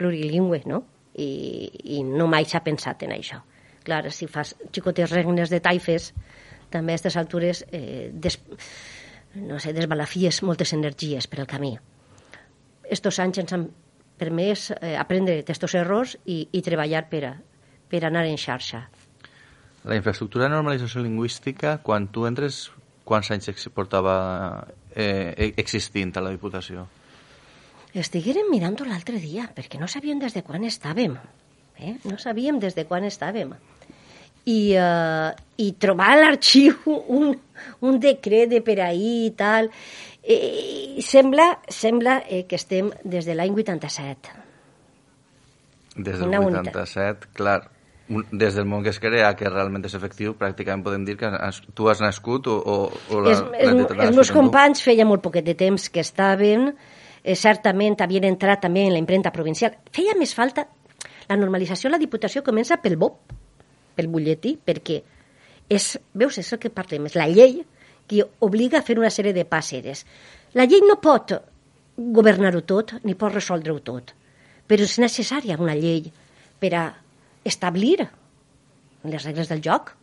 Plurilingüe, 0.00 0.62
no? 0.70 0.84
I, 1.20 1.30
i 1.98 2.02
no 2.06 2.28
mai 2.30 2.46
s'ha 2.48 2.62
pensat 2.64 3.04
en 3.04 3.12
això. 3.18 3.42
Clar, 3.84 4.06
si 4.14 4.28
fas 4.30 4.54
xicotes 4.72 5.12
regnes 5.12 5.52
de 5.52 5.60
taifes, 5.60 6.12
també 6.72 6.94
a 6.94 6.96
aquestes 6.96 7.16
altures 7.20 7.64
eh, 7.72 8.10
des, 8.12 8.38
no 9.34 9.58
sé, 9.60 9.74
desbalafies 9.76 10.42
moltes 10.46 10.72
energies 10.76 11.28
per 11.28 11.42
al 11.42 11.50
camí. 11.50 11.74
Estos 12.90 13.18
anys 13.22 13.42
ens 13.42 13.56
han 13.56 13.68
permès 14.20 14.68
eh, 14.76 14.94
aprendre 15.00 15.40
d'aquests 15.40 15.76
errors 15.80 16.16
i, 16.24 16.42
i 16.52 16.62
treballar 16.64 17.06
per, 17.10 17.22
a, 17.28 17.32
per 17.90 18.04
anar 18.06 18.26
en 18.28 18.38
xarxa. 18.40 18.84
La 19.88 19.96
infraestructura 19.96 20.46
de 20.46 20.54
normalització 20.54 21.02
lingüística, 21.02 21.78
quan 21.84 22.10
tu 22.12 22.26
entres, 22.28 22.66
quants 23.08 23.32
anys 23.32 23.68
portava 23.74 24.14
eh, 24.92 25.32
e, 25.32 25.52
existint 25.62 26.12
a 26.16 26.24
la 26.26 26.34
Diputació? 26.34 26.86
Estiguérem 27.96 28.52
mirant-ho 28.52 28.86
l'altre 28.86 29.18
dia, 29.18 29.48
perquè 29.56 29.80
no 29.80 29.88
sabíem 29.90 30.20
des 30.22 30.36
de 30.36 30.44
quan 30.46 30.62
estàvem. 30.68 31.16
Eh? 31.80 31.96
No 32.04 32.20
sabíem 32.20 32.60
des 32.62 32.76
de 32.76 32.84
quan 32.86 33.08
estàvem 33.08 33.56
i, 34.44 34.76
uh, 34.76 35.30
i 35.60 35.72
trobar 35.80 36.14
a 36.14 36.20
l'arxiu 36.20 36.76
un, 37.12 37.34
un 37.84 37.98
decret 38.00 38.50
de 38.50 38.60
per 38.64 38.78
ahir 38.84 39.26
i 39.26 39.32
tal. 39.36 39.70
I 40.22 41.02
sembla, 41.02 41.60
sembla 41.72 42.20
eh, 42.28 42.44
que 42.46 42.58
estem 42.60 42.90
des 43.04 43.24
de 43.24 43.34
l'any 43.34 43.54
87. 43.56 44.32
Des 45.96 46.18
del 46.18 46.28
Una 46.28 46.40
87, 46.40 46.50
unitat. 46.60 47.28
clar. 47.32 47.60
Des 48.10 48.56
del 48.56 48.64
moment 48.66 48.82
que 48.82 48.90
es 48.90 48.98
crea, 48.98 49.28
que 49.38 49.48
realment 49.48 49.84
és 49.86 49.94
efectiu, 49.94 50.34
pràcticament 50.34 50.82
podem 50.82 51.04
dir 51.06 51.14
que 51.16 51.28
has, 51.30 51.60
tu 51.78 51.86
has 51.88 52.00
nascut 52.02 52.48
o, 52.50 52.56
o, 52.58 52.76
o 52.90 53.20
la, 53.22 53.30
es, 53.30 53.42
es, 53.54 53.92
els 53.94 54.16
meus 54.16 54.32
companys 54.34 54.82
feia 54.82 55.06
molt 55.06 55.22
poquet 55.22 55.46
de 55.46 55.54
temps 55.54 55.86
que 55.94 56.02
estaven, 56.02 56.72
eh, 57.22 57.36
certament 57.38 58.00
havien 58.02 58.26
entrat 58.26 58.64
també 58.66 58.82
en 58.88 58.96
la 58.96 59.02
impremta 59.02 59.32
provincial. 59.32 59.78
Feia 59.94 60.18
més 60.18 60.34
falta... 60.34 60.66
La 61.30 61.36
normalització 61.38 61.92
la 61.92 62.00
Diputació 62.02 62.42
comença 62.42 62.80
pel 62.82 62.96
BOP, 62.98 63.30
pel 63.94 64.08
butlletí, 64.10 64.56
perquè 64.66 64.96
és, 65.70 65.92
veus, 66.18 66.40
és 66.42 66.48
el 66.50 66.58
que 66.58 66.72
parlem, 66.74 67.06
és 67.06 67.14
la 67.14 67.28
llei 67.30 67.60
que 68.10 68.26
obliga 68.46 68.80
a 68.80 68.86
fer 68.86 68.98
una 68.98 69.12
sèrie 69.14 69.34
de 69.36 69.46
passeres. 69.46 70.02
La 70.58 70.66
llei 70.66 70.82
no 70.82 70.98
pot 71.02 71.36
governar-ho 71.96 72.64
tot, 72.66 72.96
ni 73.06 73.14
pot 73.14 73.34
resoldre-ho 73.34 73.78
tot, 73.86 74.14
però 74.66 74.86
és 74.86 74.98
necessària 75.02 75.58
una 75.60 75.76
llei 75.78 76.08
per 76.60 76.72
a 76.74 76.84
establir 77.46 77.98
les 79.04 79.24
regles 79.24 79.50
del 79.50 79.62
joc. 79.64 79.94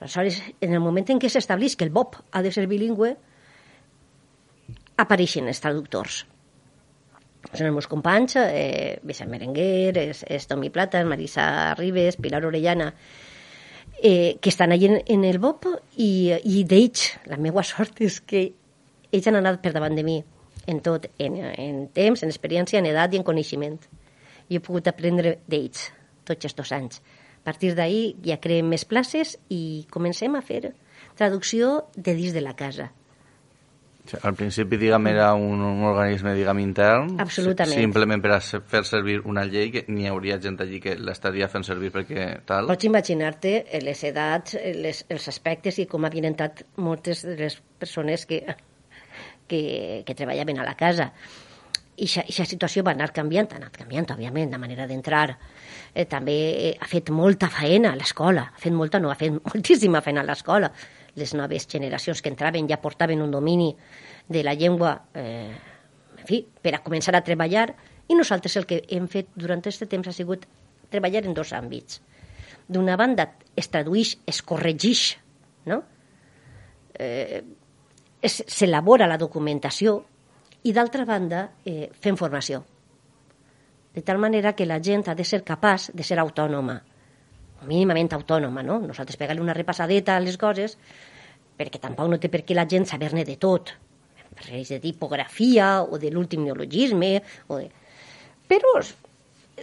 Aleshores, 0.00 0.40
en 0.60 0.74
el 0.74 0.82
moment 0.84 1.10
en 1.12 1.20
què 1.22 1.30
s'establís 1.32 1.76
que 1.76 1.86
el 1.86 1.92
BOP 1.94 2.18
ha 2.32 2.42
de 2.44 2.52
ser 2.52 2.66
bilingüe, 2.68 3.14
apareixen 5.00 5.48
els 5.50 5.62
traductors. 5.64 6.22
Són 7.52 7.68
els 7.68 7.74
meus 7.76 7.88
companys, 7.90 8.36
eh, 8.40 8.98
Vicent 9.04 9.30
Merenguer, 9.30 9.96
és, 10.00 10.24
és 10.28 10.46
Tomi 10.48 10.70
Plata, 10.72 11.02
Marisa 11.04 11.74
Ribes, 11.78 12.16
Pilar 12.16 12.44
Orellana, 12.46 12.92
eh, 14.02 14.36
que 14.40 14.50
estan 14.50 14.72
allà 14.74 14.90
en, 14.90 15.00
en 15.06 15.24
el 15.24 15.38
BOP 15.42 15.66
i, 15.96 16.32
i 16.34 16.64
d'ells, 16.68 17.10
la 17.30 17.38
meva 17.40 17.64
sort 17.66 18.00
és 18.04 18.20
que 18.20 18.46
ells 19.14 19.28
han 19.30 19.38
anat 19.40 19.60
per 19.62 19.74
davant 19.74 19.94
de 19.96 20.04
mi 20.06 20.18
en 20.66 20.80
tot, 20.80 21.06
en, 21.18 21.36
en 21.38 21.84
temps, 21.94 22.22
en 22.22 22.32
experiència, 22.32 22.80
en 22.80 22.88
edat 22.88 23.14
i 23.14 23.20
en 23.20 23.26
coneixement. 23.26 23.76
I 24.48 24.58
he 24.58 24.64
pogut 24.64 24.88
aprendre 24.88 25.38
d'ells 25.48 25.90
tots 26.24 26.40
aquests 26.40 26.72
anys. 26.72 27.00
A 27.44 27.44
partir 27.44 27.74
d'ahir 27.76 28.14
ja 28.24 28.40
creem 28.40 28.70
més 28.72 28.86
places 28.88 29.36
i 29.52 29.84
comencem 29.92 30.34
a 30.34 30.42
fer 30.44 30.72
traducció 31.18 31.84
de 31.94 32.14
dins 32.16 32.32
de 32.32 32.40
la 32.40 32.54
casa. 32.56 32.90
Al 34.20 34.34
principi, 34.36 34.76
diguem, 34.76 35.06
era 35.08 35.30
un, 35.32 35.62
un 35.64 35.84
organisme, 35.88 36.34
diguem, 36.36 36.58
intern. 36.60 37.14
Absolutament. 37.24 37.78
Simplement 37.80 38.20
per 38.20 38.34
a 38.36 38.40
fer 38.44 38.82
servir 38.84 39.22
una 39.24 39.46
llei 39.48 39.70
que 39.72 39.84
n'hi 39.88 40.04
hauria 40.10 40.36
gent 40.44 40.58
allí 40.60 40.80
que 40.84 40.92
l'estaria 41.00 41.48
fent 41.48 41.64
servir 41.64 41.88
perquè 41.94 42.26
tal. 42.44 42.68
Pots 42.68 42.84
imaginar-te 42.84 43.54
les 43.80 44.02
edats, 44.04 44.58
les, 44.76 45.00
els 45.08 45.28
aspectes 45.32 45.80
i 45.80 45.86
com 45.88 46.04
havien 46.04 46.28
entrat 46.28 46.66
moltes 46.76 47.24
de 47.24 47.38
les 47.38 47.56
persones 47.80 48.26
que, 48.28 48.42
que, 49.48 49.62
que 50.04 50.16
treballaven 50.18 50.60
a 50.60 50.66
la 50.68 50.76
casa. 50.76 51.08
I 51.94 52.08
aquesta 52.10 52.44
situació 52.50 52.82
va 52.84 52.92
anar 52.92 53.08
canviant, 53.14 53.48
ha 53.54 53.60
anat 53.62 53.78
canviant, 53.78 54.10
òbviament, 54.12 54.52
la 54.52 54.60
manera 54.60 54.84
d'entrar. 54.90 55.30
Eh, 55.94 56.04
també 56.10 56.36
eh, 56.50 56.74
ha 56.76 56.90
fet 56.90 57.08
molta 57.14 57.48
feina 57.48 57.94
a 57.94 57.96
l'escola, 57.96 58.50
ha 58.50 58.60
fet 58.60 58.74
molta, 58.74 59.00
no, 59.00 59.14
ha 59.14 59.16
fet 59.16 59.32
moltíssima 59.32 60.04
feina 60.04 60.20
a 60.20 60.28
l'escola 60.28 60.68
les 61.14 61.34
noves 61.34 61.66
generacions 61.70 62.22
que 62.22 62.30
entraven 62.32 62.68
ja 62.68 62.80
portaven 62.82 63.22
un 63.22 63.30
domini 63.30 63.74
de 64.28 64.42
la 64.42 64.54
llengua, 64.54 64.96
eh, 65.14 65.52
en 66.18 66.26
fi, 66.26 66.42
per 66.44 66.74
a 66.74 66.82
començar 66.82 67.14
a 67.16 67.22
treballar, 67.24 67.68
i 68.08 68.14
nosaltres 68.14 68.56
el 68.56 68.66
que 68.66 68.82
hem 68.88 69.06
fet 69.08 69.30
durant 69.34 69.62
aquest 69.62 69.86
temps 69.88 70.08
ha 70.08 70.12
sigut 70.12 70.46
treballar 70.90 71.24
en 71.24 71.34
dos 71.34 71.52
àmbits. 71.52 72.00
D'una 72.68 72.96
banda, 72.96 73.28
es 73.56 73.68
tradueix, 73.68 74.16
es 74.26 74.40
corregeix, 74.42 75.16
no? 75.66 75.82
Eh, 76.94 77.42
s'elabora 78.24 79.08
la 79.10 79.18
documentació 79.20 79.98
i 80.64 80.72
d'altra 80.72 81.04
banda 81.04 81.48
eh, 81.64 81.90
fem 82.00 82.16
formació. 82.16 82.62
De 83.94 84.02
tal 84.02 84.18
manera 84.18 84.54
que 84.56 84.66
la 84.66 84.80
gent 84.82 85.08
ha 85.08 85.14
de 85.14 85.24
ser 85.24 85.44
capaç 85.44 85.90
de 85.94 86.02
ser 86.02 86.18
autònoma 86.18 86.80
mínimament 87.68 88.12
autònoma, 88.16 88.62
no? 88.66 88.80
Nosaltres 88.84 89.18
pegar-li 89.20 89.42
una 89.42 89.56
repassadeta 89.56 90.16
a 90.16 90.22
les 90.22 90.36
coses, 90.40 90.76
perquè 91.58 91.80
tampoc 91.82 92.10
no 92.10 92.18
té 92.20 92.30
per 92.32 92.42
què 92.46 92.56
la 92.56 92.66
gent 92.70 92.86
saber-ne 92.90 93.24
de 93.26 93.36
tot. 93.40 93.74
Parleix 94.34 94.72
de 94.74 94.80
tipografia 94.82 95.78
o 95.82 95.98
de 96.02 96.10
l'últim 96.10 96.42
neologisme, 96.46 97.16
o 97.48 97.62
de... 97.62 97.70
però 98.50 98.74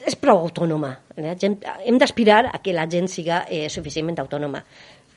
és 0.08 0.16
prou 0.16 0.46
autònoma. 0.46 0.94
La 1.20 1.36
gent, 1.40 1.60
hem 1.86 1.98
d'aspirar 2.00 2.46
a 2.52 2.62
que 2.64 2.74
la 2.76 2.88
gent 2.90 3.10
siga 3.12 3.44
eh, 3.50 3.68
suficientment 3.70 4.22
autònoma. 4.24 4.64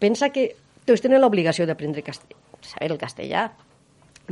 Pensa 0.02 0.30
que 0.34 0.48
tots 0.84 1.04
tenen 1.04 1.22
l'obligació 1.22 1.66
d'aprendre 1.68 2.02
saber 2.12 2.90
el 2.90 2.98
castellà. 2.98 3.46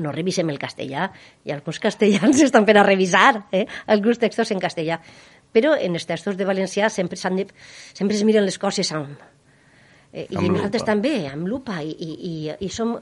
No 0.03 0.13
revisem 0.13 0.49
el 0.49 0.59
castellà, 0.59 1.11
i 1.45 1.53
alguns 1.53 1.79
castellans 1.79 2.41
estan 2.49 2.67
per 2.69 2.79
a 2.81 2.87
revisar 2.87 3.45
eh, 3.53 3.67
alguns 3.93 4.19
textos 4.19 4.51
en 4.51 4.61
castellà. 4.61 4.99
Però 5.53 5.75
en 5.77 5.99
els 5.99 6.07
textos 6.09 6.39
de 6.39 6.47
valencià 6.49 6.89
sempre, 6.91 7.19
de, 7.19 7.47
sempre 7.93 8.17
es 8.17 8.25
miren 8.25 8.47
les 8.47 8.59
coses 8.59 8.89
amb, 8.97 9.21
eh, 10.13 10.27
i 10.31 10.37
Amb 10.37 10.49
nosaltres 10.57 10.83
lupa. 10.83 10.93
també, 10.93 11.15
amb 11.29 11.49
lupa, 11.49 11.83
i, 11.83 11.93
i, 11.93 12.11
i, 12.31 12.35
i 12.67 12.69
som, 12.73 12.97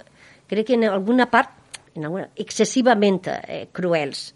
crec 0.50 0.66
que 0.66 0.78
en 0.78 0.88
alguna 0.88 1.28
part, 1.30 1.54
en 1.94 2.08
alguna, 2.08 2.28
excessivament 2.36 3.22
eh, 3.30 3.66
cruels. 3.72 4.30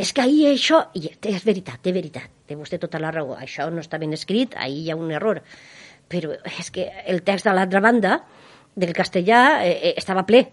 És 0.00 0.14
que 0.16 0.22
ahir 0.24 0.46
això, 0.54 0.86
i 0.96 1.10
és 1.10 1.44
veritat, 1.44 1.80
té 1.84 1.92
veritat, 1.92 2.30
té 2.48 2.56
vostè 2.56 2.78
tota 2.80 3.00
la 3.02 3.10
raó, 3.12 3.34
això 3.36 3.68
no 3.70 3.82
està 3.84 3.98
ben 4.00 4.14
escrit, 4.16 4.56
ahir 4.56 4.86
hi 4.86 4.90
ha 4.90 4.96
un 4.96 5.10
error, 5.12 5.42
però 6.08 6.32
és 6.56 6.70
que 6.72 6.88
el 7.06 7.20
text 7.26 7.44
de 7.44 7.52
l'altra 7.52 7.82
banda, 7.84 8.22
del 8.80 8.94
castellà, 8.96 9.60
eh, 9.66 9.76
eh, 9.90 9.94
estava 10.00 10.24
ple, 10.24 10.46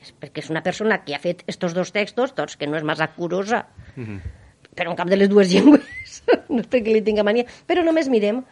És 0.00 0.14
perquè 0.16 0.40
és 0.40 0.46
una 0.48 0.62
persona 0.64 0.96
que 1.04 1.12
ha 1.12 1.18
fet 1.20 1.42
estos 1.46 1.74
dos 1.76 1.90
textos, 1.92 2.30
doncs 2.32 2.56
que 2.56 2.64
no 2.66 2.78
és 2.78 2.84
massa 2.88 3.10
curosa, 3.12 3.66
però 4.76 4.92
en 4.92 4.98
cap 4.98 5.10
de 5.10 5.18
les 5.18 5.30
dues 5.30 5.50
llengües, 5.52 6.22
no 6.48 6.62
és 6.62 6.70
perquè 6.70 6.94
li 6.94 7.04
tinga 7.06 7.26
mania, 7.26 7.46
però 7.66 7.84
només 7.86 8.10
mirem 8.12 8.42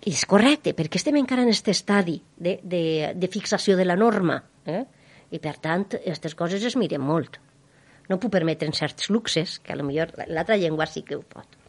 i 0.00 0.14
és 0.14 0.24
correcte, 0.28 0.72
perquè 0.76 0.96
estem 0.96 1.18
encara 1.20 1.44
en 1.44 1.50
aquest 1.52 1.68
estadi 1.72 2.16
de, 2.36 2.56
de, 2.64 2.82
de 3.16 3.28
fixació 3.28 3.76
de 3.76 3.84
la 3.84 3.98
norma. 4.00 4.38
Eh? 4.64 4.84
I, 5.30 5.38
per 5.38 5.58
tant, 5.62 5.84
aquestes 5.98 6.34
coses 6.38 6.64
es 6.64 6.76
miren 6.80 7.04
molt. 7.04 7.36
No 8.08 8.18
puc 8.18 8.32
permetre 8.32 8.70
certs 8.74 9.10
luxes, 9.12 9.58
que 9.62 9.74
a 9.74 9.76
lo 9.78 9.84
millor 9.86 10.14
l'altra 10.26 10.56
llengua 10.58 10.88
sí 10.88 11.04
que 11.06 11.18
ho 11.18 11.22
pot. 11.22 11.60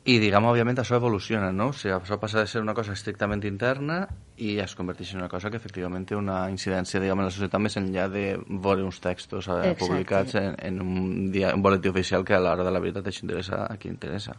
I, 0.00 0.14
diguem, 0.16 0.46
òbviament, 0.48 0.78
això 0.80 0.96
evoluciona, 0.96 1.50
no? 1.52 1.66
O 1.70 1.76
sigui, 1.76 1.92
això 1.92 2.16
passa 2.20 2.40
de 2.40 2.48
ser 2.48 2.62
una 2.64 2.72
cosa 2.72 2.94
estrictament 2.96 3.42
interna 3.44 3.98
i 4.40 4.54
es 4.64 4.72
converteix 4.78 5.10
en 5.12 5.20
una 5.20 5.28
cosa 5.28 5.50
que 5.52 5.58
efectivament 5.60 6.06
té 6.08 6.16
una 6.16 6.38
incidència, 6.48 7.02
diguem, 7.02 7.20
en 7.20 7.28
la 7.28 7.34
societat 7.34 7.60
més 7.60 7.76
enllà 7.76 8.06
de 8.08 8.22
veure 8.48 8.86
uns 8.86 9.02
textos 9.04 9.50
eh, 9.52 9.74
publicats 9.76 10.38
en, 10.40 10.56
en 10.56 10.80
un, 10.80 11.02
dia, 11.34 11.52
un 11.52 11.60
boletí 11.60 11.92
oficial 11.92 12.24
que 12.24 12.32
a 12.32 12.40
l'hora 12.40 12.64
de 12.64 12.72
la 12.72 12.80
veritat 12.80 13.10
això 13.12 13.26
interessa 13.26 13.66
a 13.66 13.76
qui 13.76 13.92
interessa. 13.92 14.38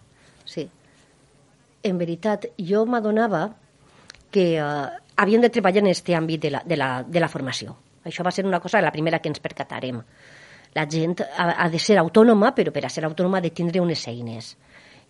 Sí. 0.50 0.66
En 1.86 2.02
veritat, 2.02 2.50
jo 2.58 2.82
m'adonava 2.90 3.44
que 4.34 4.48
eh, 4.58 4.66
havíem 5.22 5.46
de 5.46 5.54
treballar 5.54 5.86
en 5.86 5.92
aquest 5.92 6.10
àmbit 6.18 6.42
de 6.48 6.56
la, 6.58 6.64
de, 6.66 6.82
la, 6.82 6.90
de 7.06 7.22
la 7.22 7.30
formació. 7.30 7.78
Això 8.10 8.26
va 8.26 8.34
ser 8.34 8.48
una 8.50 8.60
cosa, 8.60 8.82
la 8.82 8.90
primera 8.90 9.22
que 9.22 9.30
ens 9.30 9.44
percatarem. 9.46 10.02
La 10.74 10.90
gent 10.90 11.20
ha, 11.22 11.52
ha 11.54 11.70
de 11.70 11.78
ser 11.78 12.02
autònoma, 12.02 12.56
però 12.58 12.74
per 12.74 12.88
a 12.88 12.90
ser 12.90 13.06
autònoma 13.06 13.38
ha 13.38 13.46
de 13.46 13.54
tindre 13.54 13.86
unes 13.86 14.08
eines. 14.10 14.56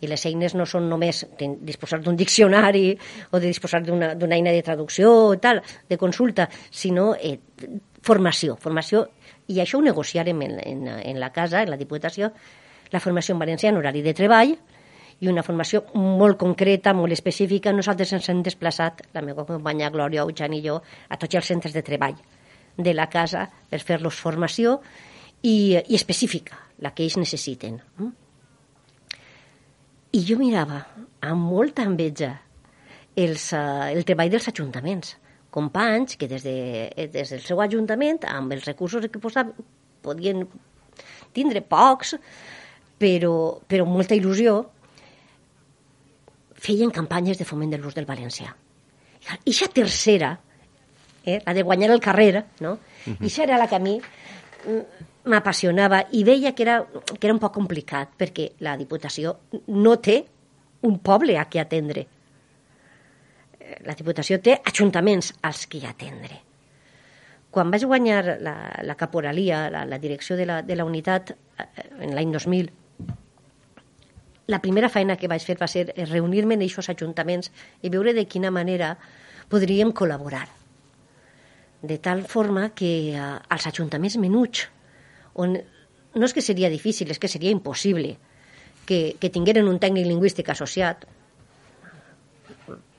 I 0.01 0.09
les 0.09 0.25
eines 0.25 0.55
no 0.57 0.65
són 0.65 0.89
només 0.89 1.23
disposar 1.61 2.01
d'un 2.01 2.17
diccionari 2.17 2.95
o 3.31 3.39
de 3.39 3.47
disposar 3.47 3.83
d'una 3.85 4.35
eina 4.35 4.53
de 4.53 4.63
traducció 4.65 5.11
o 5.29 5.37
tal, 5.37 5.61
de 5.89 5.97
consulta, 6.01 6.49
sinó 6.71 7.11
eh, 7.15 7.37
formació. 8.01 8.57
Formació, 8.57 9.05
i 9.47 9.61
això 9.61 9.77
ho 9.79 9.85
negociarem 9.85 10.41
en, 10.41 10.59
en, 10.59 10.87
en 10.89 11.21
la 11.21 11.31
casa, 11.31 11.61
en 11.61 11.69
la 11.69 11.77
Diputació, 11.77 12.31
la 12.91 12.99
formació 12.99 13.35
en 13.35 13.43
valencià 13.45 13.69
en 13.69 13.79
horari 13.79 14.01
de 14.01 14.15
treball, 14.17 14.55
i 15.21 15.29
una 15.29 15.43
formació 15.45 15.83
molt 15.93 16.39
concreta, 16.41 16.95
molt 16.97 17.13
específica. 17.13 17.73
Nosaltres 17.73 18.11
ens 18.17 18.29
hem 18.33 18.41
desplaçat, 18.45 19.03
la 19.13 19.21
meva 19.21 19.45
companya 19.45 19.91
Glòria 19.93 20.25
Ujan 20.25 20.55
i 20.57 20.63
jo, 20.65 20.79
a 20.81 21.17
tots 21.21 21.37
els 21.37 21.51
centres 21.53 21.77
de 21.77 21.85
treball 21.85 22.17
de 22.77 22.93
la 22.97 23.07
casa 23.11 23.45
per 23.69 23.81
fer-los 23.83 24.17
formació 24.17 24.79
i, 25.43 25.77
i 25.77 25.95
específica, 25.97 26.57
la 26.81 26.93
que 26.95 27.05
ells 27.05 27.19
necessiten. 27.21 27.79
mm? 27.99 28.11
I 30.11 30.23
jo 30.27 30.35
mirava 30.39 30.81
amb 31.23 31.45
molta 31.47 31.85
enveja 31.87 32.33
els, 33.15 33.51
uh, 33.55 33.87
el 33.91 34.03
treball 34.07 34.31
dels 34.33 34.49
ajuntaments. 34.51 35.15
Companys 35.51 36.17
que 36.19 36.27
des, 36.31 36.43
de, 36.43 36.55
eh, 36.95 37.07
des 37.11 37.31
del 37.31 37.41
seu 37.43 37.59
ajuntament, 37.63 38.21
amb 38.27 38.53
els 38.55 38.67
recursos 38.67 39.07
que 39.11 39.19
posaven, 39.19 39.55
podien 40.03 40.45
tindre 41.35 41.61
pocs, 41.61 42.15
però, 42.99 43.33
però 43.67 43.87
amb 43.87 43.95
molta 43.99 44.15
il·lusió, 44.15 44.57
feien 46.61 46.93
campanyes 46.93 47.39
de 47.39 47.47
foment 47.47 47.71
de 47.73 47.79
l'ús 47.81 47.95
del 47.97 48.07
valencià. 48.07 48.51
I 49.21 49.51
aquesta 49.51 49.69
tercera, 49.73 50.31
eh, 51.25 51.39
la 51.45 51.53
de 51.53 51.63
guanyar 51.63 51.91
el 51.93 52.03
carrer, 52.03 52.45
no? 52.61 52.77
I 53.07 53.27
això 53.29 53.43
era 53.45 53.59
la 53.61 53.67
que 53.69 53.77
a 53.77 53.83
mi 53.83 53.95
mm, 53.99 55.10
m'apassionava 55.25 56.05
i 56.17 56.23
veia 56.25 56.53
que 56.55 56.63
era, 56.65 56.79
que 56.85 57.27
era 57.27 57.33
un 57.35 57.41
poc 57.41 57.53
complicat 57.53 58.15
perquè 58.17 58.51
la 58.65 58.77
Diputació 58.79 59.35
no 59.67 59.97
té 60.01 60.21
un 60.87 60.97
poble 60.99 61.37
a 61.37 61.45
què 61.49 61.61
atendre. 61.61 62.05
Eh, 63.59 63.77
La 63.85 63.93
Diputació 63.97 64.39
té 64.41 64.57
ajuntaments 64.65 65.33
als 65.45 65.67
que 65.69 65.83
atendre. 65.87 66.41
Quan 67.51 67.71
vaig 67.71 67.83
guanyar 67.85 68.37
la, 68.39 68.55
la 68.87 68.95
caporalia, 68.95 69.65
la, 69.69 69.83
la 69.85 69.99
direcció 69.99 70.37
de 70.39 70.45
la, 70.47 70.61
de 70.63 70.75
la 70.75 70.85
unitat, 70.87 71.33
eh, 71.59 71.67
en 71.99 72.15
l'any 72.15 72.31
2000, 72.33 72.71
la 74.47 74.59
primera 74.59 74.89
feina 74.89 75.17
que 75.19 75.29
vaig 75.31 75.43
fer 75.45 75.57
va 75.59 75.69
ser 75.69 75.85
reunir-me 76.09 76.57
en 76.57 76.65
aquests 76.65 76.91
ajuntaments 76.95 77.51
i 77.85 77.91
veure 77.93 78.15
de 78.17 78.25
quina 78.25 78.51
manera 78.51 78.95
podríem 79.51 79.93
col·laborar. 79.93 80.47
De 81.81 81.97
tal 81.97 82.23
forma 82.29 82.69
que 82.73 82.91
eh, 83.13 83.21
als 83.49 83.67
ajuntaments 83.69 84.17
menuts, 84.17 84.67
on 85.39 85.57
no 86.13 86.27
és 86.27 86.35
que 86.35 86.43
seria 86.43 86.69
difícil, 86.69 87.11
és 87.11 87.19
que 87.19 87.29
seria 87.31 87.53
impossible 87.53 88.17
que, 88.85 89.15
que 89.19 89.31
tingueren 89.31 89.69
un 89.71 89.79
tècnic 89.79 90.07
lingüístic 90.07 90.49
associat, 90.51 91.05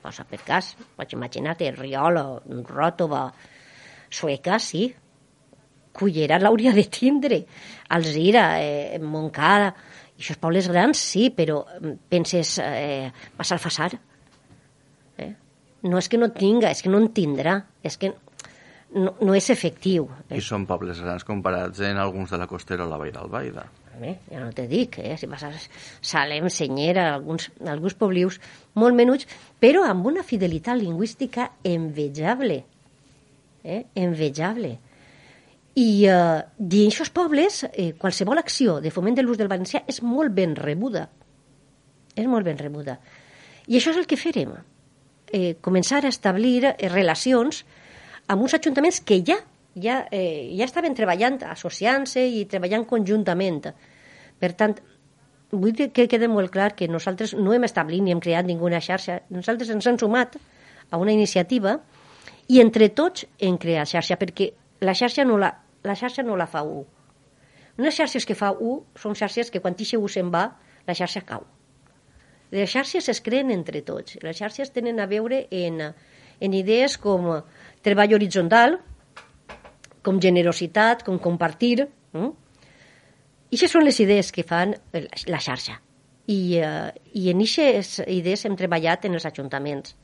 posa 0.03 0.25
per 0.27 0.41
cas, 0.43 0.73
vaig 0.97 1.13
imaginar-te, 1.15 1.69
Riola, 1.77 2.25
Ròtova, 2.67 3.27
Sueca, 4.13 4.59
sí, 4.59 4.89
Cullera 5.93 6.39
l'hauria 6.41 6.73
de 6.73 6.87
tindre, 6.89 7.43
Alzira, 7.93 8.47
eh, 8.59 8.97
Montcada, 8.99 9.69
i 10.17 10.23
aquests 10.23 10.41
pobles 10.41 10.67
grans 10.71 10.99
sí, 10.99 11.27
però 11.33 11.61
mm, 11.63 12.09
penses 12.09 12.57
eh, 12.63 13.11
Massalfassar, 13.37 13.91
eh? 15.21 15.31
no 15.85 16.01
és 16.01 16.09
que 16.09 16.17
no 16.17 16.31
tinga, 16.33 16.71
és 16.73 16.81
que 16.81 16.89
no 16.89 17.01
en 17.01 17.11
tindrà, 17.13 17.59
és 17.85 17.97
que 18.01 18.11
no, 18.95 19.13
no 19.21 19.35
és 19.37 19.49
efectiu. 19.53 20.07
I 20.33 20.41
són 20.43 20.67
pobles 20.69 21.01
grans 21.03 21.25
comparats 21.27 21.81
en 21.85 21.99
alguns 22.01 22.33
de 22.33 22.39
la 22.41 22.47
costera 22.49 22.85
o 22.85 22.89
la 22.89 22.99
Vall 23.01 23.13
d'Albaida. 23.15 23.65
Eh? 24.01 24.15
Ja 24.31 24.41
no 24.41 24.49
te 24.55 24.65
dic, 24.67 24.97
eh? 24.99 25.15
si 25.17 25.27
vas 25.29 25.43
a 25.45 25.51
Salem, 26.01 26.49
Senyera, 26.49 27.11
alguns, 27.13 27.51
alguns 27.69 27.93
poblius 27.97 28.39
molt 28.79 28.97
menuts, 28.97 29.27
però 29.61 29.83
amb 29.85 30.07
una 30.09 30.23
fidelitat 30.25 30.79
lingüística 30.79 31.51
envejable. 31.63 32.63
Eh? 33.63 33.83
Envejable. 34.01 34.73
I 35.77 35.89
eh, 36.09 36.41
dins 36.57 36.97
aquests 36.97 37.13
pobles, 37.13 37.63
eh, 37.71 37.93
qualsevol 37.97 38.41
acció 38.41 38.79
de 38.81 38.91
foment 38.93 39.17
de 39.17 39.25
l'ús 39.25 39.39
del 39.41 39.51
valencià 39.51 39.83
és 39.89 40.01
molt 40.05 40.33
ben 40.33 40.57
rebuda. 40.57 41.07
És 42.13 42.27
molt 42.29 42.45
ben 42.45 42.59
rebuda. 42.59 42.99
I 43.67 43.77
això 43.79 43.93
és 43.93 44.01
el 44.01 44.09
que 44.09 44.19
farem. 44.19 44.57
Eh, 45.33 45.55
començar 45.65 46.03
a 46.03 46.11
establir 46.11 46.59
eh, 46.69 46.75
relacions 46.89 47.63
amb 48.27 48.41
uns 48.41 48.55
ajuntaments 48.59 49.01
que 49.01 49.21
ja 49.25 49.39
ja, 49.75 50.07
eh, 50.11 50.53
ja 50.57 50.65
estaven 50.65 50.95
treballant, 50.95 51.41
associant-se 51.49 52.23
i 52.27 52.45
treballant 52.49 52.85
conjuntament. 52.85 53.65
Per 54.39 54.51
tant, 54.57 54.77
vull 55.51 55.73
dir 55.73 55.91
que 55.93 56.07
quede 56.09 56.29
molt 56.29 56.51
clar 56.53 56.73
que 56.75 56.87
nosaltres 56.87 57.33
no 57.33 57.53
hem 57.53 57.65
establit 57.65 58.03
ni 58.03 58.11
hem 58.13 58.21
creat 58.21 58.45
ninguna 58.45 58.81
xarxa. 58.81 59.21
Nosaltres 59.29 59.69
ens 59.73 59.87
hem 59.87 59.97
sumat 59.99 60.37
a 60.89 60.97
una 60.97 61.13
iniciativa 61.13 61.79
i 62.49 62.59
entre 62.61 62.89
tots 62.89 63.25
hem 63.39 63.57
creat 63.57 63.89
xarxa, 63.95 64.17
perquè 64.19 64.51
la 64.81 64.93
xarxa 64.93 65.25
no 65.25 65.37
la, 65.37 65.53
la, 65.83 65.95
xarxa 65.95 66.23
no 66.23 66.37
la 66.37 66.47
fa 66.47 66.63
un. 66.63 66.85
Unes 67.79 67.95
xarxes 67.97 68.25
que 68.29 68.37
fa 68.37 68.51
un 68.53 68.83
són 68.99 69.15
xarxes 69.17 69.49
que 69.49 69.61
quan 69.61 69.73
tixe 69.73 69.97
un 69.97 70.09
se'n 70.09 70.29
va, 70.33 70.51
la 70.85 70.93
xarxa 70.93 71.23
cau. 71.25 71.45
Les 72.53 72.69
xarxes 72.69 73.07
es 73.09 73.21
creen 73.25 73.49
entre 73.49 73.81
tots. 73.81 74.19
Les 74.21 74.37
xarxes 74.37 74.69
tenen 74.75 74.99
a 75.01 75.07
veure 75.09 75.47
en, 75.49 75.79
en 76.39 76.53
idees 76.53 76.99
com 77.01 77.31
treball 77.83 78.15
horitzontal, 78.17 78.77
com 80.03 80.19
generositat, 80.23 81.03
com 81.07 81.19
compartir. 81.21 81.87
Mm? 82.13 82.31
I 83.53 83.57
això 83.57 83.69
són 83.71 83.85
les 83.87 83.99
idees 84.03 84.31
que 84.33 84.45
fan 84.47 84.73
la, 84.93 85.41
xarxa. 85.43 85.77
I, 86.31 86.39
uh, 86.63 86.89
I 87.19 87.29
en 87.33 87.43
aquestes 87.43 88.07
idees 88.07 88.45
hem 88.47 88.57
treballat 88.59 89.05
en 89.05 89.19
els 89.19 89.27
ajuntaments, 89.27 89.95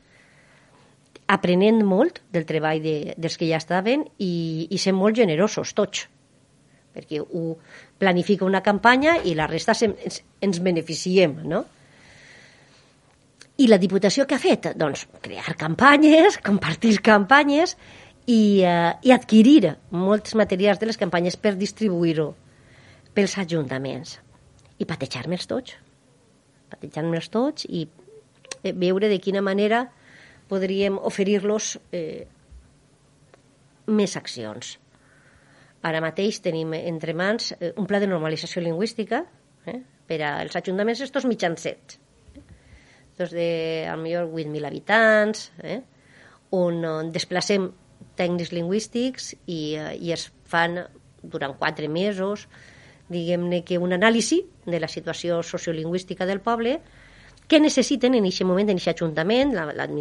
aprenent 1.29 1.83
molt 1.85 2.23
del 2.33 2.45
treball 2.49 2.81
de, 2.83 3.15
dels 3.17 3.37
que 3.37 3.47
ja 3.49 3.59
estaven 3.61 4.07
i, 4.17 4.67
i 4.69 4.79
sent 4.81 4.97
molt 4.97 5.17
generosos, 5.19 5.75
tots 5.77 6.07
perquè 6.99 7.19
ho 7.21 7.57
planifica 8.01 8.47
una 8.47 8.63
campanya 8.65 9.19
i 9.23 9.35
la 9.37 9.47
resta 9.47 9.75
ens, 9.85 10.21
ens 10.41 10.61
beneficiem, 10.65 11.35
no? 11.47 11.63
I 13.59 13.67
la 13.67 13.79
Diputació 13.81 14.25
què 14.27 14.37
ha 14.37 14.41
fet? 14.41 14.69
Doncs 14.79 15.05
crear 15.23 15.55
campanyes, 15.59 16.39
compartir 16.49 16.95
campanyes 17.03 17.75
i, 18.25 18.63
uh, 18.63 18.93
i 19.03 19.11
adquirir 19.11 19.75
molts 19.91 20.35
materials 20.39 20.79
de 20.79 20.89
les 20.89 20.99
campanyes 20.99 21.35
per 21.35 21.57
distribuir-ho 21.59 22.31
pels 23.13 23.37
ajuntaments. 23.41 24.19
i 24.79 24.85
patejar-me'ls 24.87 25.43
tots. 25.43 25.73
Patejar-me'ls 26.71 27.27
tots 27.33 27.65
i 27.67 27.81
eh, 28.63 28.71
veure 28.71 29.09
de 29.11 29.17
quina 29.19 29.41
manera 29.43 29.81
podríem 30.47 30.95
oferir-los 31.09 31.73
eh, 31.91 32.23
més 33.91 34.15
accions. 34.15 34.77
Ara 35.83 35.99
mateix 36.03 36.39
tenim 36.45 36.71
entre 36.79 37.11
mans 37.11 37.51
eh, 37.57 37.73
un 37.75 37.87
pla 37.91 37.99
de 37.99 38.07
normalització 38.07 38.63
lingüística 38.63 39.25
eh, 39.67 39.81
per 40.07 40.21
als 40.29 40.55
ajuntaments 40.55 41.03
estos 41.05 41.27
mitjancets. 41.27 41.99
Estos 43.19 43.31
de, 43.31 43.85
al 43.85 43.97
millor, 43.99 44.31
8.000 44.31 44.65
habitants, 44.65 45.51
eh, 45.59 45.81
on, 46.55 46.77
on 46.87 47.09
desplacem 47.11 47.65
tècnics 48.15 48.53
lingüístics 48.55 49.33
i, 49.43 49.75
eh, 49.75 49.97
i 49.99 50.13
es 50.15 50.29
fan 50.47 50.77
durant 51.19 51.57
quatre 51.59 51.89
mesos, 51.91 52.45
diguem-ne 53.11 53.59
que 53.67 53.75
un 53.75 53.91
anàlisi 53.97 54.39
de 54.63 54.79
la 54.79 54.87
situació 54.87 55.41
sociolingüística 55.43 56.23
del 56.31 56.39
poble, 56.39 56.77
què 57.51 57.59
necessiten 57.59 58.15
en 58.15 58.23
aquest 58.31 58.47
moment, 58.47 58.71
en 58.71 58.79
aquest 58.79 59.03
ajuntament, 59.03 59.51
la, 59.51 59.67
la, 59.75 59.91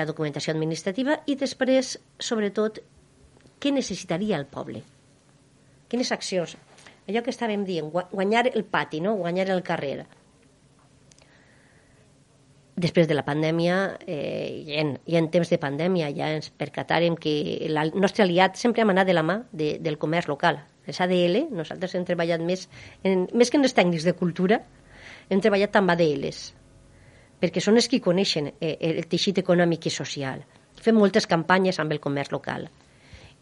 la 0.00 0.08
documentació 0.08 0.56
administrativa 0.56 1.20
i 1.28 1.36
després, 1.36 1.98
sobretot, 2.16 2.80
què 3.60 3.76
necessitaria 3.76 4.40
el 4.40 4.48
poble? 4.48 4.86
Quines 5.92 6.16
accions? 6.16 6.56
Allò 7.04 7.20
que 7.20 7.36
estàvem 7.36 7.68
dient, 7.68 7.92
guanyar 7.92 8.46
el 8.54 8.64
pati, 8.64 9.04
no? 9.04 9.18
guanyar 9.20 9.50
el 9.52 9.60
carrer. 9.60 10.06
Després 12.74 13.06
de 13.06 13.14
la 13.14 13.22
pandèmia, 13.22 13.74
eh, 14.02 14.64
i, 14.66 14.78
en, 14.82 14.96
i 15.06 15.14
en 15.14 15.28
temps 15.30 15.50
de 15.50 15.58
pandèmia, 15.62 16.08
ja 16.16 16.32
ens 16.34 16.50
percatarem 16.50 17.14
que 17.14 17.34
el 17.68 17.92
nostre 17.94 18.24
aliat 18.24 18.58
sempre 18.58 18.82
hem 18.82 18.90
anat 18.90 19.06
de 19.06 19.14
la 19.14 19.22
mà 19.22 19.36
de, 19.52 19.76
del 19.78 19.98
comerç 20.02 20.26
local. 20.26 20.58
Les 20.88 20.98
ADL, 21.00 21.44
nosaltres 21.54 21.94
hem 21.94 22.06
treballat 22.08 22.42
més, 22.42 22.66
en, 23.06 23.28
més 23.32 23.50
que 23.50 23.60
en 23.60 23.68
els 23.68 23.76
tècnics 23.76 24.06
de 24.08 24.16
cultura, 24.18 24.58
hem 25.30 25.40
treballat 25.40 25.78
amb 25.78 25.94
ADLs, 25.94 26.40
perquè 27.40 27.62
són 27.62 27.78
els 27.78 27.86
que 27.88 28.02
coneixen 28.02 28.50
eh, 28.58 28.74
el 28.90 29.06
teixit 29.06 29.38
econòmic 29.44 29.86
i 29.86 29.92
social. 29.94 30.42
Fem 30.82 30.98
moltes 30.98 31.30
campanyes 31.30 31.78
amb 31.78 31.94
el 31.94 32.02
comerç 32.02 32.34
local. 32.34 32.66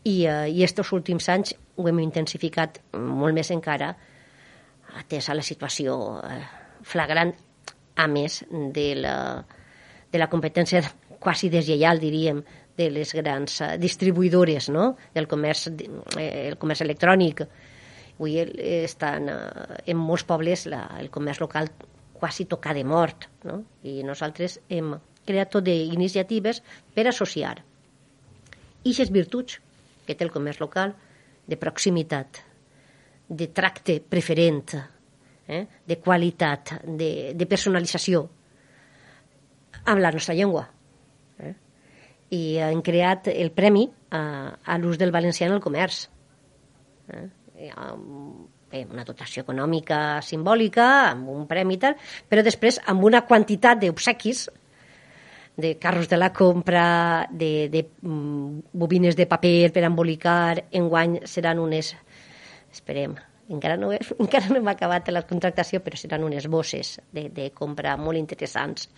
I, 0.05 0.17
eh, 0.29 0.51
i 0.53 0.67
últims 0.93 1.29
anys 1.33 1.55
ho 1.77 1.89
hem 1.89 2.03
intensificat 2.05 2.83
molt 2.93 3.33
més 3.35 3.51
encara, 3.51 3.95
atès 5.01 5.31
a 5.31 5.35
la 5.35 5.43
situació 5.47 5.97
eh, 6.21 6.43
flagrant, 6.85 7.33
a 7.97 8.07
més 8.09 8.43
de 8.51 8.89
la, 8.99 9.17
de 10.13 10.21
la 10.21 10.29
competència 10.33 10.83
quasi 11.23 11.51
deslleial, 11.53 12.01
diríem, 12.03 12.43
de 12.77 12.89
les 12.91 13.13
grans 13.15 13.61
uh, 13.61 13.75
distribuïdores 13.79 14.71
no? 14.73 14.93
del 15.15 15.29
comerç, 15.29 15.69
eh, 16.19 16.49
el 16.49 16.59
comerç 16.61 16.83
electrònic. 16.87 17.45
Avui 18.17 18.39
estan 18.39 19.29
uh, 19.29 19.81
en 19.87 19.99
molts 19.99 20.25
pobles 20.29 20.67
la, 20.71 20.85
el 21.01 21.11
comerç 21.13 21.43
local 21.43 21.71
quasi 22.17 22.47
tocar 22.47 22.75
de 22.79 22.85
mort. 22.85 23.29
No? 23.49 23.63
I 23.83 24.01
nosaltres 24.07 24.59
hem 24.71 24.95
creat 25.27 25.53
tot 25.55 25.67
d'iniciatives 25.67 26.63
per 26.95 27.07
associar 27.11 27.61
ixes 28.89 29.13
virtuts 29.15 29.61
que 30.07 30.17
té 30.19 30.27
el 30.27 30.33
comerç 30.35 30.59
local 30.63 30.95
de 31.47 31.59
proximitat, 31.59 32.41
de 33.29 33.47
tracte 33.55 34.01
preferent, 34.03 34.75
eh? 35.49 35.67
de 35.87 35.99
qualitat, 35.99 36.77
de, 36.87 37.33
de 37.35 37.49
personalització 37.49 38.27
amb 39.85 40.01
la 40.03 40.13
nostra 40.15 40.37
llengua. 40.39 40.67
Eh? 41.43 41.53
I 42.33 42.43
han 42.69 42.83
creat 42.87 43.29
el 43.33 43.53
premi 43.55 43.89
a, 44.11 44.23
a 44.63 44.79
l'ús 44.79 44.99
del 45.01 45.15
valencià 45.15 45.49
en 45.49 45.57
el 45.59 45.65
comerç. 45.65 46.07
Eh? 47.13 47.29
Amb 47.73 48.49
bé, 48.73 48.87
una 48.91 49.05
dotació 49.05 49.45
econòmica 49.45 50.23
simbòlica, 50.25 50.89
amb 51.13 51.29
un 51.33 51.47
premi 51.51 51.77
i 51.77 51.83
tal, 51.83 51.97
però 52.29 52.45
després 52.45 52.81
amb 52.89 53.05
una 53.05 53.23
quantitat 53.29 53.83
d'obsequis 53.83 54.49
de 55.63 55.75
carros 55.77 56.09
de 56.09 56.17
la 56.17 56.31
compra, 56.33 57.29
de, 57.31 57.69
de 57.69 57.85
mm, 58.01 58.73
bobines 58.73 59.19
de 59.19 59.29
paper 59.29 59.69
per 59.75 59.85
embolicar, 59.85 60.65
enguany 60.73 61.21
seran 61.29 61.61
unes, 61.61 61.93
esperem, 62.73 63.19
encara 63.49 63.77
no, 63.77 63.91
encara 64.25 64.49
no 64.49 64.61
hem 64.61 64.69
acabat 64.69 65.11
la 65.11 65.25
contractació, 65.27 65.81
però 65.81 65.97
seran 65.97 66.25
unes 66.25 66.47
bosses 66.47 66.99
de, 67.13 67.29
de 67.31 67.51
compra 67.57 67.97
molt 67.97 68.19
interessants 68.19 68.89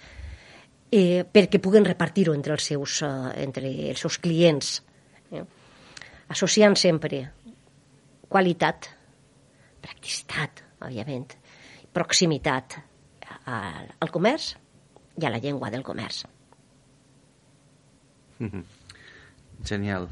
eh, 0.94 1.24
perquè 1.26 1.60
puguen 1.62 1.86
repartir-ho 1.86 2.34
entre, 2.34 2.54
els 2.54 2.68
seus, 2.70 3.00
eh, 3.02 3.30
entre 3.42 3.70
els 3.90 4.00
seus 4.00 4.18
clients, 4.22 4.76
eh? 5.32 5.44
associant 6.34 6.76
sempre 6.78 7.24
qualitat, 8.30 8.88
practicitat, 9.84 10.62
òbviament, 10.84 11.34
proximitat 11.94 12.78
al, 13.46 13.90
al 14.00 14.12
comerç 14.14 14.54
i 15.20 15.26
a 15.26 15.30
la 15.30 15.40
llengua 15.42 15.70
del 15.70 15.84
comerç. 15.86 16.24
Mm 18.38 18.50
-hmm. 18.50 18.64
Genial. 19.64 20.08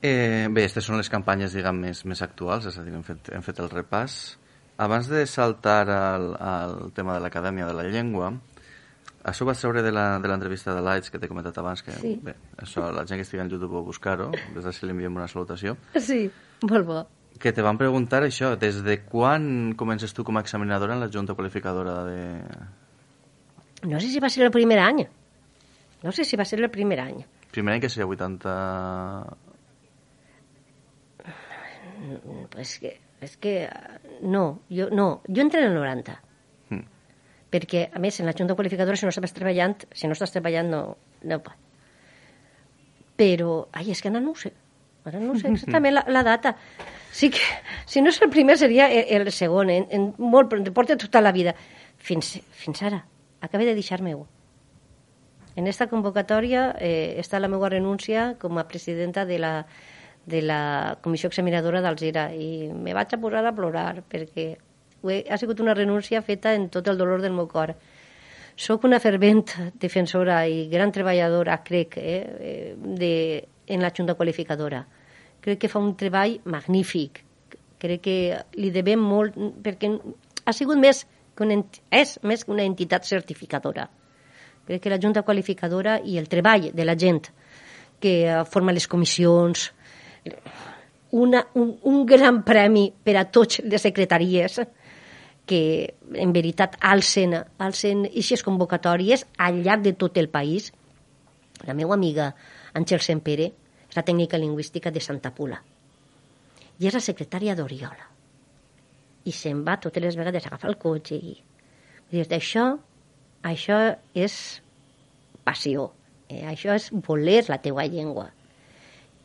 Eh, 0.00 0.46
bé, 0.50 0.62
aquestes 0.62 0.86
són 0.86 1.00
les 1.00 1.10
campanyes, 1.10 1.56
diguem, 1.56 1.80
més, 1.88 2.04
més 2.06 2.22
actuals, 2.22 2.68
és 2.70 2.78
a 2.78 2.84
dir, 2.86 2.94
hem 2.94 3.02
fet, 3.06 3.32
hem 3.34 3.42
fet 3.42 3.58
el 3.64 3.70
repàs. 3.72 4.38
Abans 4.78 5.08
de 5.10 5.24
saltar 5.26 5.88
al, 5.90 6.30
al 6.38 6.76
tema 6.94 7.16
de 7.16 7.24
l'Acadèmia 7.24 7.66
de 7.66 7.74
la 7.74 7.88
Llengua, 7.90 8.30
això 9.26 9.44
va 9.48 9.56
treure 9.58 9.82
de 9.82 9.90
l'entrevista 9.90 10.72
de 10.76 10.84
Lights 10.86 11.10
que 11.10 11.18
t'he 11.18 11.30
comentat 11.30 11.58
abans, 11.58 11.82
que 11.82 11.96
sí. 11.98 12.14
bé, 12.22 12.36
això, 12.62 12.86
la 12.94 13.02
gent 13.04 13.18
que 13.18 13.26
estigui 13.26 13.42
en 13.42 13.50
YouTube 13.50 13.74
pot 13.74 13.88
buscar-ho, 13.90 14.30
des 14.54 14.62
d'ací 14.62 14.86
li 14.86 14.94
enviem 14.94 15.18
una 15.18 15.26
salutació. 15.28 15.74
Sí, 15.98 16.26
molt 16.62 16.86
bo 16.86 17.04
que 17.38 17.52
te 17.54 17.62
van 17.62 17.78
preguntar 17.78 18.24
això, 18.26 18.56
des 18.58 18.80
de 18.82 18.98
quan 19.06 19.74
comences 19.78 20.12
tu 20.14 20.24
com 20.26 20.36
a 20.36 20.42
examinadora 20.42 20.96
en 20.96 21.00
la 21.00 21.10
Junta 21.12 21.36
Qualificadora 21.38 22.02
de... 22.04 22.20
No 23.86 24.00
sé 24.00 24.08
si 24.10 24.18
va 24.18 24.28
ser 24.28 24.48
el 24.48 24.50
primer 24.50 24.80
any. 24.82 25.04
No 26.02 26.12
sé 26.12 26.24
si 26.24 26.36
va 26.36 26.44
ser 26.44 26.58
el 26.58 26.70
primer 26.70 26.98
any. 27.00 27.22
Primer 27.54 27.76
any 27.76 27.84
que 27.84 27.90
seria 27.92 28.08
80... 28.10 28.56
Pues 32.52 32.78
que, 32.82 32.94
és 33.20 33.36
que 33.36 33.54
no, 34.22 34.60
jo, 34.70 34.88
no, 34.94 35.08
jo 35.26 35.42
entré 35.42 35.64
en 35.64 35.72
el 35.72 35.78
90. 35.78 36.14
Mm. 36.70 36.84
Perquè, 37.50 37.88
a 37.92 38.02
més, 38.02 38.20
en 38.20 38.28
la 38.28 38.34
Junta 38.36 38.56
Qualificadora, 38.58 38.98
si 38.98 39.08
no 39.08 39.12
estàs 39.14 39.34
treballant, 39.36 39.76
si 39.92 40.10
no 40.10 40.16
estàs 40.16 40.34
treballant, 40.34 40.70
no, 40.70 40.82
no 41.24 41.42
Però, 43.18 43.52
ai, 43.74 43.90
és 43.90 44.00
que 44.02 44.10
no, 44.14 44.20
no 44.22 44.30
ho 44.30 44.38
sé. 44.38 44.52
Ara 45.08 45.18
no 45.18 45.34
sé 45.38 45.48
exactament 45.50 45.96
la, 45.96 46.04
la 46.06 46.22
data. 46.22 46.54
Sí 47.10 47.32
que, 47.34 47.42
si 47.88 48.02
no 48.04 48.12
és 48.12 48.20
el 48.22 48.30
primer, 48.30 48.58
seria 48.60 48.86
el, 48.92 49.26
el 49.26 49.32
segon. 49.34 49.72
En, 49.74 49.88
en 49.90 50.10
molt, 50.18 50.54
porta 50.76 50.98
tota 51.00 51.22
la 51.24 51.32
vida. 51.34 51.56
Fins, 51.98 52.36
fins 52.54 52.82
ara. 52.86 53.02
Acabé 53.42 53.66
de 53.66 53.74
deixar-me-ho. 53.74 54.26
En 55.58 55.66
esta 55.66 55.88
convocatòria 55.90 56.68
eh, 56.78 57.18
està 57.18 57.40
la 57.42 57.50
meva 57.50 57.70
renúncia 57.72 58.36
com 58.38 58.60
a 58.60 58.68
presidenta 58.70 59.24
de 59.26 59.40
la, 59.42 59.52
de 60.26 60.42
la 60.42 60.98
comissió 61.02 61.28
examinadora 61.28 61.80
d'Alzira 61.80 62.28
i 62.34 62.68
me 62.72 62.94
vaig 62.96 63.14
a 63.14 63.20
posar 63.20 63.44
a 63.46 63.54
plorar 63.54 64.02
perquè 64.08 64.48
he, 64.54 65.22
ha 65.30 65.38
sigut 65.38 65.60
una 65.60 65.74
renúncia 65.74 66.22
feta 66.22 66.54
en 66.54 66.68
tot 66.68 66.88
el 66.88 66.98
dolor 66.98 67.22
del 67.22 67.36
meu 67.36 67.48
cor. 67.48 67.74
Soc 68.58 68.84
una 68.84 68.98
fervent 68.98 69.44
defensora 69.78 70.42
i 70.50 70.66
gran 70.68 70.92
treballadora, 70.92 71.62
crec, 71.64 71.96
eh, 71.96 72.22
eh 72.40 72.74
de, 72.76 73.12
en 73.68 73.82
la 73.82 73.92
Junta 73.96 74.14
Qualificadora 74.14 74.84
crec 75.40 75.64
que 75.64 75.70
fa 75.72 75.80
un 75.80 75.94
treball 75.96 76.38
magnífic. 76.44 77.22
Crec 77.78 78.02
que 78.02 78.18
li 78.58 78.72
devem 78.74 79.00
molt, 79.00 79.36
perquè 79.62 79.90
ha 80.44 80.54
sigut 80.54 80.80
més 80.80 81.04
que 81.36 81.46
una, 81.46 81.60
és 81.94 82.16
més 82.26 82.44
que 82.44 82.52
una 82.54 82.66
entitat 82.66 83.06
certificadora. 83.06 83.86
Crec 84.66 84.82
que 84.84 84.92
la 84.92 85.00
Junta 85.00 85.22
Qualificadora 85.22 85.98
i 86.04 86.18
el 86.18 86.28
treball 86.28 86.70
de 86.74 86.84
la 86.84 86.96
gent 86.98 87.22
que 88.02 88.14
forma 88.50 88.74
les 88.74 88.86
comissions, 88.86 89.70
una, 91.10 91.46
un, 91.54 91.78
un 91.82 92.04
gran 92.06 92.42
premi 92.44 92.88
per 93.04 93.16
a 93.16 93.24
tots 93.32 93.62
les 93.64 93.82
secretaries 93.82 94.60
que 95.48 95.94
en 96.14 96.34
veritat 96.36 96.76
alcen, 96.84 97.32
alcen 97.58 98.04
aquestes 98.10 98.44
convocatòries 98.44 99.24
al 99.40 99.62
llarg 99.64 99.86
de 99.86 99.94
tot 99.96 100.20
el 100.20 100.28
país. 100.28 100.68
La 101.64 101.74
meva 101.74 101.96
amiga 101.96 102.34
Àngel 102.76 103.00
Sempere 103.02 103.48
és 103.88 103.96
la 103.96 104.04
tècnica 104.04 104.38
lingüística 104.38 104.92
de 104.92 105.00
Santa 105.00 105.32
Pula. 105.34 105.58
I 106.78 106.86
és 106.86 106.94
la 106.94 107.02
secretària 107.02 107.56
d'Oriola. 107.56 108.12
I 109.24 109.32
se'n 109.34 109.64
va 109.64 109.78
totes 109.80 110.04
les 110.04 110.16
vegades 110.20 110.44
a 110.44 110.52
agafar 110.52 110.70
el 110.70 110.78
cotxe 110.80 111.16
i... 111.16 111.38
Dius, 112.08 112.28
això, 112.32 112.68
això 113.44 113.78
és 114.16 114.36
passió, 115.44 115.90
eh? 116.28 116.44
això 116.48 116.76
és 116.76 116.88
voler 117.04 117.42
la 117.48 117.58
teua 117.60 117.84
llengua. 117.88 118.30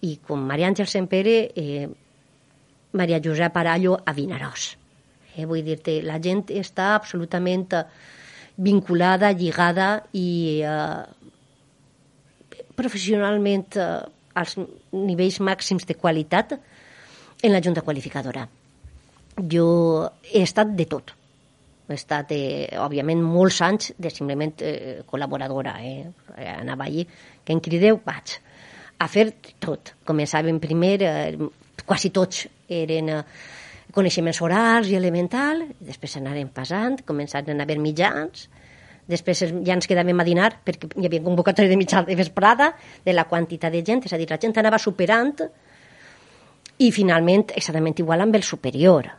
I 0.04 0.18
com 0.28 0.42
Maria 0.44 0.70
Àngel 0.72 0.90
Sempere, 0.90 1.36
eh, 1.56 1.88
Maria 2.94 3.22
Josep 3.24 3.56
Arallo 3.58 3.98
a 4.06 4.14
Vinaròs. 4.14 4.74
Eh, 5.36 5.46
vull 5.50 5.64
dir-te, 5.66 6.02
la 6.06 6.20
gent 6.22 6.46
està 6.54 6.94
absolutament 6.96 7.72
vinculada, 8.58 9.32
lligada 9.32 10.04
i 10.14 10.62
eh, 10.62 11.04
professionalment 12.78 13.80
eh, 13.80 13.88
als 14.36 14.58
nivells 14.92 15.40
màxims 15.42 15.88
de 15.90 15.96
qualitat 15.96 16.58
en 16.58 17.52
la 17.52 17.62
Junta 17.62 17.82
Qualificadora. 17.82 18.48
jo 19.38 20.10
he 20.32 20.44
estat 20.44 20.76
de 20.78 20.86
tot. 20.86 21.14
He 21.90 21.96
estat, 21.96 22.32
eh, 22.32 22.70
òbviament, 22.80 23.22
molts 23.22 23.62
anys 23.62 23.94
de 23.98 24.10
simplement 24.10 24.54
eh, 24.62 25.02
col·laboradora. 25.10 25.76
Eh? 25.82 26.06
Anava 26.60 26.86
allí, 26.86 27.08
que 27.44 27.54
em 27.54 27.60
crideu, 27.60 28.00
vaig 28.06 28.38
a 29.04 29.10
fer 29.12 29.28
tot. 29.60 29.94
Començàvem 30.08 30.60
primer, 30.64 30.96
eh, 31.04 31.84
quasi 31.86 32.12
tots 32.16 32.46
eren 32.72 33.10
eh, 33.12 33.22
coneixements 33.94 34.42
orals 34.42 34.90
i 34.90 34.98
elemental, 34.98 35.66
després 35.84 36.18
anàrem 36.18 36.50
passant, 36.54 37.02
començaren 37.06 37.60
a 37.60 37.68
haver 37.68 37.80
mitjans, 37.82 38.48
després 39.10 39.44
ja 39.44 39.76
ens 39.76 39.90
quedàvem 39.90 40.20
a 40.20 40.26
dinar 40.26 40.50
perquè 40.64 40.94
hi 40.96 41.10
havia 41.10 41.24
convocatòria 41.26 41.70
de 41.70 41.78
mitjà 41.78 42.06
de 42.08 42.16
vesprada 42.16 42.72
de 43.04 43.14
la 43.14 43.28
quantitat 43.28 43.74
de 43.74 43.84
gent, 43.84 44.06
és 44.08 44.16
a 44.16 44.22
dir, 44.22 44.30
la 44.32 44.40
gent 44.40 44.56
anava 44.58 44.80
superant 44.80 45.44
i 46.80 46.90
finalment 46.96 47.52
exactament 47.54 48.00
igual 48.00 48.24
amb 48.24 48.40
el 48.40 48.48
superior. 48.48 49.12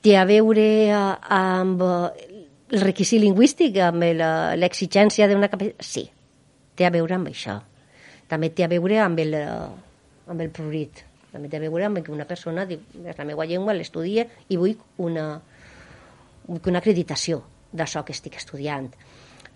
Té 0.00 0.14
a 0.16 0.24
veure 0.24 0.66
eh, 0.86 1.04
amb 1.36 1.82
el 1.82 2.82
requisit 2.82 3.20
lingüístic, 3.22 3.76
amb 3.82 4.06
l'exigència 4.06 5.28
d'una 5.28 5.50
capacitat? 5.50 5.82
Sí, 5.86 6.06
té 6.78 6.86
a 6.86 6.94
veure 6.94 7.18
amb 7.18 7.34
això. 7.34 7.60
També 8.30 8.50
té 8.50 8.64
a 8.66 8.70
veure 8.70 8.98
amb 9.02 9.20
el, 9.22 9.34
amb 10.26 10.40
el 10.42 10.50
prurit. 10.50 11.02
També 11.32 11.50
té 11.52 11.58
a 11.58 11.62
veure 11.62 11.86
amb 11.86 12.00
que 12.04 12.14
una 12.14 12.26
persona 12.26 12.64
diu, 12.66 12.80
és 13.04 13.18
la 13.18 13.26
meva 13.28 13.46
llengua, 13.46 13.74
l'estudia 13.76 14.26
i 14.48 14.58
vull 14.58 14.76
una, 15.02 15.26
una 16.56 16.80
acreditació 16.82 17.42
d'això 17.76 18.02
que 18.06 18.14
estic 18.16 18.38
estudiant. 18.40 18.88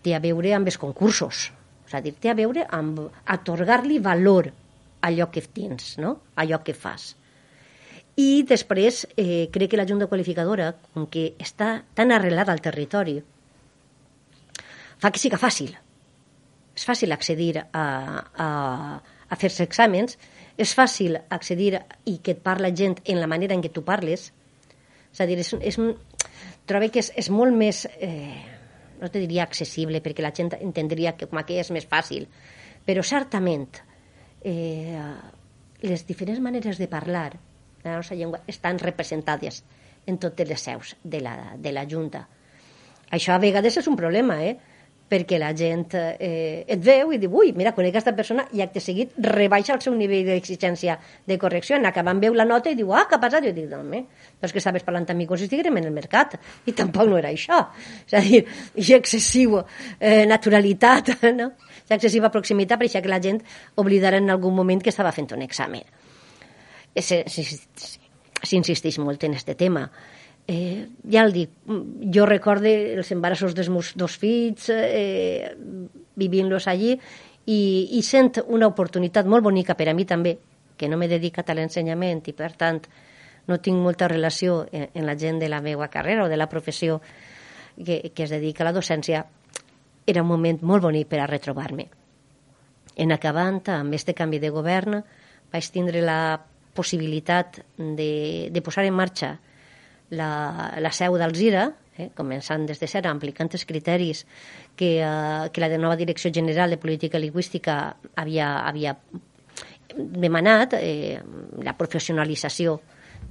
Té 0.04 0.14
a 0.14 0.20
veure 0.22 0.54
amb 0.56 0.68
els 0.70 0.78
concursos, 0.80 1.48
és 1.86 1.94
a 1.96 2.02
dir, 2.04 2.14
té 2.20 2.30
a 2.30 2.36
veure 2.38 2.66
amb 2.76 3.00
atorgar-li 3.24 3.98
valor 3.98 4.50
a 4.50 5.08
allò 5.08 5.30
que 5.32 5.42
tens, 5.42 5.96
no? 5.98 6.18
a 6.34 6.44
allò 6.44 6.60
que 6.64 6.76
fas. 6.76 7.14
I 8.20 8.42
després, 8.44 9.06
eh, 9.16 9.48
crec 9.52 9.70
que 9.72 9.78
la 9.80 9.86
Junta 9.88 10.08
Qualificadora, 10.10 10.74
com 10.92 11.06
que 11.08 11.30
està 11.40 11.84
tan 11.94 12.12
arrelada 12.12 12.52
al 12.52 12.60
territori, 12.60 13.16
fa 15.00 15.10
que 15.10 15.22
siga 15.22 15.40
fàcil. 15.40 15.72
És 16.80 16.86
fàcil 16.88 17.12
accedir 17.12 17.58
a, 17.60 17.82
a, 18.40 18.46
a 19.28 19.36
fer-se 19.36 19.66
exàmens, 19.68 20.16
és 20.56 20.70
fàcil 20.72 21.18
accedir 21.28 21.74
i 22.08 22.14
que 22.24 22.32
et 22.32 22.40
parla 22.40 22.70
gent 22.72 22.96
en 23.04 23.20
la 23.20 23.28
manera 23.28 23.52
en 23.52 23.60
què 23.60 23.68
tu 23.68 23.82
parles. 23.84 24.30
És 25.12 25.20
a 25.20 25.26
dir, 25.28 25.36
és, 25.42 25.50
és 25.60 25.76
un, 25.76 25.90
trobo 26.70 26.88
que 26.88 27.02
és, 27.02 27.10
és 27.20 27.28
molt 27.28 27.52
més, 27.52 27.82
eh, 28.00 28.40
no 29.02 29.12
te 29.12 29.20
diria 29.20 29.44
accessible, 29.44 30.00
perquè 30.00 30.24
la 30.24 30.32
gent 30.32 30.54
entendria 30.60 31.12
que 31.20 31.28
com 31.28 31.42
que 31.44 31.60
és 31.60 31.68
més 31.74 31.84
fàcil, 31.90 32.24
però 32.88 33.04
certament 33.04 33.68
eh, 34.40 34.96
les 35.84 36.08
diferents 36.08 36.40
maneres 36.40 36.80
de 36.80 36.88
parlar 36.88 37.34
de 37.34 37.90
la 37.90 37.98
nostra 37.98 38.16
llengua 38.16 38.40
estan 38.48 38.80
representades 38.80 39.64
en 40.08 40.16
totes 40.16 40.48
les 40.48 40.64
seus 40.64 40.96
de 41.04 41.20
la, 41.20 41.36
de 41.60 41.76
la 41.76 41.84
Junta. 41.84 42.24
Això 43.12 43.36
a 43.36 43.42
vegades 43.42 43.76
és 43.76 43.88
un 43.90 44.00
problema, 44.00 44.40
eh? 44.48 44.56
Perquè 45.10 45.40
la 45.42 45.50
gent 45.58 45.96
eh, 45.98 46.62
et 46.70 46.82
veu 46.86 47.10
i 47.12 47.18
diu, 47.18 47.32
ui, 47.42 47.50
mira, 47.56 47.72
conec 47.74 47.90
aquesta 47.92 48.14
persona 48.14 48.44
i 48.54 48.62
acte 48.62 48.78
seguit 48.82 49.10
rebaixa 49.26 49.74
el 49.74 49.80
seu 49.82 49.94
nivell 49.98 50.24
d'exigència 50.28 50.94
de 51.26 51.38
correcció, 51.42 51.74
en 51.76 51.84
acabant 51.90 52.20
veu 52.22 52.32
la 52.38 52.46
nota 52.46 52.70
i 52.70 52.76
diu, 52.78 52.88
ah, 52.94 53.02
què 53.10 53.14
ha 53.18 53.22
passat? 53.22 53.42
Jo 53.48 53.52
dic, 53.56 53.66
no, 53.72 53.78
home, 53.82 54.00
però 54.38 54.46
és 54.46 54.52
que 54.54 54.62
estaves 54.62 54.84
parlant 54.86 55.08
amb 55.10 55.18
mi 55.18 55.26
com 55.26 55.36
si 55.40 55.48
en 55.50 55.82
el 55.82 55.96
mercat 55.96 56.38
i 56.66 56.72
tampoc 56.72 57.06
no 57.10 57.18
era 57.18 57.30
això. 57.34 57.58
És 58.06 58.14
a 58.14 58.20
dir, 58.22 58.44
i 58.76 58.94
excessiu 58.94 59.58
eh, 59.58 60.26
naturalitat, 60.30 61.10
no? 61.40 61.46
I 61.90 61.94
excessiva 61.96 62.30
proximitat 62.30 62.78
per 62.78 62.86
això 62.86 63.02
que 63.02 63.10
la 63.10 63.20
gent 63.20 63.42
oblidarà 63.82 64.16
en 64.22 64.30
algun 64.30 64.54
moment 64.54 64.82
que 64.82 64.90
estava 64.94 65.10
fent 65.10 65.26
un 65.34 65.42
examen. 65.42 65.82
S'insisteix 66.94 68.98
molt 69.02 69.24
en 69.26 69.34
aquest 69.34 69.58
tema 69.58 69.90
eh, 70.50 70.88
ja 71.06 71.22
el 71.22 71.32
dic, 71.32 71.52
jo 72.10 72.26
recorde 72.26 72.72
els 72.98 73.10
embarassos 73.14 73.54
dels 73.54 73.70
meus 73.70 73.92
dos 73.94 74.16
fills, 74.18 74.66
eh, 74.74 75.54
vivint-los 76.18 76.66
allí, 76.66 76.96
i, 77.46 77.60
i 77.94 78.00
sent 78.02 78.42
una 78.48 78.66
oportunitat 78.70 79.28
molt 79.30 79.46
bonica 79.46 79.76
per 79.78 79.88
a 79.90 79.94
mi 79.94 80.06
també, 80.10 80.36
que 80.76 80.88
no 80.88 80.98
m'he 80.98 81.10
dedicat 81.10 81.50
a 81.50 81.54
l'ensenyament 81.54 82.24
i, 82.26 82.34
per 82.34 82.50
tant, 82.58 82.80
no 83.46 83.60
tinc 83.62 83.78
molta 83.78 84.08
relació 84.10 84.64
en, 84.72 84.88
en 84.92 85.06
la 85.06 85.14
gent 85.18 85.38
de 85.38 85.48
la 85.48 85.60
meva 85.62 85.88
carrera 85.92 86.24
o 86.24 86.30
de 86.32 86.38
la 86.40 86.48
professió 86.50 86.98
que, 87.76 88.10
que 88.10 88.24
es 88.24 88.32
dedica 88.34 88.64
a 88.64 88.70
la 88.70 88.74
docència, 88.74 89.22
era 90.06 90.24
un 90.24 90.28
moment 90.28 90.58
molt 90.66 90.82
bonic 90.82 91.06
per 91.12 91.20
a 91.22 91.28
retrobar-me. 91.30 91.86
En 92.96 93.14
acabant, 93.14 93.62
amb 93.70 93.94
aquest 93.94 94.10
canvi 94.18 94.40
de 94.42 94.50
govern, 94.50 94.98
vaig 95.52 95.70
tindre 95.70 96.02
la 96.02 96.40
possibilitat 96.74 97.60
de, 97.78 98.50
de 98.50 98.62
posar 98.66 98.84
en 98.88 98.98
marxa 98.98 99.36
la, 100.10 100.74
la 100.78 100.92
seu 100.92 101.16
d'Alzira, 101.18 101.70
eh, 101.96 102.10
començant 102.16 102.66
des 102.66 102.80
de 102.80 102.88
zero, 102.90 103.10
aplicant 103.10 103.50
els 103.52 103.66
criteris 103.66 104.24
que, 104.76 104.98
eh, 105.00 105.50
que 105.52 105.60
la 105.62 105.70
nova 105.78 105.96
Direcció 105.96 106.32
General 106.34 106.70
de 106.70 106.78
Política 106.78 107.18
Lingüística 107.18 107.96
havia, 108.16 108.52
havia 108.66 108.96
demanat, 109.96 110.74
eh, 110.78 111.20
la 111.62 111.76
professionalització 111.76 112.80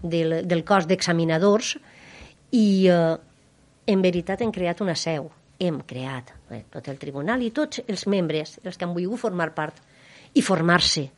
del, 0.04 0.48
del 0.48 0.64
cos 0.64 0.88
d'examinadors 0.88 1.76
i 2.56 2.88
eh, 2.88 3.18
en 3.90 4.02
veritat 4.06 4.42
hem 4.42 4.54
creat 4.56 4.82
una 4.86 4.96
seu, 4.96 5.30
hem 5.60 5.82
creat 5.88 6.32
eh, 6.52 6.64
tot 6.72 6.88
el 6.88 7.00
tribunal 7.02 7.44
i 7.44 7.52
tots 7.52 7.84
els 7.88 8.08
membres, 8.08 8.60
els 8.64 8.78
que 8.78 8.88
han 8.88 8.96
volgut 8.96 9.20
formar 9.28 9.52
part 9.56 9.82
i 10.38 10.44
formar-se, 10.46 11.10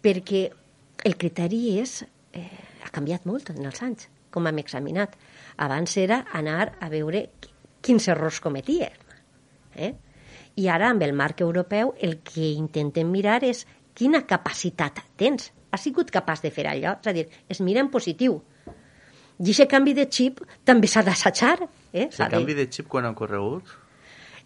perquè 0.00 0.46
el 1.04 1.16
criteri 1.20 1.80
és, 1.80 2.00
eh, 2.32 2.48
ha 2.84 2.92
canviat 2.94 3.26
molt 3.28 3.52
en 3.52 3.64
els 3.66 3.82
anys 3.84 4.08
com 4.30 4.46
hem 4.46 4.60
examinat. 4.62 5.16
Abans 5.56 5.96
era 6.00 6.24
anar 6.36 6.72
a 6.80 6.88
veure 6.92 7.26
quins 7.84 8.08
errors 8.08 8.40
cometia. 8.40 8.90
Eh? 9.74 9.92
I 10.60 10.68
ara, 10.68 10.90
amb 10.90 11.02
el 11.06 11.14
marc 11.16 11.40
europeu, 11.44 11.94
el 12.00 12.18
que 12.26 12.52
intentem 12.52 13.08
mirar 13.10 13.40
és 13.46 13.64
quina 13.96 14.24
capacitat 14.26 15.02
tens. 15.20 15.50
Has 15.70 15.84
sigut 15.86 16.10
capaç 16.10 16.42
de 16.44 16.50
fer 16.50 16.66
allò? 16.66 16.96
És 16.98 17.10
a 17.10 17.14
dir, 17.14 17.28
es 17.48 17.60
mira 17.62 17.82
en 17.82 17.90
positiu. 17.92 18.40
I 19.40 19.52
aquest 19.54 19.70
canvi 19.72 19.94
de 19.96 20.04
xip 20.12 20.42
també 20.68 20.88
s'ha 20.90 21.04
d'assajar. 21.06 21.56
Eh? 21.92 22.08
El 22.10 22.34
canvi 22.34 22.56
de 22.58 22.66
xip 22.68 22.90
quan 22.90 23.06
ha 23.06 23.14
ocorregut? 23.14 23.70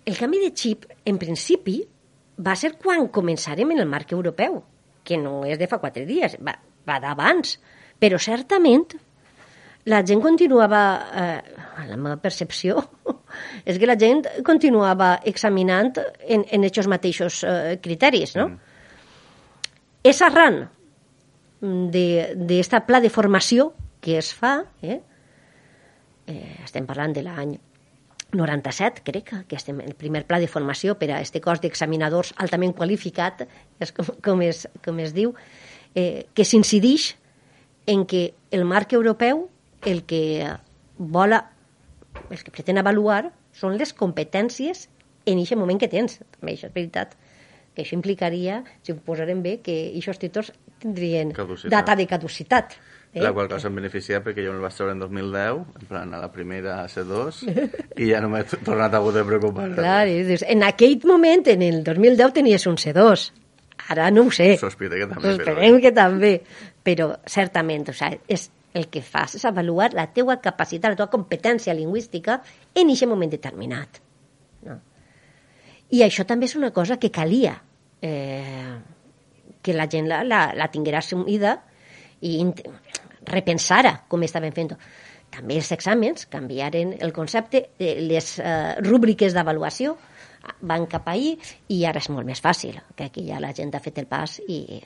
El 0.05 0.18
canvi 0.20 0.43
de 0.43 0.53
xip, 0.55 0.85
en 1.09 1.18
principi, 1.18 1.80
va 2.39 2.55
ser 2.59 2.74
quan 2.78 3.09
començarem 3.09 3.72
en 3.72 3.80
el 3.82 3.89
marc 3.89 4.12
europeu, 4.12 4.61
que 5.05 5.18
no 5.20 5.43
és 5.49 5.59
de 5.59 5.68
fa 5.70 5.80
quatre 5.80 6.05
dies, 6.07 6.37
va, 6.45 6.55
va 6.87 7.01
d'abans. 7.01 7.57
Però 7.99 8.18
certament 8.20 8.85
la 9.85 10.01
gent 10.07 10.22
continuava, 10.24 10.82
eh, 11.12 11.41
la 11.89 11.97
meva 11.97 12.16
percepció 12.22 12.78
és 13.68 13.78
que 13.78 13.89
la 13.89 13.99
gent 14.01 14.24
continuava 14.47 15.18
examinant 15.28 15.93
en, 16.22 16.45
en 16.49 16.64
aquests 16.68 16.89
mateixos 16.91 17.43
eh, 17.45 17.76
criteris, 17.82 18.37
no? 18.39 18.49
Mm. 18.53 18.70
És 20.05 20.20
arran 20.24 20.62
d'aquesta 21.64 22.82
pla 22.85 23.01
de 23.01 23.09
formació 23.12 23.70
que 24.05 24.18
es 24.20 24.32
fa, 24.37 24.59
eh? 24.85 24.99
Eh, 26.28 26.57
estem 26.64 26.85
parlant 26.89 27.12
de 27.16 27.22
l'any 27.24 27.55
97, 28.35 29.05
crec, 29.07 29.32
que 29.49 29.57
estem 29.57 29.80
el 29.80 29.95
primer 29.97 30.24
pla 30.28 30.41
de 30.43 30.49
formació 30.51 30.97
per 30.99 31.11
a 31.12 31.20
aquest 31.20 31.39
cos 31.45 31.62
d'examinadors 31.62 32.35
altament 32.43 32.74
qualificat, 32.76 33.45
és 33.80 33.93
com, 33.97 34.11
com, 34.24 34.43
es, 34.45 34.64
com 34.85 35.01
es 35.01 35.14
diu, 35.16 35.32
eh, 35.95 36.26
que 36.35 36.45
s'incidix 36.45 37.14
en 37.87 38.05
que 38.09 38.32
el 38.51 38.64
marc 38.68 38.93
europeu 38.97 39.47
el 39.85 40.05
que 40.09 40.22
vol, 40.99 41.35
el 41.35 42.43
que 42.43 42.55
pretén 42.55 42.80
avaluar 42.80 43.28
són 43.55 43.78
les 43.78 43.95
competències 43.97 44.89
en 45.26 45.41
aquest 45.41 45.61
moment 45.61 45.80
que 45.80 45.91
tens. 45.93 46.18
També 46.37 46.57
això 46.57 46.70
és 46.70 46.74
veritat 46.74 47.14
que 47.74 47.82
això 47.82 47.97
implicaria, 47.97 48.62
si 48.87 48.95
ho 48.95 48.99
posarem 49.03 49.41
bé, 49.43 49.59
que 49.64 49.74
aquests 49.91 50.22
títols 50.22 50.53
tindrien 50.82 51.32
caducitat. 51.35 51.72
data 51.72 51.97
de 51.99 52.07
caducitat. 52.07 52.76
Eh? 53.14 53.22
La 53.22 53.32
qual 53.32 53.49
cosa 53.51 53.70
em 53.70 53.78
beneficia 53.78 54.20
perquè 54.22 54.43
jo 54.45 54.53
me'l 54.55 54.62
vaig 54.62 54.74
treure 54.74 54.95
en 54.95 55.03
2010, 55.03 55.61
en 55.80 55.89
plan 55.91 56.14
a 56.14 56.20
la 56.22 56.30
primera 56.35 56.80
a 56.82 56.89
C2, 56.91 57.43
i 58.03 58.11
ja 58.11 58.20
no 58.22 58.30
m'he 58.30 58.43
tornat 58.57 58.95
a 58.95 59.03
de 59.18 59.24
preocupar. 59.26 59.70
Clar, 59.76 60.03
dius, 60.11 60.43
en 60.47 60.66
aquell 60.66 60.99
moment, 61.07 61.47
en 61.51 61.62
el 61.62 61.82
2010, 61.87 62.35
tenies 62.41 62.66
un 62.70 62.78
C2. 62.78 63.30
Ara 63.91 64.11
no 64.11 64.26
ho 64.26 64.30
sé. 64.35 64.55
Sospite 64.59 64.99
que 64.99 65.09
també. 65.11 65.35
Sospirem 65.35 65.78
però... 65.78 65.82
que 65.82 65.93
també. 65.95 66.35
Però, 66.85 67.09
certament, 67.26 67.89
o 67.91 67.97
sigui, 67.97 68.20
és 68.30 68.49
el 68.74 68.88
que 68.90 69.02
fas 69.06 69.36
és 69.38 69.44
avaluar 69.46 69.92
la 69.94 70.08
teua 70.12 70.40
capacitat, 70.42 70.92
la 70.92 70.98
teua 70.98 71.12
competència 71.12 71.76
lingüística 71.76 72.40
en 72.74 72.90
aquest 72.90 73.10
moment 73.10 73.30
determinat. 73.30 74.00
No? 74.66 74.80
I 75.94 76.02
això 76.02 76.26
també 76.26 76.48
és 76.50 76.56
una 76.58 76.72
cosa 76.74 76.98
que 76.98 77.12
calia 77.14 77.54
eh, 78.02 78.74
que 79.62 79.76
la 79.76 79.86
gent 79.90 80.10
la, 80.10 80.24
la, 80.26 80.48
la 80.58 80.68
tinguera 80.72 81.00
assumida 81.00 81.56
i 82.26 82.36
repensara 83.30 83.94
com 84.08 84.26
estaven 84.26 84.52
fent-ho. 84.56 84.78
També 85.34 85.56
els 85.58 85.70
exàmens 85.74 86.26
canviaren 86.30 86.96
el 87.02 87.14
concepte, 87.14 87.68
eh, 87.78 87.94
les 88.02 88.34
eh, 88.42 88.74
rúbriques 88.82 89.34
d'avaluació 89.34 89.96
van 90.60 90.84
cap 90.90 91.08
ahir 91.08 91.38
i 91.72 91.84
ara 91.88 92.02
és 92.02 92.10
molt 92.12 92.28
més 92.28 92.42
fàcil, 92.44 92.76
que 92.96 93.08
aquí 93.08 93.24
ja 93.30 93.40
la 93.40 93.54
gent 93.56 93.72
ha 93.74 93.82
fet 93.82 94.02
el 94.02 94.10
pas 94.10 94.36
i, 94.44 94.82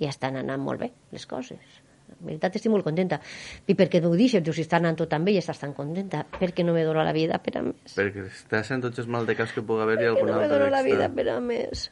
i 0.00 0.08
estan 0.08 0.40
anant 0.40 0.62
molt 0.62 0.86
bé 0.86 0.92
les 1.12 1.26
coses. 1.28 1.80
En 2.18 2.26
veritat 2.26 2.56
estic 2.56 2.72
molt 2.72 2.84
contenta. 2.84 3.20
I 3.66 3.74
per 3.78 3.88
què 3.92 4.00
no 4.02 4.10
ho 4.10 4.16
deixes? 4.18 4.42
Dius, 4.42 4.56
si 4.56 4.62
està 4.66 4.76
anant 4.80 4.96
tot 4.98 5.08
tan 5.08 5.24
bé 5.24 5.32
i 5.36 5.38
estàs 5.40 5.60
tan 5.62 5.72
contenta. 5.76 6.24
Per 6.38 6.50
què 6.52 6.64
no 6.66 6.74
me 6.74 6.84
dono 6.84 7.04
la 7.04 7.12
vida 7.16 7.38
per 7.42 7.56
a 7.58 7.62
més? 7.62 7.94
Perquè 7.96 8.26
està 8.28 8.62
sent 8.66 8.82
tots 8.82 8.98
els 8.98 9.08
mal 9.08 9.26
de 9.26 9.36
cas 9.38 9.52
que 9.52 9.62
pugui 9.62 9.82
haver-hi 9.86 10.04
Per 10.04 10.12
què 10.12 10.16
alguna 10.16 10.32
no 10.32 10.38
me 10.38 10.44
altra 10.44 10.58
dono 10.58 10.70
la 10.70 10.82
vida 10.82 11.08
per 11.08 11.28
a 11.30 11.40
més? 11.40 11.90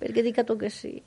Perquè 0.00 0.22
dic 0.22 0.38
a 0.38 0.44
tu 0.44 0.58
que 0.58 0.70
sí. 0.70 0.98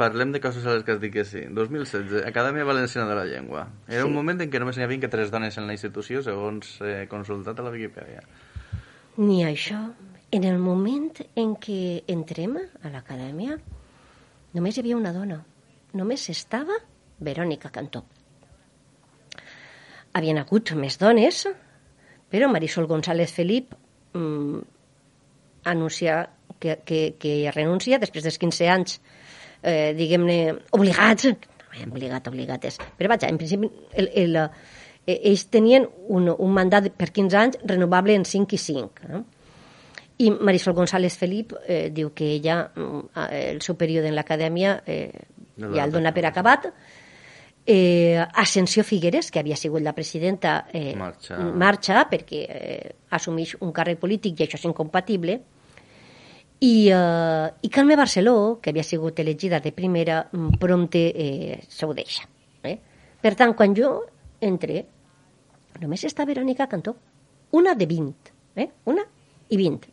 Parlem 0.00 0.30
de 0.32 0.40
coses 0.40 0.64
a 0.64 0.72
les 0.72 0.84
que 0.86 0.92
has 0.94 1.00
dit 1.00 1.12
que 1.12 1.26
sí. 1.28 1.42
2016, 1.52 2.22
Acadèmia 2.24 2.64
Valenciana 2.64 3.10
de 3.10 3.16
la 3.18 3.24
Llengua. 3.26 3.66
Era 3.86 4.00
Sí. 4.00 4.06
un 4.08 4.14
moment 4.14 4.40
en 4.40 4.48
què 4.50 4.58
només 4.58 4.78
n'hi 4.78 4.84
havia 4.84 5.00
que 5.00 5.08
tres 5.12 5.30
dones 5.30 5.58
en 5.58 5.66
la 5.66 5.74
institució, 5.74 6.22
segons 6.22 6.78
he 6.80 7.06
consultat 7.10 7.58
a 7.60 7.62
la 7.66 7.70
Viquipèdia. 7.74 8.22
Ni 9.18 9.44
això. 9.44 9.92
En 10.32 10.44
el 10.44 10.58
moment 10.58 11.10
en 11.36 11.56
què 11.56 12.04
entrem 12.06 12.56
a 12.56 12.88
l'acadèmia, 12.88 13.58
només 14.54 14.76
hi 14.76 14.80
havia 14.80 14.96
una 14.96 15.12
dona. 15.12 15.44
Només 15.92 16.28
estava 16.30 16.72
Verònica 17.20 17.70
Cantó. 17.72 18.02
Havien 20.16 20.40
hagut 20.40 20.72
més 20.74 20.98
dones, 20.98 21.44
però 22.30 22.48
Marisol 22.50 22.88
González 22.90 23.32
Felip 23.34 23.74
mm, 24.16 24.58
anuncia 25.70 26.24
que, 26.58 26.80
que, 26.84 27.00
que 27.20 27.52
renuncia 27.54 28.00
després 28.02 28.26
dels 28.26 28.38
15 28.42 28.68
anys, 28.74 28.98
eh, 29.62 29.92
diguem-ne, 29.96 30.40
obligats, 30.76 31.30
no, 31.30 31.86
obligat, 31.86 32.28
obligates, 32.28 32.80
però 32.98 33.12
vaja, 33.12 33.30
en 33.30 33.38
principi 33.38 33.70
el, 33.94 34.10
el, 34.18 34.38
eh, 35.06 35.18
ells 35.30 35.46
tenien 35.52 35.86
un, 36.08 36.32
un 36.32 36.56
mandat 36.56 36.90
per 36.98 37.12
15 37.14 37.38
anys 37.38 37.60
renovable 37.62 38.16
en 38.18 38.26
5 38.26 38.56
i 38.56 38.62
5. 38.64 39.12
No? 39.12 39.24
I 40.20 40.32
Marisol 40.36 40.74
González 40.76 41.14
Felip 41.16 41.54
eh, 41.64 41.88
diu 41.94 42.10
que 42.12 42.34
ella, 42.34 42.64
mm, 42.74 43.28
el 43.30 43.62
seu 43.64 43.78
període 43.80 44.10
en 44.10 44.18
l'acadèmia, 44.18 44.80
eh, 44.84 45.28
No 45.60 45.74
ja 45.76 45.84
el 45.84 45.92
dona 45.92 46.12
per 46.16 46.24
acabat. 46.28 46.70
Eh, 47.66 48.18
Ascensió 48.34 48.82
Figueres, 48.82 49.30
que 49.30 49.38
havia 49.38 49.56
sigut 49.56 49.82
la 49.82 49.92
presidenta, 49.92 50.66
eh, 50.72 50.94
Marxa. 50.96 51.36
marxa 51.38 52.06
perquè 52.10 52.40
eh, 52.48 52.94
assumeix 53.10 53.56
un 53.60 53.72
càrrec 53.72 54.00
polític 54.00 54.40
i 54.40 54.46
això 54.46 54.58
és 54.58 54.64
incompatible. 54.64 55.40
I, 56.60 56.88
eh, 56.92 57.50
i 57.62 57.68
Carme 57.68 57.96
Barceló, 57.96 58.58
que 58.60 58.70
havia 58.70 58.82
sigut 58.82 59.18
elegida 59.20 59.60
de 59.60 59.72
primera, 59.72 60.28
mm, 60.32 60.58
prompte 60.58 61.12
eh, 61.14 61.60
se 61.68 61.86
ho 61.86 61.94
deixa. 61.94 62.26
Eh? 62.62 62.78
Per 63.20 63.34
tant, 63.34 63.54
quan 63.54 63.74
jo 63.76 64.04
entré, 64.40 64.84
només 65.80 66.04
està 66.04 66.26
Verònica 66.26 66.66
Cantó. 66.66 66.96
Una 67.52 67.74
de 67.74 67.86
20. 67.86 68.32
Eh? 68.56 68.68
Una 68.86 69.04
i 69.48 69.56
20. 69.56 69.88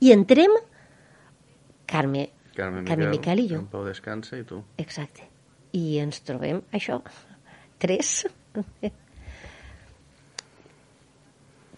I 0.00 0.12
entrem 0.12 0.52
Carme, 1.86 2.28
Carme 2.54 2.82
Miquel, 2.82 2.94
Carme 2.94 3.10
Miquel 3.10 3.40
i 3.40 3.48
jo. 3.48 3.62
En 3.62 3.66
Pau 3.72 3.84
Descansa 3.86 4.38
i 4.38 4.44
tu. 4.44 4.60
Exacte. 4.76 5.37
I 5.76 5.98
ens 6.00 6.22
trobem, 6.24 6.62
això, 6.72 7.00
tres. 7.82 8.26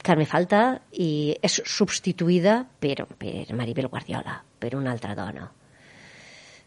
Carme 0.01 0.25
falta 0.25 0.81
i 0.97 1.37
és 1.45 1.61
substituïda 1.69 2.63
per, 2.81 3.05
per 3.21 3.57
Maribel 3.57 3.91
Guardiola, 3.93 4.39
per 4.59 4.75
una 4.79 4.95
altra 4.95 5.17
dona. 5.19 5.51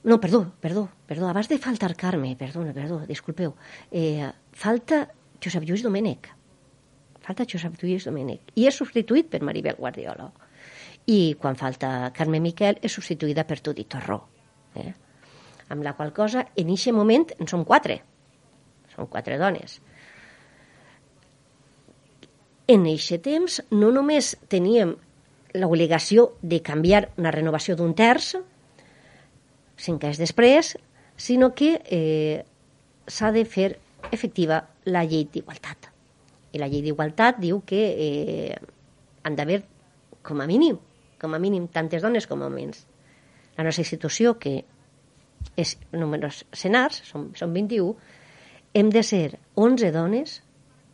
No, 0.03 0.19
perdó, 0.19 0.43
perdó, 0.59 0.89
perdó. 1.07 1.29
Abans 1.29 1.47
de 1.49 1.57
faltar 1.57 1.95
Carme, 1.95 2.35
perdó, 2.35 2.65
perdó, 2.73 2.99
disculpeu. 3.07 3.55
Eh, 3.89 4.29
falta 4.51 5.07
Josep 5.41 5.63
Lluís 5.63 5.83
Domènech. 5.83 6.27
Falta 7.23 7.47
Josep 7.47 7.79
Lluís 7.81 8.05
Domènech. 8.05 8.51
I 8.59 8.67
és 8.67 8.75
substituït 8.75 9.31
per 9.31 9.41
Maribel 9.41 9.79
Guardiola. 9.79 10.27
I 11.07 11.35
quan 11.39 11.55
falta 11.55 12.11
Carme 12.15 12.43
Miquel 12.43 12.77
és 12.83 12.91
substituïda 12.91 13.47
per 13.47 13.61
Tudi 13.63 13.87
Torró. 13.87 14.19
Eh? 14.75 14.91
Amb 15.73 15.85
la 15.85 15.95
qual 15.97 16.13
cosa, 16.13 16.45
en 16.55 16.69
aquest 16.69 16.93
moment, 16.93 17.25
en 17.39 17.49
som 17.49 17.63
quatre. 17.65 17.97
Som 18.93 19.09
quatre 19.09 19.39
dones. 19.41 19.79
En 22.69 22.85
aquest 22.87 23.23
temps, 23.25 23.59
no 23.73 23.89
només 23.91 24.35
teníem 24.53 24.93
l'obligació 25.57 26.29
de 26.41 26.61
canviar 26.65 27.07
una 27.17 27.33
renovació 27.33 27.75
d'un 27.77 27.93
terç, 27.97 28.35
cinc 29.77 30.05
anys 30.07 30.21
després, 30.21 30.75
sinó 31.17 31.51
que 31.57 31.75
eh, 31.83 32.45
s'ha 33.07 33.31
de 33.35 33.43
fer 33.45 33.73
efectiva 34.11 34.63
la 34.85 35.03
llei 35.05 35.27
d'igualtat. 35.33 35.89
I 36.53 36.61
la 36.61 36.69
llei 36.69 36.83
d'igualtat 36.85 37.39
diu 37.41 37.61
que 37.65 37.81
eh, 37.91 38.57
han 39.23 39.37
d'haver, 39.37 39.63
com 40.21 40.41
a 40.41 40.47
mínim, 40.47 40.77
com 41.19 41.33
a 41.33 41.41
mínim, 41.41 41.67
tantes 41.67 42.03
dones 42.05 42.27
com 42.29 42.41
homes. 42.45 42.85
La 43.57 43.65
nostra 43.65 43.83
institució, 43.83 44.37
que 44.39 44.63
és 45.59 45.75
números 45.91 46.43
senars, 46.53 47.01
són, 47.07 47.31
són 47.37 47.53
21, 47.53 47.93
hem 48.73 48.89
de 48.89 49.03
ser 49.05 49.37
11 49.55 49.91
dones 49.93 50.39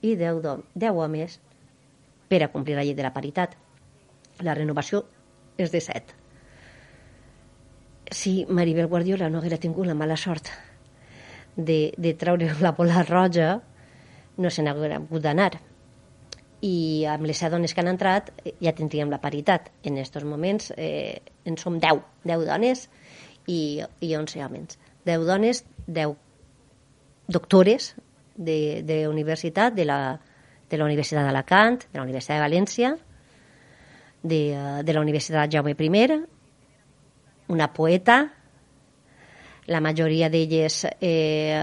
i 0.01 0.15
10, 0.19 0.41
dom 0.43 0.63
10 0.75 0.99
homes 0.99 1.39
per 2.29 2.43
a 2.43 2.51
complir 2.53 2.77
la 2.77 2.85
llei 2.85 2.95
de 2.95 3.05
la 3.05 3.13
paritat. 3.15 3.55
La 4.45 4.55
renovació 4.55 5.03
és 5.59 5.71
de 5.71 5.81
7. 5.83 6.15
Si 8.11 8.45
Maribel 8.49 8.89
Guardiola 8.91 9.29
no 9.29 9.39
haguera 9.39 9.59
tingut 9.61 9.87
la 9.87 9.95
mala 9.97 10.17
sort 10.17 10.49
de, 11.55 11.93
de 11.97 12.13
treure 12.13 12.53
la 12.61 12.71
bola 12.77 13.03
roja, 13.03 13.59
no 14.37 14.49
se 14.49 14.63
n'haguera 14.63 15.01
hagut 15.01 15.23
d'anar. 15.23 15.51
I 16.63 17.05
amb 17.07 17.27
les 17.27 17.39
set 17.39 17.51
dones 17.53 17.73
que 17.73 17.83
han 17.83 17.91
entrat 17.91 18.31
eh, 18.43 18.55
ja 18.59 18.73
tindríem 18.75 19.11
la 19.11 19.21
paritat. 19.23 19.69
En 19.83 19.95
aquests 19.95 20.25
moments 20.27 20.73
eh, 20.75 21.21
en 21.45 21.55
som 21.57 21.79
10, 21.79 22.01
10 22.27 22.47
dones 22.47 22.87
i, 23.49 23.81
i 24.05 24.15
11 24.15 24.45
homes. 24.45 24.77
10 25.09 25.25
dones, 25.25 25.63
10 25.87 26.15
doctores 27.27 27.95
de, 28.35 28.83
de 28.83 29.07
universitat, 29.07 29.73
de 29.73 29.85
la, 29.85 30.19
de 30.69 30.77
la 30.77 30.85
Universitat 30.85 31.25
d'Alacant, 31.25 31.79
de 31.91 31.97
la 31.97 32.05
Universitat 32.05 32.37
de 32.37 32.43
València, 32.45 32.91
de, 34.21 34.41
eh, 34.53 34.83
de 34.85 34.93
la 34.93 35.01
Universitat 35.01 35.51
Jaume 35.51 35.73
I, 35.73 36.19
una 37.49 37.73
poeta, 37.73 38.19
la 39.69 39.81
majoria 39.81 40.29
d'elles 40.29 40.85
eh, 40.99 41.57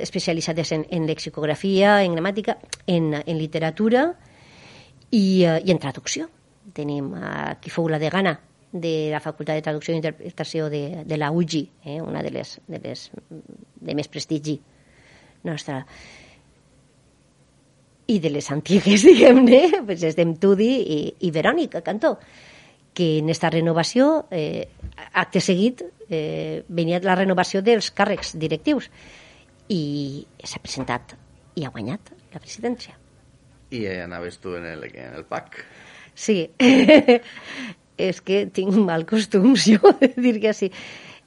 especialitzades 0.00 0.72
en, 0.72 0.86
en 0.90 1.06
lexicografia, 1.06 2.02
en 2.04 2.16
gramàtica, 2.16 2.58
en, 2.86 3.14
en 3.14 3.38
literatura 3.38 4.10
i, 5.10 5.44
eh, 5.44 5.60
i 5.64 5.72
en 5.72 5.78
traducció. 5.78 6.28
Tenim 6.76 7.12
a 7.14 7.56
qui 7.60 7.70
fou 7.70 7.88
la 7.88 8.00
degana 8.00 8.36
de 8.80 9.10
la 9.12 9.20
Facultat 9.20 9.58
de 9.58 9.64
Traducció 9.64 9.94
i 9.94 10.00
Interpretació 10.00 10.70
de, 10.72 11.04
de 11.06 11.18
la 11.18 11.30
UGI, 11.32 11.62
eh, 11.84 12.00
una 12.02 12.22
de 12.22 12.30
les, 12.34 12.56
de 12.66 12.80
les 12.82 13.10
de 13.30 13.96
més 13.96 14.08
prestigi 14.08 14.58
nostra. 15.46 15.82
I 18.06 18.18
de 18.22 18.30
les 18.30 18.50
antigues, 18.54 19.04
diguem-ne, 19.08 19.82
pues 19.86 20.04
estem 20.06 20.36
Tudi 20.42 20.70
i, 20.96 21.00
i 21.26 21.32
Verònica 21.34 21.82
Cantó, 21.86 22.16
que 22.96 23.18
en 23.18 23.30
esta 23.30 23.50
renovació, 23.50 24.26
eh, 24.30 24.68
acte 25.12 25.42
seguit, 25.44 25.82
eh, 26.08 26.62
venia 26.68 27.00
la 27.04 27.16
renovació 27.18 27.62
dels 27.62 27.90
càrrecs 27.92 28.36
directius 28.40 28.88
i 29.68 30.24
s'ha 30.44 30.62
presentat 30.62 31.16
i 31.56 31.66
ha 31.66 31.72
guanyat 31.74 32.12
la 32.32 32.40
presidència. 32.40 32.94
I 33.74 33.82
anaves 34.04 34.38
tu 34.38 34.54
en 34.56 34.64
el, 34.70 34.84
en 34.92 35.16
el 35.18 35.24
PAC. 35.26 35.58
Sí, 36.14 36.38
és 37.96 38.20
que 38.20 38.44
tinc 38.52 38.76
mal 38.76 39.06
costums 39.08 39.66
jo 39.70 39.92
de 40.00 40.12
dir 40.16 40.38
que 40.40 40.54
sí. 40.54 40.70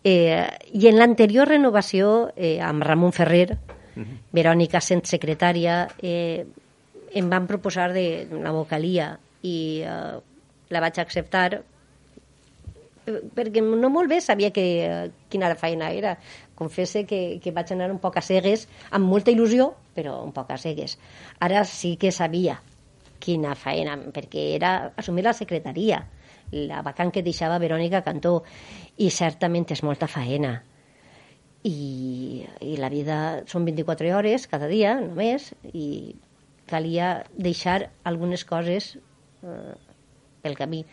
Eh, 0.03 0.45
I 0.73 0.87
en 0.87 0.97
l'anterior 0.99 1.49
renovació, 1.49 2.31
eh, 2.37 2.59
amb 2.63 2.85
Ramon 2.85 3.11
Ferrer, 3.15 3.57
Verònica 4.31 4.79
sent 4.79 5.03
secretària, 5.09 5.81
eh, 5.99 6.45
em 7.19 7.29
van 7.29 7.47
proposar 7.49 7.89
de 7.93 8.27
la 8.31 8.53
vocalia 8.55 9.17
i 9.43 9.81
eh, 9.83 10.19
la 10.69 10.81
vaig 10.83 10.99
acceptar 11.01 11.57
eh, 11.57 11.61
perquè 13.35 13.63
no 13.65 13.89
molt 13.91 14.11
bé 14.11 14.21
sabia 14.21 14.51
que, 14.55 14.65
eh, 14.85 15.11
quina 15.29 15.51
feina 15.55 15.91
era. 15.91 16.17
Confesse 16.55 17.05
que, 17.07 17.39
que 17.43 17.51
vaig 17.55 17.71
anar 17.73 17.89
un 17.91 17.99
poc 17.99 18.19
a 18.19 18.23
cegues, 18.23 18.67
amb 18.91 19.07
molta 19.09 19.31
il·lusió, 19.31 19.71
però 19.95 20.19
un 20.23 20.33
poc 20.35 20.51
a 20.51 20.59
cegues. 20.59 20.97
Ara 21.39 21.63
sí 21.65 21.95
que 21.99 22.11
sabia 22.11 22.59
quina 23.19 23.55
feina, 23.55 23.97
perquè 24.13 24.53
era 24.55 24.93
assumir 24.97 25.25
la 25.25 25.35
secretaria, 25.35 26.05
la 26.51 26.81
vacant 26.85 27.11
que 27.13 27.23
deixava 27.25 27.59
Verònica 27.61 28.03
Cantó, 28.05 28.39
i 28.97 29.09
certament 29.13 29.67
és 29.73 29.83
molta 29.85 30.07
feina. 30.09 30.59
I, 31.67 32.45
i 32.63 32.77
la 32.79 32.89
vida 32.89 33.19
són 33.51 33.67
24 33.67 34.13
hores 34.15 34.47
cada 34.47 34.69
dia, 34.71 34.95
només, 35.03 35.51
i 35.73 36.15
calia 36.69 37.25
deixar 37.35 37.89
algunes 38.07 38.45
coses 38.47 38.93
eh, 39.43 39.75
pel 40.41 40.55
camí. 40.55 40.83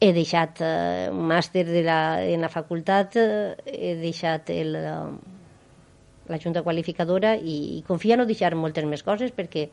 He 0.00 0.10
deixat 0.16 0.60
eh, 0.64 1.10
un 1.12 1.28
màster 1.28 1.66
de 1.68 1.84
la, 1.84 2.00
en 2.24 2.44
la 2.44 2.52
facultat, 2.52 3.16
eh, 3.20 3.54
he 3.66 3.94
deixat 4.00 4.50
el, 4.54 4.74
eh, 4.80 5.32
la 6.28 6.40
junta 6.40 6.64
qualificadora 6.64 7.36
i, 7.36 7.78
i 7.78 7.82
confia 7.86 8.16
no 8.16 8.28
deixar 8.28 8.54
moltes 8.56 8.88
més 8.88 9.04
coses 9.04 9.32
perquè, 9.36 9.68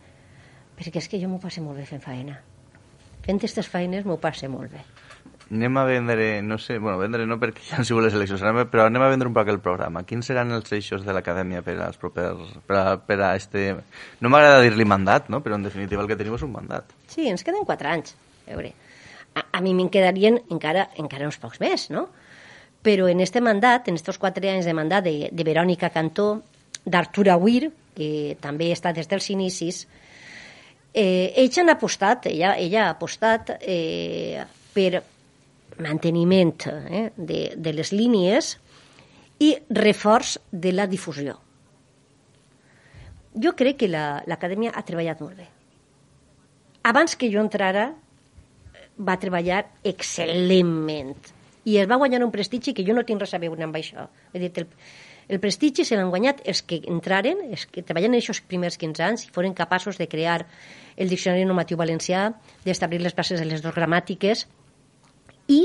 perquè 0.77 1.03
és 1.03 1.11
que 1.11 1.19
jo 1.21 1.31
m'ho 1.31 1.41
passo 1.43 1.63
molt 1.63 1.79
bé 1.79 1.87
fent 1.87 2.03
feina. 2.03 2.41
Fent 3.25 3.37
aquestes 3.37 3.67
feines 3.69 4.05
m'ho 4.07 4.17
passo 4.21 4.49
molt 4.49 4.71
bé. 4.73 4.83
anem 5.51 5.77
a 5.77 5.83
vendre, 5.83 6.41
no 6.41 6.57
sé, 6.57 6.77
bueno, 6.79 6.97
vendre 6.97 7.25
no 7.27 7.35
perquè 7.39 7.65
ja 7.67 7.79
han 7.81 7.85
sigut 7.85 8.05
les 8.05 8.13
eleccions, 8.15 8.41
però 8.71 8.85
anem 8.87 9.03
a 9.03 9.09
vendre 9.11 9.27
un 9.27 9.33
poc 9.35 9.49
el 9.51 9.59
programa. 9.59 10.05
Quins 10.07 10.29
seran 10.31 10.53
els 10.55 10.71
eixos 10.71 11.03
de 11.03 11.11
l'acadèmia 11.11 11.59
per 11.65 11.75
als 11.83 11.99
propers... 11.99 12.53
Per 12.67 12.77
a, 12.77 12.85
per 13.03 13.17
a 13.19 13.33
este... 13.35 13.65
No 14.23 14.31
m'agrada 14.31 14.61
dir-li 14.63 14.87
mandat, 14.87 15.27
no? 15.27 15.41
però 15.43 15.59
en 15.59 15.67
definitiva 15.67 16.05
el 16.05 16.07
que 16.07 16.15
tenim 16.15 16.37
és 16.37 16.45
un 16.47 16.53
mandat. 16.55 16.95
Sí, 17.11 17.27
ens 17.27 17.43
queden 17.43 17.67
quatre 17.67 17.91
anys. 17.91 18.15
A 18.47 18.55
veure, 18.55 18.71
a, 19.35 19.43
a 19.59 19.61
mi 19.61 19.75
me'n 19.75 19.91
quedarien 19.91 20.39
encara, 20.49 20.87
encara 21.03 21.27
uns 21.27 21.39
pocs 21.41 21.59
més, 21.59 21.89
no? 21.91 22.07
Però 22.81 23.11
en 23.11 23.19
este 23.21 23.43
mandat, 23.43 23.91
en 23.91 23.99
estos 23.99 24.17
quatre 24.17 24.49
anys 24.49 24.65
de 24.65 24.73
mandat 24.73 25.03
de, 25.05 25.27
de 25.35 25.45
Verònica 25.45 25.91
Cantó, 25.91 26.45
d'Artur 26.85 27.27
Aguir, 27.29 27.73
que 27.93 28.37
també 28.41 28.71
està 28.71 28.95
des 28.95 29.11
dels 29.11 29.27
inicis, 29.35 29.83
eh, 30.93 31.33
ells 31.35 31.57
han 31.61 31.69
apostat, 31.73 32.25
ella, 32.31 32.55
ella 32.59 32.85
ha 32.87 32.91
apostat 32.95 33.53
eh, 33.61 34.43
per 34.73 35.03
manteniment 35.81 36.55
eh, 36.67 37.09
de, 37.15 37.41
de 37.55 37.73
les 37.73 37.91
línies 37.95 38.55
i 39.41 39.55
reforç 39.73 40.37
de 40.51 40.71
la 40.75 40.85
difusió. 40.87 41.37
Jo 43.41 43.53
crec 43.55 43.77
que 43.79 43.87
la- 43.87 44.21
l'acadèmia 44.27 44.73
ha 44.75 44.83
treballat 44.83 45.21
molt 45.23 45.37
bé. 45.39 45.47
Abans 46.83 47.15
que 47.15 47.29
jo 47.31 47.39
entrara, 47.39 47.91
va 49.01 49.15
treballar 49.21 49.63
excel·lentment 49.87 51.13
i 51.69 51.77
es 51.77 51.87
va 51.89 51.97
guanyar 52.01 52.23
un 52.25 52.31
prestigi 52.33 52.73
que 52.73 52.83
jo 52.85 52.93
no 52.97 53.03
tinc 53.05 53.21
res 53.21 53.33
a 53.33 53.39
veure 53.41 53.63
amb 53.63 53.75
això. 53.77 54.07
He 54.33 54.39
dit, 54.41 54.57
el, 54.57 54.67
el 55.31 55.39
prestigi 55.39 55.85
se 55.87 55.95
l'han 55.95 56.09
guanyat 56.11 56.41
els 56.51 56.59
que 56.67 56.81
entraren, 56.91 57.39
els 57.47 57.63
que 57.71 57.83
treballen 57.87 58.11
en 58.11 58.19
aquests 58.19 58.43
primers 58.51 58.75
15 58.79 59.03
anys 59.05 59.21
i 59.27 59.29
foren 59.31 59.53
capaços 59.55 59.95
de 59.95 60.09
crear 60.11 60.41
el 60.99 61.11
Diccionari 61.11 61.45
Normatiu 61.47 61.79
Valencià, 61.79 62.25
d'establir 62.65 62.99
les 62.99 63.15
bases 63.15 63.39
de 63.39 63.47
les 63.47 63.63
dos 63.63 63.75
gramàtiques 63.75 64.43
i 65.47 65.61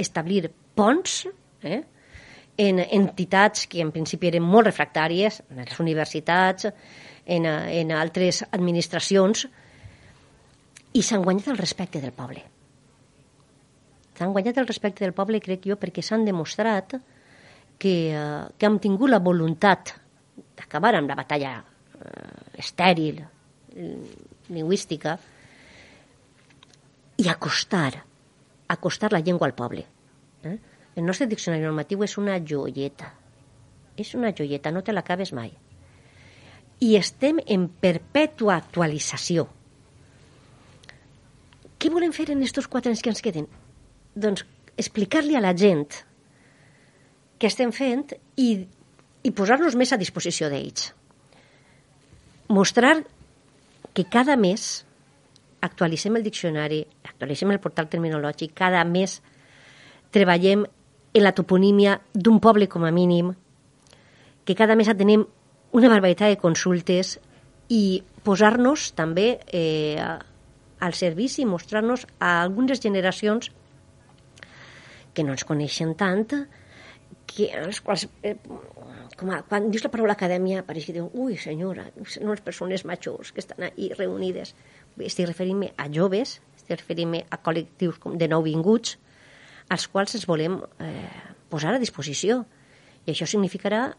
establir 0.00 0.48
ponts 0.76 1.26
eh, 1.62 1.82
en 2.56 2.80
entitats 2.80 3.66
que 3.68 3.82
en 3.84 3.92
principi 3.92 4.30
eren 4.30 4.44
molt 4.44 4.70
refractàries, 4.70 5.42
en 5.52 5.60
les 5.60 5.80
universitats, 5.84 6.70
en, 7.26 7.44
en 7.44 7.92
altres 7.92 8.40
administracions, 8.56 9.44
i 10.96 11.04
s'han 11.04 11.26
guanyat 11.26 11.52
el 11.52 11.60
respecte 11.60 12.00
del 12.00 12.16
poble. 12.16 12.40
S'han 14.16 14.32
guanyat 14.32 14.62
el 14.62 14.70
respecte 14.70 15.04
del 15.04 15.12
poble, 15.12 15.42
crec 15.44 15.68
jo, 15.68 15.76
perquè 15.76 16.00
s'han 16.00 16.24
demostrat 16.24 16.96
que, 17.78 17.94
eh, 18.12 18.44
que 18.58 18.66
han 18.66 18.78
tingut 18.80 19.10
la 19.10 19.20
voluntat 19.22 19.94
d'acabar 20.56 20.94
amb 20.96 21.10
la 21.10 21.18
batalla 21.18 21.56
eh, 21.60 22.60
estèril, 22.62 23.20
eh, 23.20 23.96
lingüística, 24.48 25.16
i 27.16 27.28
acostar, 27.28 28.04
acostar 28.68 29.12
la 29.12 29.20
llengua 29.20 29.48
al 29.48 29.54
poble. 29.54 29.86
Eh? 30.44 30.56
El 30.96 31.04
nostre 31.04 31.28
diccionari 31.28 31.64
normatiu 31.64 32.02
és 32.04 32.16
una 32.20 32.38
joieta. 32.40 33.12
És 33.96 34.14
una 34.14 34.32
joieta, 34.36 34.72
no 34.72 34.82
te 34.84 34.92
l'acabes 34.92 35.32
mai. 35.36 35.52
I 36.80 36.96
estem 36.96 37.40
en 37.46 37.68
perpètua 37.68 38.58
actualització. 38.60 39.46
Què 41.76 41.92
volem 41.92 42.12
fer 42.16 42.28
en 42.32 42.44
aquests 42.44 42.68
quatre 42.72 42.92
anys 42.92 43.02
que 43.04 43.12
ens 43.12 43.24
queden? 43.24 43.48
Doncs 44.16 44.44
explicar-li 44.76 45.36
a 45.36 45.44
la 45.44 45.54
gent 45.56 45.88
què 47.38 47.50
estem 47.50 47.72
fent 47.74 48.14
i, 48.40 48.66
i 49.22 49.30
posar-nos 49.36 49.76
més 49.76 49.92
a 49.92 50.00
disposició 50.00 50.48
d'ells. 50.52 50.92
Mostrar 52.48 53.00
que 53.96 54.04
cada 54.12 54.36
mes 54.36 54.84
actualitzem 55.66 56.16
el 56.16 56.24
diccionari, 56.24 56.82
actualitzem 57.04 57.50
el 57.52 57.60
portal 57.60 57.88
terminològic, 57.90 58.54
cada 58.54 58.84
mes 58.84 59.20
treballem 60.14 60.64
en 61.16 61.24
la 61.24 61.32
toponímia 61.32 61.98
d'un 62.14 62.38
poble 62.44 62.68
com 62.68 62.84
a 62.84 62.92
mínim, 62.92 63.32
que 64.44 64.54
cada 64.54 64.76
mes 64.76 64.88
atenem 64.88 65.24
una 65.76 65.90
barbaritat 65.90 66.30
de 66.30 66.40
consultes 66.40 67.16
i 67.72 68.02
posar-nos 68.24 68.92
també 68.94 69.40
eh, 69.48 69.98
al 69.98 70.94
servici 70.94 71.42
i 71.42 71.48
mostrar-nos 71.48 72.06
a 72.20 72.42
algunes 72.44 72.82
generacions 72.82 73.50
que 75.16 75.24
no 75.24 75.32
ens 75.34 75.46
coneixen 75.48 75.96
tant, 75.96 76.28
que, 77.36 77.50
a 77.52 77.62
les 77.66 77.80
quals, 77.84 78.06
eh, 78.24 78.34
com 79.16 79.30
a, 79.34 79.42
quan 79.48 79.68
dius 79.70 79.84
la 79.84 79.90
paraula 79.92 80.16
acadèmia, 80.16 80.64
pareix 80.66 80.88
que 80.88 80.94
diuen, 80.96 81.10
ui, 81.12 81.36
senyora, 81.40 81.86
són 82.08 82.30
unes 82.30 82.42
persones 82.44 82.86
majors 82.88 83.32
que 83.36 83.42
estan 83.44 83.68
ahí 83.68 83.90
reunides. 83.98 84.54
Estic 84.96 85.28
referint-me 85.28 85.72
a 85.76 85.88
joves, 85.92 86.38
estic 86.56 86.80
referint-me 86.80 87.24
a 87.28 87.40
col·lectius 87.44 88.00
de 88.16 88.28
nouvinguts, 88.32 88.96
als 89.68 89.86
quals 89.92 90.16
ens 90.16 90.26
volem 90.30 90.60
eh, 90.80 91.08
posar 91.52 91.74
a 91.74 91.82
disposició. 91.82 92.44
I 93.06 93.12
això 93.12 93.28
significarà 93.28 93.90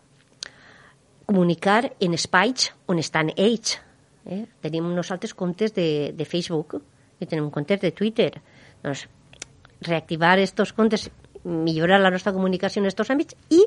comunicar 1.27 1.91
en 1.99 2.15
espais 2.17 2.71
on 2.87 2.99
estan 3.03 3.31
ells. 3.35 3.77
Eh? 4.25 4.45
Tenim 4.63 4.89
nosaltres 4.95 5.35
comptes 5.35 5.75
de, 5.75 6.13
de 6.15 6.25
Facebook 6.25 6.79
i 7.19 7.27
tenim 7.27 7.51
comptes 7.53 7.83
de 7.83 7.91
Twitter. 7.95 8.31
Doncs 8.83 9.05
reactivar 9.81 10.39
estos 10.39 10.73
comptes, 10.73 11.09
millorar 11.47 12.01
la 12.01 12.11
nostra 12.11 12.33
comunicació 12.35 12.81
en 12.83 12.89
estos 12.89 13.09
àmbits 13.13 13.37
i 13.49 13.63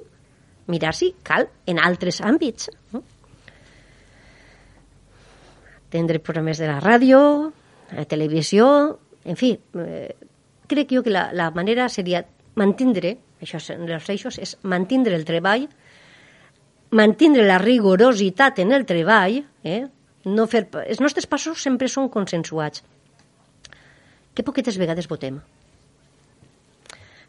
mirar 0.71 0.93
si 0.95 1.15
cal 1.25 1.49
en 1.67 1.81
altres 1.81 2.21
àmbits. 2.21 2.71
No? 2.93 3.03
Programes 5.91 6.61
de 6.61 6.69
la 6.69 6.79
ràdio, 6.79 7.21
la 7.97 8.05
televisió, 8.07 8.67
en 9.25 9.37
fi, 9.37 9.57
eh, 9.83 10.13
crec 10.71 10.93
jo 10.95 11.03
que 11.03 11.11
la, 11.11 11.31
la 11.35 11.51
manera 11.51 11.89
seria 11.91 12.23
mantindre, 12.55 13.17
això 13.43 13.59
és, 13.59 13.71
els 13.75 14.11
eixos, 14.15 14.39
és 14.39 14.55
mantindre 14.63 15.17
el 15.19 15.25
treball, 15.27 15.67
mantindre 16.95 17.47
la 17.47 17.59
rigorositat 17.59 18.61
en 18.63 18.77
el 18.77 18.87
treball, 18.87 19.41
eh? 19.65 19.83
no 20.31 20.47
fer, 20.47 20.69
els 20.85 21.01
nostres 21.03 21.27
passos 21.27 21.63
sempre 21.63 21.89
són 21.89 22.11
consensuats. 22.13 22.85
Que 24.35 24.47
poquetes 24.47 24.79
vegades 24.79 25.09
votem. 25.11 25.41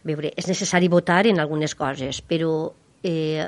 Veure, 0.07 0.31
és 0.33 0.47
necessari 0.49 0.89
votar 0.89 1.25
en 1.29 1.39
algunes 1.39 1.75
coses, 1.77 2.21
però 2.25 2.71
eh, 3.05 3.45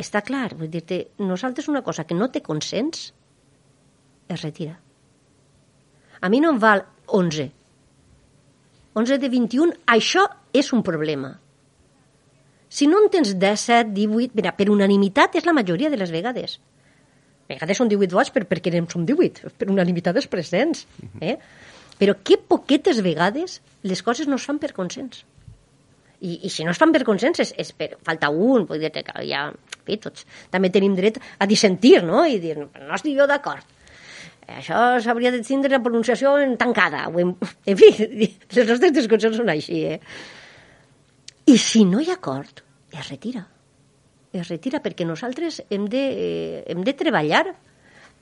està 0.00 0.22
clar, 0.24 0.54
vull 0.56 0.72
dir-te, 0.72 1.02
nosaltres 1.20 1.68
una 1.68 1.82
cosa 1.84 2.06
que 2.08 2.16
no 2.16 2.30
té 2.32 2.40
consens 2.44 3.10
es 4.28 4.42
retira. 4.42 4.78
A 6.20 6.30
mi 6.32 6.40
no 6.40 6.54
em 6.54 6.60
val 6.60 6.86
11. 7.06 7.50
11 8.96 9.18
de 9.20 9.28
21, 9.28 9.76
això 9.92 10.24
és 10.56 10.72
un 10.72 10.82
problema. 10.82 11.34
Si 12.72 12.88
no 12.88 12.98
en 13.02 13.10
tens 13.12 13.34
17, 13.36 13.92
18... 13.94 14.34
Mira, 14.36 14.54
per 14.56 14.70
unanimitat 14.72 15.36
és 15.38 15.46
la 15.46 15.54
majoria 15.56 15.92
de 15.92 16.00
les 16.00 16.10
vegades. 16.12 16.56
A 17.46 17.52
vegades 17.52 17.78
són 17.78 17.92
18 17.92 18.16
vots 18.16 18.32
per, 18.34 18.46
perquè 18.48 18.72
en 18.74 18.88
som 18.90 19.04
18, 19.06 19.52
per 19.60 19.68
unanimitat 19.70 20.16
dels 20.16 20.28
presents. 20.32 20.86
Eh? 21.20 21.36
Però 22.00 22.16
que 22.24 22.40
poquetes 22.40 23.00
vegades 23.04 23.60
les 23.86 24.02
coses 24.02 24.28
no 24.28 24.40
es 24.40 24.48
fan 24.48 24.58
per 24.58 24.72
consens. 24.76 25.22
I, 26.20 26.38
i 26.48 26.50
si 26.52 26.64
no 26.64 26.72
es 26.72 26.80
fan 26.80 26.92
per 26.94 27.04
consens 27.04 27.42
és, 27.44 27.52
és 27.60 27.72
per, 27.76 27.90
falta 28.06 28.30
un, 28.32 28.64
vull 28.68 28.80
dir 28.80 28.92
que 28.94 29.04
ja, 29.28 29.46
fi, 29.84 29.98
tots 30.00 30.24
també 30.52 30.70
tenim 30.72 30.94
dret 30.96 31.20
a 31.38 31.48
dissentir, 31.48 31.98
no? 32.06 32.24
I 32.24 32.38
dir, 32.42 32.56
no 32.60 32.94
estic 32.96 33.18
jo 33.18 33.28
d'acord. 33.28 33.74
Això 34.46 35.00
s'hauria 35.02 35.32
de 35.34 35.42
tindre 35.42 35.72
la 35.74 35.82
pronunciació 35.82 36.36
en 36.38 36.54
tancada. 36.56 37.08
O 37.10 37.20
en, 37.20 37.34
en 37.70 37.78
fi, 37.78 37.90
les 37.98 38.70
nostres 38.70 38.94
discussions 38.94 39.36
són 39.40 39.50
així, 39.52 39.82
eh? 39.90 40.00
I 41.46 41.58
si 41.62 41.84
no 41.86 42.00
hi 42.02 42.10
ha 42.10 42.18
acord, 42.18 42.62
es 42.90 43.10
retira. 43.10 43.44
Es 44.36 44.48
retira 44.50 44.80
perquè 44.84 45.06
nosaltres 45.06 45.60
hem 45.70 45.86
de, 45.90 46.02
eh, 46.02 46.62
hem 46.72 46.82
de 46.86 46.94
treballar 46.98 47.44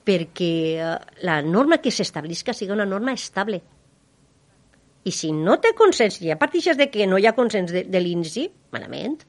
perquè 0.05 0.51
eh, 0.77 0.91
la 1.25 1.39
norma 1.41 1.79
que 1.81 1.93
s'establisca 1.93 2.53
sigui 2.53 2.75
una 2.75 2.85
norma 2.85 3.15
estable. 3.17 3.61
I 5.05 5.13
si 5.13 5.31
no 5.35 5.59
té 5.61 5.75
consens, 5.77 6.19
i 6.21 6.31
ja 6.31 6.37
partixes 6.41 6.77
de 6.79 6.89
que 6.89 7.05
no 7.09 7.19
hi 7.21 7.27
ha 7.29 7.35
consens 7.37 7.73
de, 7.73 7.83
de 7.85 8.01
l'inici, 8.01 8.47
malament. 8.73 9.19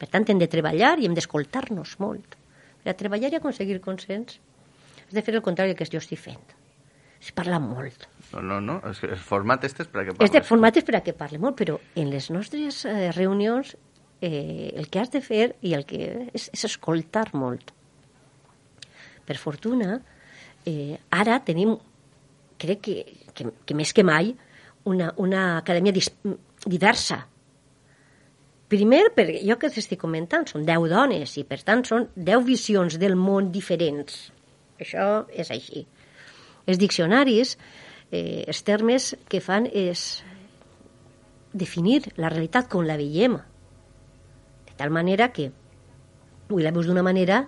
Per 0.00 0.08
tant, 0.08 0.24
hem 0.32 0.40
de 0.40 0.48
treballar 0.48 0.94
i 0.98 1.08
hem 1.08 1.16
d'escoltar-nos 1.16 1.98
molt. 2.00 2.38
Per 2.80 2.94
a 2.94 2.96
treballar 2.96 3.28
i 3.34 3.36
aconseguir 3.36 3.82
consens, 3.84 4.38
has 5.04 5.12
de 5.12 5.22
fer 5.26 5.34
el 5.36 5.44
contrari 5.44 5.74
del 5.74 5.78
que 5.78 5.88
jo 5.92 6.00
estic 6.00 6.22
fent. 6.22 6.56
Es 7.20 7.34
parla 7.36 7.58
molt. 7.60 8.06
No, 8.32 8.40
no, 8.40 8.60
no, 8.64 8.78
és 8.88 9.00
que 9.02 9.10
el 9.12 9.20
format 9.20 9.64
este 9.68 9.84
és 9.84 9.90
per 9.92 10.00
a 10.00 10.04
que 10.06 10.14
parles. 10.16 10.46
format 10.48 10.78
és 10.80 10.86
per 10.88 10.96
a 10.96 11.02
que 11.04 11.12
parle 11.12 11.40
molt, 11.42 11.58
però 11.58 11.76
en 12.00 12.08
les 12.08 12.30
nostres 12.32 12.84
eh, 12.88 13.10
reunions 13.12 13.74
eh, 14.20 14.72
el 14.76 14.88
que 14.88 15.00
has 15.02 15.12
de 15.12 15.20
fer 15.20 15.50
i 15.60 15.74
el 15.76 15.84
que 15.84 16.30
és, 16.32 16.48
és 16.48 16.64
escoltar 16.64 17.26
molt. 17.36 17.74
Per 19.28 19.36
fortuna, 19.36 19.98
eh, 20.64 20.96
ara 21.10 21.40
tenim, 21.44 21.76
crec 22.60 22.80
que, 22.86 22.96
que, 23.34 23.50
que 23.66 23.76
més 23.76 23.92
que 23.92 24.06
mai, 24.06 24.32
una, 24.84 25.12
una 25.16 25.42
acadèmia 25.58 25.92
diversa. 26.66 27.20
Primer, 28.70 29.02
perquè 29.16 29.40
jo 29.42 29.56
que 29.58 29.70
t'estic 29.74 29.98
comentant, 29.98 30.46
són 30.46 30.64
10 30.66 30.90
dones 30.92 31.36
i 31.40 31.44
per 31.44 31.58
tant 31.66 31.82
són 31.86 32.06
10 32.14 32.44
visions 32.46 32.98
del 33.02 33.16
món 33.18 33.50
diferents. 33.50 34.28
Això 34.80 35.26
és 35.34 35.50
així. 35.50 35.84
Els 36.70 36.78
diccionaris, 36.78 37.56
eh, 38.12 38.44
els 38.46 38.62
termes 38.62 39.14
que 39.28 39.40
fan 39.42 39.66
és 39.66 40.22
definir 41.52 42.12
la 42.16 42.30
realitat 42.30 42.70
com 42.70 42.86
la 42.86 42.96
veiem. 43.00 43.36
De 44.68 44.76
tal 44.78 44.94
manera 44.94 45.32
que 45.34 45.50
avui 45.50 46.62
la 46.62 46.70
veus 46.70 46.86
d'una 46.86 47.02
manera 47.02 47.42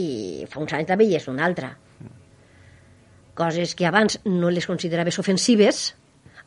i 0.00 0.44
fa 0.48 0.60
uns 0.60 0.72
anys 0.72 0.88
la 0.88 0.96
veies 0.96 1.28
d'una 1.28 1.44
altra. 1.44 1.74
Coses 3.36 3.74
que 3.76 3.86
abans 3.88 4.18
no 4.24 4.50
les 4.52 4.66
consideraves 4.68 5.18
ofensives, 5.20 5.92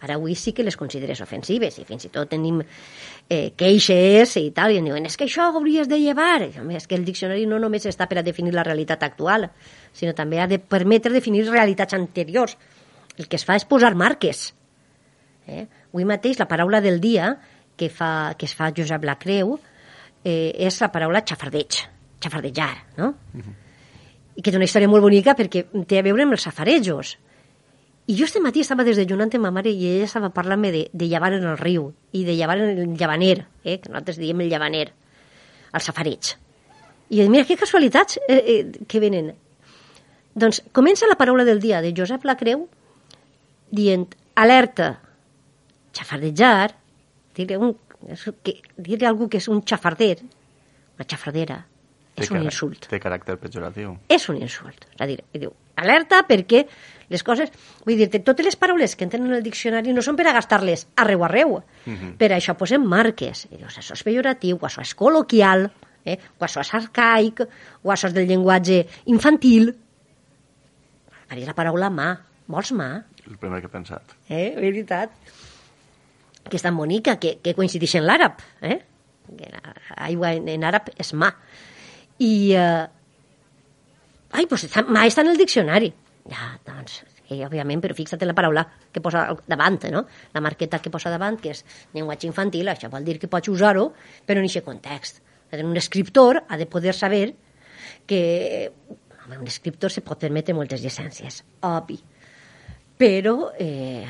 ara 0.02 0.16
avui 0.16 0.36
sí 0.36 0.52
que 0.54 0.64
les 0.64 0.78
consideres 0.78 1.22
ofensives 1.22 1.80
i 1.80 1.86
fins 1.88 2.06
i 2.06 2.12
tot 2.14 2.30
tenim 2.30 2.62
eh, 2.62 3.54
queixes 3.58 4.36
i 4.42 4.50
tal, 4.56 4.74
i 4.74 4.80
em 4.82 4.90
diuen, 4.90 5.06
és 5.08 5.18
que 5.18 5.26
això 5.26 5.48
ho 5.50 5.60
hauries 5.60 5.88
de 5.88 6.00
llevar. 6.02 6.42
I, 6.44 6.52
home, 6.60 6.76
és 6.78 6.88
que 6.88 6.98
el 6.98 7.06
diccionari 7.08 7.46
no 7.50 7.60
només 7.60 7.88
està 7.90 8.10
per 8.12 8.20
a 8.20 8.26
definir 8.26 8.54
la 8.54 8.66
realitat 8.68 9.04
actual, 9.08 9.50
sinó 9.94 10.14
també 10.14 10.42
ha 10.42 10.48
de 10.52 10.60
permetre 10.60 11.14
definir 11.14 11.46
realitats 11.48 11.98
anteriors. 11.98 12.58
El 13.18 13.30
que 13.32 13.40
es 13.40 13.46
fa 13.48 13.56
és 13.56 13.66
posar 13.66 13.96
marques. 13.96 14.50
Eh? 15.48 15.66
Avui 15.94 16.06
mateix 16.06 16.40
la 16.42 16.50
paraula 16.50 16.82
del 16.82 17.00
dia 17.00 17.36
que, 17.78 17.90
fa, 17.90 18.36
que 18.38 18.48
es 18.50 18.56
fa 18.56 18.72
Josep 18.76 19.04
Lacreu 19.08 19.56
eh, 20.26 20.52
és 20.68 20.80
la 20.82 20.90
paraula 20.92 21.24
xafardeig, 21.26 21.84
xafardejar, 22.24 22.74
no? 22.98 23.14
Uh 23.34 23.42
-huh. 23.42 23.54
I 24.36 24.42
que 24.42 24.52
té 24.52 24.58
una 24.58 24.66
història 24.66 24.90
molt 24.90 25.02
bonica 25.02 25.36
perquè 25.36 25.86
té 25.88 26.00
a 26.00 26.04
veure 26.04 26.24
amb 26.24 26.34
els 26.34 26.42
safarejos. 26.42 27.18
I 28.08 28.16
jo 28.18 28.26
este 28.26 28.40
matí 28.42 28.62
estava 28.62 28.86
desdejunant 28.86 29.34
amb 29.34 29.48
ma 29.48 29.52
mare 29.56 29.72
i 29.74 29.88
ella 29.90 30.06
estava 30.06 30.30
parlant-me 30.34 30.70
de, 30.72 30.84
de 30.94 31.08
llevar 31.10 31.32
en 31.34 31.46
el 31.50 31.58
riu 31.58 31.88
i 32.14 32.22
de 32.26 32.36
llevar 32.38 32.60
en 32.62 32.78
el 32.78 32.98
llevaner, 32.98 33.48
eh? 33.64 33.80
que 33.82 33.90
nosaltres 33.90 34.20
diem 34.22 34.44
el 34.46 34.52
llevaner, 34.52 34.92
el 35.74 35.82
safareig. 35.82 36.36
I 37.10 37.22
dic, 37.22 37.32
mira, 37.34 37.48
que 37.50 37.58
casualitats 37.58 38.20
eh, 38.28 38.38
eh, 38.38 38.86
que 38.86 39.02
venen. 39.02 39.34
Doncs 40.38 40.62
comença 40.76 41.10
la 41.10 41.18
paraula 41.18 41.46
del 41.48 41.62
dia 41.64 41.82
de 41.82 41.94
Josep 41.98 42.26
Lacreu 42.30 42.68
dient 43.74 44.06
alerta, 44.36 45.00
xafardejar, 45.96 46.76
dir-li 47.36 47.58
un, 47.58 47.74
que, 48.44 48.60
dir 48.78 49.00
a 49.04 49.10
algú 49.10 49.30
que 49.32 49.42
és 49.42 49.48
un 49.50 49.64
xafarder, 49.66 50.20
una 50.96 51.08
xafardera, 51.10 51.64
és 52.16 52.32
un 52.32 52.44
insult. 52.46 52.88
Té 52.92 53.00
caràcter 53.04 53.36
pejoratiu. 53.42 53.96
És 54.12 54.30
un 54.32 54.38
insult. 54.40 54.86
És 54.94 55.02
a 55.04 55.08
dir, 55.10 55.18
diu, 55.34 55.52
alerta 55.82 56.22
perquè 56.28 56.64
les 57.10 57.24
coses... 57.24 57.52
Vull 57.86 58.00
dir, 58.00 58.10
totes 58.26 58.46
les 58.46 58.58
paraules 58.60 58.96
que 58.96 59.06
entren 59.06 59.26
en 59.28 59.38
el 59.38 59.44
diccionari 59.46 59.94
no 59.94 60.04
són 60.06 60.18
per 60.18 60.28
a 60.30 60.36
gastar-les 60.36 60.88
arreu 61.02 61.26
arreu. 61.26 61.58
Uh 61.58 61.94
-huh. 61.94 62.14
Per 62.18 62.32
això 62.32 62.56
posem 62.58 62.82
marques. 62.82 63.46
I 63.52 63.58
dius, 63.58 63.78
això 63.78 63.94
és 63.94 64.04
pejoratiu, 64.04 64.58
això 64.58 64.82
és 64.82 64.96
col·loquial, 64.96 65.70
eh? 66.06 66.18
o 66.40 66.46
això 66.46 66.62
és 66.62 66.74
arcaic, 66.74 67.42
o 67.84 67.92
això 67.92 68.08
és 68.08 68.14
del 68.14 68.28
llenguatge 68.28 68.86
infantil. 69.06 69.76
Faria 71.28 71.46
la 71.46 71.54
paraula 71.54 71.90
mà. 71.90 72.18
Vols 72.48 72.72
mà? 72.72 73.04
El 73.26 73.38
primer 73.38 73.60
que 73.62 73.68
he 73.68 73.74
pensat. 73.74 74.02
Eh? 74.30 74.54
Veritat. 74.56 75.10
Que 76.50 76.58
és 76.58 76.62
tan 76.62 76.78
bonica, 76.78 77.18
que, 77.18 77.40
que 77.42 77.56
coincideix 77.58 77.96
en 77.96 78.06
l'àrab. 78.06 78.42
Eh? 78.62 78.80
Que 79.38 79.50
aigua 79.98 80.34
en, 80.34 80.48
en 80.48 80.64
àrab 80.64 80.92
és 80.96 81.14
mà. 81.14 81.32
I... 82.20 82.54
Eh, 82.54 82.86
ai, 84.36 84.46
pues 84.46 84.68
mà 84.86 85.08
està 85.08 85.26
en 85.26 85.34
el 85.34 85.38
diccionari. 85.42 85.94
Ja, 86.26 86.56
doncs, 86.66 87.04
sí, 87.28 87.38
òbviament, 87.46 87.84
però 87.84 87.94
fixa't 87.94 88.24
en 88.26 88.32
la 88.32 88.36
paraula 88.38 88.64
que 88.92 89.02
posa 89.04 89.28
davant, 89.46 89.78
no? 89.94 90.06
La 90.34 90.42
marqueta 90.42 90.80
que 90.82 90.90
posa 90.90 91.12
davant, 91.14 91.38
que 91.38 91.52
és 91.54 91.62
llenguatge 91.94 92.26
infantil, 92.26 92.72
això 92.72 92.90
vol 92.90 93.06
dir 93.06 93.20
que 93.22 93.30
pots 93.30 93.52
usar-ho, 93.54 93.92
però 94.26 94.42
en 94.42 94.50
aquest 94.50 94.66
context. 94.66 95.22
Un 95.54 95.78
escriptor 95.78 96.42
ha 96.50 96.58
de 96.58 96.66
poder 96.66 96.96
saber 96.98 97.36
que 98.10 98.72
home, 99.26 99.38
un 99.38 99.48
escriptor 99.48 99.94
se 99.94 100.02
pot 100.02 100.20
permetre 100.20 100.56
moltes 100.58 100.82
llicències, 100.82 101.44
obvi, 101.70 102.00
però 102.98 103.52
eh, 103.62 104.08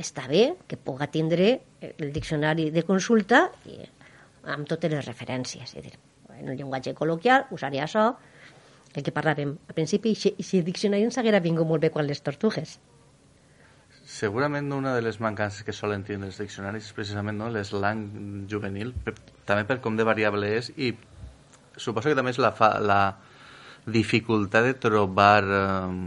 està 0.00 0.24
bé 0.30 0.44
que 0.66 0.78
puga 0.80 1.10
tindre 1.12 1.50
el 1.90 2.12
diccionari 2.14 2.70
de 2.74 2.84
consulta 2.86 3.44
i 3.68 3.78
amb 4.48 4.68
totes 4.70 4.92
les 4.92 5.04
referències. 5.04 5.68
És 5.68 5.76
a 5.76 5.84
dir, 5.84 5.94
en 6.38 6.48
el 6.48 6.56
llenguatge 6.56 6.94
col·loquial 6.96 7.48
usaria 7.54 7.84
això, 7.84 8.12
el 8.96 9.04
que 9.04 9.14
parlàvem 9.14 9.56
al 9.68 9.76
principi, 9.76 10.14
i 10.14 10.44
si 10.44 10.60
el 10.60 10.66
diccionari 10.66 11.06
ens 11.06 11.18
haguera 11.20 11.42
vingut 11.44 11.68
molt 11.68 11.84
bé 11.84 11.90
quan 11.94 12.06
les 12.08 12.22
tortugues. 12.24 12.78
Segurament 14.08 14.72
una 14.72 14.94
de 14.96 15.02
les 15.04 15.18
mancances 15.20 15.66
que 15.66 15.74
solen 15.76 16.04
tindre 16.06 16.30
els 16.30 16.38
diccionaris 16.40 16.86
és 16.88 16.96
precisament 16.96 17.36
no, 17.36 17.50
l'eslang 17.52 18.06
juvenil, 18.48 18.94
per, 19.04 19.12
també 19.44 19.66
per 19.68 19.82
com 19.84 19.98
de 19.98 20.06
variable 20.08 20.48
és, 20.56 20.70
i 20.80 20.94
suposo 21.76 22.08
que 22.08 22.16
també 22.16 22.32
és 22.32 22.40
la, 22.40 22.54
fa, 22.56 22.70
la 22.80 23.02
dificultat 23.84 24.64
de 24.64 24.74
trobar 24.80 25.44
eh, 25.44 25.98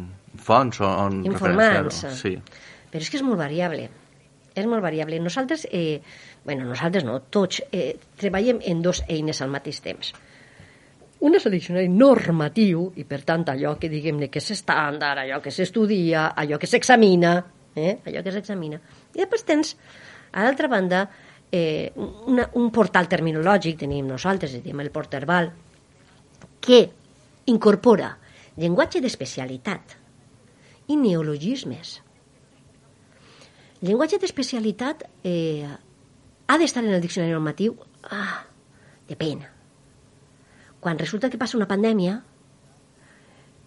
fonts 0.41 0.81
on 0.85 1.21
referenciar-ho. 1.29 1.93
Sí. 2.17 2.35
Però 2.91 3.05
és 3.05 3.11
que 3.11 3.21
és 3.21 3.25
molt 3.25 3.39
variable. 3.39 3.87
És 4.57 4.65
molt 4.67 4.83
variable. 4.83 5.21
Nosaltres, 5.23 5.67
eh, 5.71 6.01
bueno, 6.43 6.65
nosaltres 6.67 7.05
no, 7.07 7.19
tots 7.31 7.61
eh, 7.71 7.95
treballem 8.19 8.59
en 8.67 8.81
dos 8.83 9.05
eines 9.07 9.45
al 9.45 9.53
mateix 9.53 9.79
temps. 9.85 10.11
Un 11.21 11.37
és 11.37 11.43
el 11.45 11.53
diccionari 11.53 11.89
normatiu, 11.93 12.87
i 12.97 13.03
per 13.05 13.21
tant 13.27 13.43
allò 13.51 13.75
que 13.77 13.89
diguem-ne 13.91 14.29
que 14.33 14.41
és 14.41 14.53
estàndard, 14.55 15.21
allò 15.21 15.37
que 15.43 15.53
s'estudia, 15.53 16.31
allò 16.33 16.57
que 16.57 16.69
s'examina, 16.69 17.35
eh? 17.75 17.99
allò 18.09 18.23
que 18.25 18.33
s'examina. 18.33 18.79
I 19.13 19.21
després 19.21 19.45
tens, 19.45 19.75
a 20.33 20.47
l'altra 20.47 20.69
banda, 20.71 21.03
eh, 21.51 21.91
una, 22.25 22.47
un 22.57 22.71
portal 22.73 23.09
terminològic, 23.11 23.77
tenim 23.83 24.09
nosaltres, 24.09 24.57
diem 24.63 24.81
el 24.81 24.89
Porterbal, 24.89 25.51
que 26.61 26.81
incorpora 27.51 28.15
llenguatge 28.57 29.01
d'especialitat 29.01 29.95
i 30.89 30.97
neologismes. 30.97 31.99
Llenguatge 33.81 34.19
d'especialitat 34.21 35.05
eh, 35.25 35.69
ha 36.47 36.57
d'estar 36.57 36.83
en 36.85 36.93
el 36.97 37.01
diccionari 37.01 37.33
normatiu? 37.33 37.77
Ah, 38.09 38.41
depèn. 39.09 39.60
Quan 40.81 40.97
resulta 40.99 41.29
que 41.29 41.37
passa 41.37 41.59
una 41.59 41.69
pandèmia, 41.69 42.17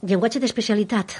llenguatge 0.04 0.42
d'especialitat, 0.42 1.14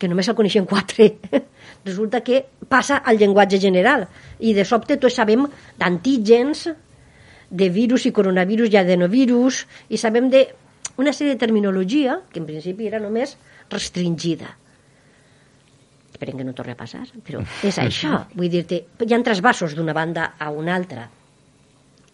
que 0.00 0.08
només 0.10 0.28
el 0.28 0.36
coneixen 0.38 0.66
quatre, 0.66 1.10
resulta 1.88 2.22
que 2.24 2.40
passa 2.68 3.02
al 3.04 3.20
llenguatge 3.20 3.60
general. 3.62 4.08
I 4.40 4.56
de 4.56 4.64
sobte 4.66 4.96
tots 5.00 5.20
sabem 5.20 5.46
d'antígens, 5.78 6.66
de 7.54 7.68
virus 7.70 8.08
i 8.08 8.12
coronavirus 8.16 8.72
i 8.72 8.80
adenovirus, 8.80 9.64
i 9.92 10.00
sabem 10.00 10.30
de 10.32 10.46
una 10.98 11.12
sèrie 11.12 11.34
de 11.34 11.40
terminologia 11.40 12.20
que 12.32 12.40
en 12.40 12.46
principi 12.48 12.88
era 12.88 13.00
només 13.02 13.36
restringida. 13.70 14.48
Esperem 16.14 16.38
que 16.38 16.46
no 16.46 16.54
torni 16.54 16.74
a 16.74 16.78
passar, 16.78 17.04
però 17.26 17.42
és 17.66 17.78
això. 17.84 18.24
Vull 18.34 18.50
dir-te, 18.50 18.80
hi 19.04 19.14
ha 19.14 19.20
trasbassos 19.26 19.74
d'una 19.76 19.94
banda 19.96 20.32
a 20.38 20.50
una 20.54 20.74
altra. 20.78 21.08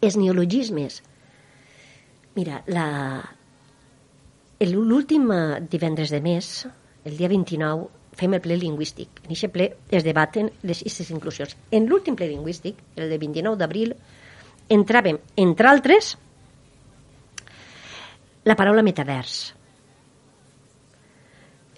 Els 0.01 0.17
neologismes. 0.17 1.03
Mira, 2.37 2.63
la... 2.71 2.87
l'últim 4.61 5.31
divendres 5.71 6.13
de 6.15 6.21
mes, 6.21 6.51
el 7.05 7.17
dia 7.17 7.29
29, 7.29 7.89
fem 8.21 8.35
el 8.37 8.43
ple 8.45 8.57
lingüístic. 8.61 9.23
En 9.25 9.33
aquest 9.35 9.53
ple 9.55 9.69
es 9.91 10.05
debaten 10.07 10.51
les 10.63 10.83
aquestes 10.83 11.11
inclusions. 11.15 11.57
En 11.71 11.89
l'últim 11.89 12.17
ple 12.19 12.29
lingüístic, 12.31 12.81
el 12.97 13.09
de 13.11 13.19
29 13.19 13.59
d'abril, 13.61 13.95
entràvem, 14.71 15.19
entre 15.41 15.71
altres, 15.71 16.13
la 18.45 18.57
paraula 18.57 18.85
metavers. 18.87 19.41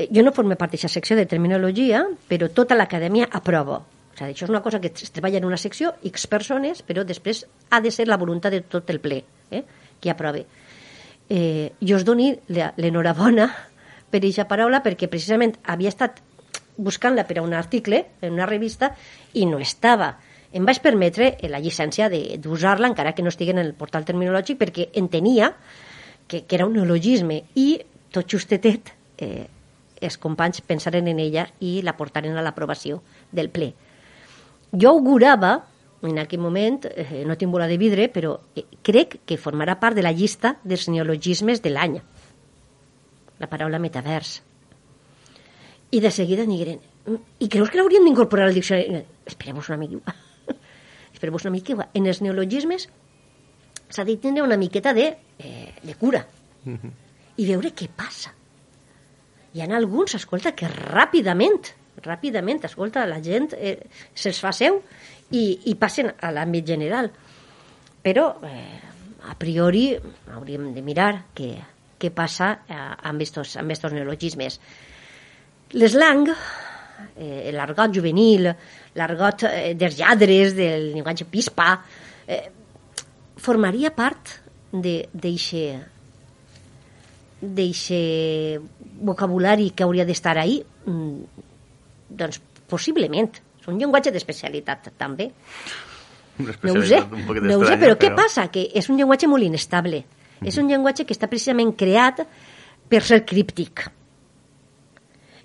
Jo 0.02 0.22
no 0.24 0.32
formo 0.34 0.56
part 0.56 0.72
d'aquesta 0.72 0.90
secció 0.90 1.16
de 1.16 1.28
terminologia, 1.30 2.02
però 2.28 2.48
tota 2.50 2.76
l'acadèmia 2.78 3.28
aprova. 3.30 3.78
O 3.82 4.16
sigui, 4.16 4.32
això 4.32 4.46
és 4.48 4.52
una 4.52 4.62
cosa 4.64 4.80
que 4.80 4.90
es 4.92 5.12
treballa 5.14 5.38
en 5.38 5.46
una 5.48 5.60
secció, 5.60 5.94
X 6.10 6.26
persones, 6.28 6.82
però 6.84 7.04
després 7.08 7.44
ha 7.70 7.80
de 7.80 7.92
ser 7.94 8.08
la 8.08 8.18
voluntat 8.20 8.52
de 8.52 8.60
tot 8.74 8.90
el 8.90 9.00
ple, 9.04 9.22
eh? 9.50 9.62
Que 10.02 10.10
aprove. 10.10 10.44
Eh, 11.30 11.72
jo 11.80 11.96
us 11.96 12.04
doni 12.04 12.32
l'enhorabona 12.50 13.46
per 14.12 14.20
aquesta 14.20 14.48
paraula 14.50 14.82
perquè 14.84 15.08
precisament 15.08 15.54
havia 15.64 15.92
estat 15.92 16.20
buscant-la 16.76 17.24
per 17.28 17.38
a 17.38 17.46
un 17.46 17.54
article 17.54 18.02
en 18.20 18.34
una 18.34 18.48
revista 18.50 18.92
i 19.38 19.46
no 19.46 19.62
estava. 19.62 20.16
Em 20.52 20.66
vaig 20.68 20.82
permetre 20.84 21.30
la 21.48 21.62
llicència 21.62 22.10
d'usar-la 22.10 22.90
encara 22.90 23.14
que 23.16 23.24
no 23.24 23.32
estigui 23.32 23.54
en 23.54 23.62
el 23.62 23.72
portal 23.78 24.04
terminològic 24.04 24.58
perquè 24.60 24.90
entenia 25.00 25.54
que, 26.28 26.42
que 26.44 26.56
era 26.58 26.66
un 26.68 26.76
neologisme 26.76 27.40
i 27.56 27.80
tot 28.12 28.28
justetet 28.28 28.92
eh, 29.16 29.46
els 30.02 30.18
companys 30.20 30.60
pensaren 30.66 31.08
en 31.08 31.20
ella 31.22 31.46
i 31.60 31.78
la 31.86 31.96
portaren 31.96 32.36
a 32.36 32.44
l'aprovació 32.44 33.00
del 33.32 33.48
ple. 33.54 33.72
Jo 34.72 34.92
augurava, 34.92 35.54
en 36.02 36.18
aquell 36.18 36.40
moment, 36.42 36.80
eh, 36.90 37.22
no 37.26 37.36
tinc 37.38 37.52
bola 37.52 37.68
de 37.70 37.78
vidre, 37.78 38.08
però 38.10 38.34
eh, 38.56 38.64
crec 38.82 39.20
que 39.26 39.38
formarà 39.38 39.78
part 39.80 39.96
de 39.96 40.02
la 40.02 40.12
llista 40.12 40.56
dels 40.64 40.88
neologismes 40.90 41.62
de 41.62 41.70
l'any. 41.70 42.00
La 43.38 43.48
paraula 43.50 43.78
metavers. 43.82 44.40
I 45.92 46.00
de 46.00 46.10
seguida 46.10 46.46
digueren, 46.48 46.80
i 47.38 47.48
creus 47.52 47.70
que 47.70 47.78
l'hauríem 47.78 48.06
d'incorporar 48.06 48.48
al 48.48 48.56
diccionari? 48.56 49.04
Esperem-vos 49.26 49.68
una 49.70 49.78
mica. 49.78 50.14
Esperem-vos 51.14 51.46
una 51.46 51.54
mica. 51.54 51.88
En 51.94 52.06
els 52.10 52.22
neologismes 52.24 52.88
s'ha 53.92 54.06
de 54.08 54.16
tindre 54.16 54.42
una 54.42 54.56
miqueta 54.56 54.94
de, 54.96 55.10
eh, 55.38 55.74
de 55.82 55.94
cura 55.94 56.26
-huh. 56.66 56.90
i 57.36 57.46
veure 57.46 57.74
què 57.74 57.88
passa. 57.88 58.34
Hi 59.52 59.60
ha 59.60 59.76
alguns, 59.76 60.14
escolta, 60.14 60.54
que 60.56 60.66
ràpidament 60.66 61.74
ràpidament, 62.02 62.64
escolta, 62.64 63.04
la 63.06 63.20
gent 63.22 63.52
eh, 63.56 63.76
se'ls 64.14 64.40
fa 64.40 64.52
seu 64.56 64.80
i, 65.32 65.44
i 65.70 65.74
passen 65.80 66.12
a 66.20 66.30
l'àmbit 66.34 66.66
general. 66.68 67.10
Però, 68.02 68.26
eh, 68.46 68.80
a 69.30 69.34
priori, 69.38 69.86
hauríem 70.34 70.72
de 70.74 70.82
mirar 70.82 71.12
què, 71.36 71.52
què 71.98 72.10
passa 72.14 72.52
eh, 72.66 72.78
amb 73.08 73.22
estos, 73.22 73.56
amb 73.60 73.70
estos 73.74 73.94
neologismes. 73.94 74.58
L'eslang, 75.78 76.28
eh, 77.16 77.50
l'argot 77.54 77.94
juvenil, 77.94 78.50
l'argot 78.98 79.46
eh, 79.48 79.74
dels 79.78 79.98
lladres, 80.00 80.56
del 80.58 80.90
llenguatge 80.96 81.28
pispa, 81.30 81.76
eh, 82.26 82.44
formaria 83.42 83.90
part 83.94 84.38
d'eixe 84.72 85.62
vocabulari 89.02 89.70
que 89.76 89.84
hauria 89.84 90.06
d'estar 90.08 90.36
ahí? 90.38 90.62
Mm, 90.86 91.24
doncs 92.08 92.40
possiblement. 92.68 93.40
És 93.62 93.68
un 93.70 93.78
llenguatge 93.78 94.12
d'especialitat, 94.14 94.90
també. 94.98 95.30
No 96.42 96.74
ho 96.74 96.82
sé, 96.82 96.98
no 96.98 97.58
ho 97.60 97.64
sé, 97.64 97.76
però, 97.78 97.94
però 97.94 97.96
què 98.00 98.10
passa? 98.16 98.48
Que 98.50 98.66
és 98.74 98.88
un 98.90 98.98
llenguatge 98.98 99.28
molt 99.30 99.46
inestable. 99.46 100.02
Mm 100.02 100.04
-hmm. 100.04 100.48
És 100.48 100.58
un 100.58 100.68
llenguatge 100.68 101.06
que 101.06 101.14
està 101.14 101.28
precisament 101.28 101.76
creat 101.76 102.26
per 102.88 103.02
ser 103.02 103.24
críptic. 103.24 103.90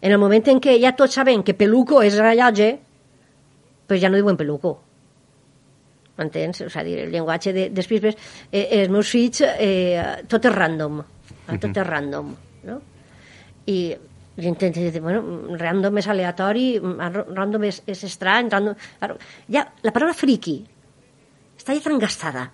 En 0.02 0.12
el 0.12 0.18
moment 0.18 0.48
en 0.48 0.60
què 0.60 0.80
ja 0.82 0.96
tots 0.96 1.14
saben 1.14 1.44
que 1.44 1.54
peluco 1.54 2.02
és 2.02 2.18
rellotge, 2.18 2.80
pues 3.88 4.02
ja 4.02 4.10
no 4.10 4.16
diuen 4.16 4.38
peluco. 4.38 4.82
M'entens? 6.18 6.62
O 6.62 6.70
sigui, 6.70 7.00
el 7.00 7.12
llenguatge 7.12 7.54
de, 7.54 7.70
dels 7.70 7.88
pispes, 7.88 8.16
eh, 8.52 8.68
els 8.72 8.90
meus 8.90 9.10
fills, 9.10 9.42
eh, 9.42 10.24
tot 10.28 10.46
és 10.46 10.54
random 10.54 11.04
tot 11.56 11.80
és 11.80 11.88
random, 11.88 12.34
no? 12.68 12.78
I 13.68 13.80
bueno, 15.02 15.22
random 15.58 15.98
és 15.98 16.08
aleatori, 16.08 16.66
random 16.80 17.64
és, 17.66 17.82
és 17.90 18.04
estrany, 18.06 18.52
random... 18.54 18.76
Ja, 19.50 19.66
la 19.84 19.94
paraula 19.96 20.14
friki 20.18 20.60
està 21.58 21.74
ja 21.74 21.84
tan 21.84 21.98
gastada 22.00 22.46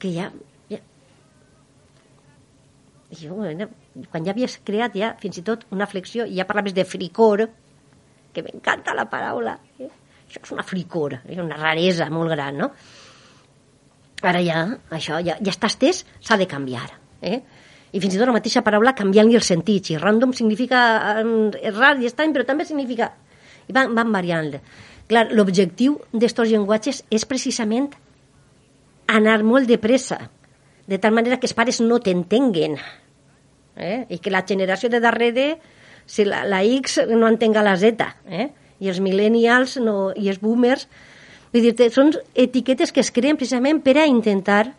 que 0.00 0.12
ja... 0.14 0.30
ja... 0.72 0.80
Jo, 3.20 3.36
quan 4.10 4.24
ja 4.26 4.32
havies 4.32 4.58
creat 4.66 4.96
ja 4.98 5.12
fins 5.20 5.38
i 5.38 5.44
tot 5.46 5.66
una 5.70 5.86
flexió, 5.86 6.24
i 6.24 6.40
ja 6.40 6.48
parlaves 6.48 6.74
de 6.76 6.84
fricor, 6.88 7.44
que 8.32 8.44
m'encanta 8.44 8.96
la 8.96 9.06
paraula, 9.08 9.56
eh? 9.78 9.92
això 10.26 10.42
és 10.42 10.54
una 10.56 10.64
fricor, 10.66 11.20
és 11.24 11.38
una 11.40 11.60
raresa 11.60 12.08
molt 12.12 12.32
gran, 12.32 12.58
no? 12.64 12.72
Ara 14.26 14.40
ja, 14.40 14.64
això 14.96 15.20
ja, 15.20 15.36
ja 15.44 15.52
està 15.52 15.68
estès, 15.68 16.02
s'ha 16.24 16.40
de 16.40 16.48
canviar. 16.48 16.88
Eh? 17.20 17.40
I 17.92 18.00
fins 18.02 18.16
i 18.16 18.18
tot 18.18 18.28
la 18.28 18.34
mateixa 18.36 18.64
paraula 18.66 18.94
canviant-li 18.96 19.38
el 19.38 19.44
sentit. 19.46 19.92
I 19.92 20.00
random 20.00 20.34
significa 20.36 20.80
rar 21.76 21.94
i 22.00 22.08
estrany, 22.10 22.34
però 22.34 22.46
també 22.48 22.66
significa... 22.68 23.12
I 23.66 23.74
van, 23.74 23.94
van 23.98 24.12
variant. 24.14 24.52
Clar, 25.10 25.28
l'objectiu 25.34 25.96
d'estos 26.14 26.50
llenguatges 26.50 27.02
és 27.14 27.24
precisament 27.26 27.88
anar 29.10 29.40
molt 29.46 29.70
de 29.70 29.78
pressa, 29.78 30.18
de 30.86 30.98
tal 31.02 31.14
manera 31.14 31.38
que 31.38 31.46
els 31.46 31.54
pares 31.54 31.80
no 31.82 31.98
t'entenguen. 32.02 32.76
Eh? 33.76 33.98
I 34.10 34.18
que 34.22 34.32
la 34.34 34.44
generació 34.46 34.90
de 34.90 35.00
darrere, 35.02 35.48
si 36.06 36.26
la, 36.26 36.44
la 36.46 36.62
X 36.62 37.00
no 37.10 37.26
entenga 37.28 37.64
la 37.66 37.76
Z, 37.78 38.06
eh? 38.26 38.48
i 38.78 38.90
els 38.90 39.02
millennials 39.02 39.78
no, 39.82 40.12
i 40.14 40.30
els 40.32 40.42
boomers... 40.42 40.88
Vull 41.54 41.62
dir 41.62 41.86
són 41.94 42.10
etiquetes 42.36 42.90
que 42.92 43.00
es 43.00 43.08
creen 43.14 43.38
precisament 43.38 43.78
per 43.80 43.94
a 44.02 44.04
intentar 44.10 44.74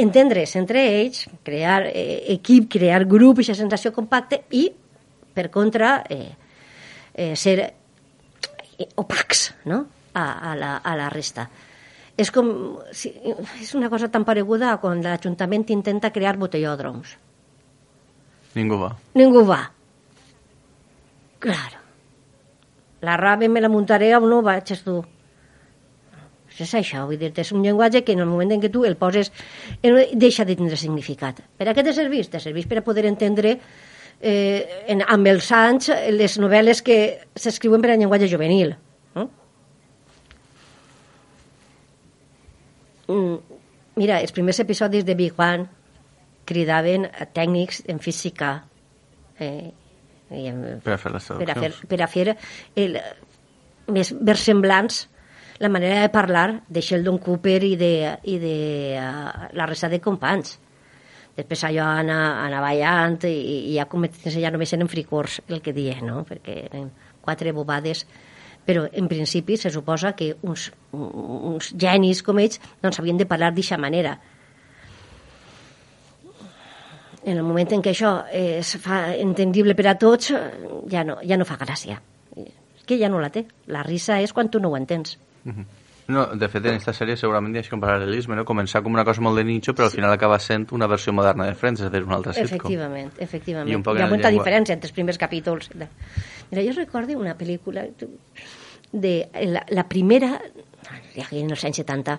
entendre's 0.00 0.56
entre 0.56 0.82
ells, 1.00 1.26
crear 1.46 1.86
eh, 1.88 2.32
equip, 2.34 2.68
crear 2.72 3.04
grup, 3.08 3.40
aquesta 3.40 3.58
sensació 3.60 3.92
compacte 3.96 4.42
i, 4.56 4.66
per 5.34 5.48
contra, 5.52 6.00
eh, 6.08 6.32
eh, 7.14 7.34
ser 7.36 7.58
eh, 7.62 8.88
opacs 9.00 9.50
no? 9.70 9.84
a, 10.14 10.24
a, 10.50 10.54
la, 10.56 10.76
a 10.78 10.96
la 10.98 11.10
resta. 11.12 11.48
És 12.20 12.32
com... 12.34 12.50
Si, 12.92 13.12
és 13.62 13.74
una 13.78 13.88
cosa 13.92 14.10
tan 14.12 14.26
pareguda 14.28 14.74
a 14.74 14.78
quan 14.82 15.00
l'Ajuntament 15.04 15.68
intenta 15.72 16.12
crear 16.12 16.36
botellòdroms. 16.40 17.14
Ningú 18.58 18.80
va. 18.80 18.90
Ningú 19.16 19.44
va. 19.46 19.62
Claro. 21.40 21.78
La 23.00 23.16
rave 23.16 23.48
me 23.48 23.62
la 23.62 23.70
muntaré 23.72 24.10
o 24.16 24.20
no 24.20 24.42
vaig 24.44 24.74
tu 24.84 24.98
és 26.64 26.74
això, 26.78 27.04
vull 27.08 27.20
dir 27.20 27.30
és 27.36 27.52
un 27.56 27.64
llenguatge 27.64 28.02
que 28.04 28.16
en 28.16 28.24
el 28.24 28.28
moment 28.30 28.52
en 28.54 28.62
què 28.62 28.70
tu 28.72 28.84
el 28.88 28.96
poses 29.00 29.32
deixa 29.82 30.44
de 30.44 30.56
tindre 30.58 30.78
significat. 30.80 31.42
Per 31.58 31.68
a 31.68 31.74
què 31.76 31.84
te 31.86 31.94
serveix? 31.96 32.30
Te 32.32 32.40
serveix 32.42 32.68
per 32.70 32.80
a 32.80 32.84
poder 32.86 33.06
entendre 33.08 33.56
eh, 34.20 34.84
en, 34.88 35.02
amb 35.06 35.30
els 35.30 35.50
anys 35.56 35.90
les 36.14 36.38
novel·les 36.42 36.82
que 36.86 37.00
s'escriuen 37.34 37.82
per 37.82 37.94
a 37.94 37.98
llenguatge 37.98 38.30
juvenil. 38.30 38.74
No? 39.16 39.26
Mm, 43.08 43.60
mira, 44.00 44.20
els 44.20 44.32
primers 44.36 44.60
episodis 44.62 45.06
de 45.08 45.16
Big 45.18 45.38
One 45.40 45.68
cridaven 46.50 47.06
a 47.06 47.26
tècnics 47.30 47.84
en 47.88 48.00
física 48.02 48.56
eh, 49.38 49.70
i 50.30 50.46
en, 50.50 50.62
per 50.84 50.94
a 50.94 51.00
fer 51.00 51.12
les 51.14 51.26
per 51.40 51.50
a 51.50 51.56
fer, 51.58 51.70
per 51.90 51.98
a 52.02 52.08
fer 52.10 52.24
el, 52.78 52.98
més 53.90 54.12
versemblants 54.14 55.04
la 55.60 55.68
manera 55.68 56.00
de 56.00 56.08
parlar 56.08 56.62
de 56.68 56.80
Sheldon 56.80 57.18
Cooper 57.20 57.60
i 57.68 57.76
de, 57.76 57.92
i 58.24 58.38
de 58.40 58.56
uh, 58.96 59.46
la 59.52 59.68
resta 59.68 59.90
de 59.92 60.00
companys. 60.00 60.56
Després 61.36 61.62
allò 61.68 61.84
anar, 62.00 62.46
anar 62.46 62.62
ballant 62.64 63.20
i, 63.28 63.36
i 63.70 63.76
ja 63.76 63.86
convertir-se 63.88 64.40
ja 64.40 64.50
només 64.50 64.72
eren 64.72 64.88
fricors, 64.88 65.38
el 65.48 65.60
que 65.60 65.76
diem, 65.76 66.00
no? 66.08 66.24
perquè 66.28 66.64
eren 66.64 66.90
quatre 67.20 67.52
bobades 67.52 68.06
però 68.64 68.84
en 68.92 69.08
principi 69.08 69.56
se 69.56 69.70
suposa 69.72 70.12
que 70.16 70.34
uns, 70.46 70.68
uns 70.92 71.72
genis 71.76 72.20
com 72.22 72.38
ells 72.38 72.60
doncs 72.82 73.00
havien 73.00 73.18
de 73.18 73.26
parlar 73.26 73.50
d'aquesta 73.50 73.78
manera. 73.80 74.18
En 77.24 77.36
el 77.36 77.42
moment 77.44 77.72
en 77.76 77.82
què 77.84 77.92
això 77.92 78.12
es 78.32 78.76
fa 78.80 79.10
entendible 79.12 79.74
per 79.76 79.88
a 79.90 79.96
tots, 79.98 80.32
ja 80.92 81.02
no, 81.04 81.18
ja 81.20 81.36
no 81.40 81.48
fa 81.48 81.58
gràcia. 81.60 82.00
Que 82.86 82.96
ja 83.00 83.10
no 83.12 83.20
la 83.20 83.32
té. 83.32 83.44
La 83.68 83.82
risa 83.84 84.20
és 84.20 84.32
quan 84.32 84.48
tu 84.48 84.60
no 84.60 84.70
ho 84.70 84.78
entens. 84.78 85.18
-huh. 85.44 85.64
No, 86.10 86.26
de 86.34 86.48
fet, 86.50 86.64
en 86.66 86.74
aquesta 86.74 86.92
sèrie 86.96 87.14
segurament 87.18 87.54
hi 87.54 87.60
ha 87.62 87.76
un 87.76 87.82
paral·lelisme, 87.82 88.34
no? 88.38 88.44
Començar 88.48 88.82
com 88.82 88.96
una 88.96 89.04
cosa 89.06 89.22
molt 89.22 89.38
de 89.38 89.44
nicho, 89.46 89.74
però 89.76 89.86
al 89.86 89.94
final 89.94 90.12
acaba 90.12 90.38
sent 90.42 90.66
una 90.76 90.88
versió 90.90 91.12
moderna 91.14 91.46
de 91.46 91.54
Friends, 91.54 91.82
és 91.84 91.86
a 91.86 91.92
dir, 91.94 92.02
un 92.06 92.14
altre 92.16 92.34
sitcom. 92.34 92.56
Efectivament, 92.56 93.12
efectivament. 93.18 93.70
I 93.70 93.76
un 93.78 93.84
poc 93.86 93.98
hi 93.98 94.02
ha 94.02 94.08
molta 94.10 94.30
llengua... 94.30 94.44
diferència 94.44 94.74
entre 94.74 94.90
els 94.90 94.96
primers 94.96 95.20
capítols. 95.22 95.70
Mira, 95.76 96.64
jo 96.66 96.74
recordo 96.76 97.18
una 97.18 97.36
pel·lícula 97.38 97.86
de 98.92 99.14
la, 99.52 99.62
la 99.70 99.86
primera, 99.88 100.32
ja 101.14 101.28
en 101.30 101.54
els 101.54 101.64
anys 101.68 101.82
70, 101.84 102.16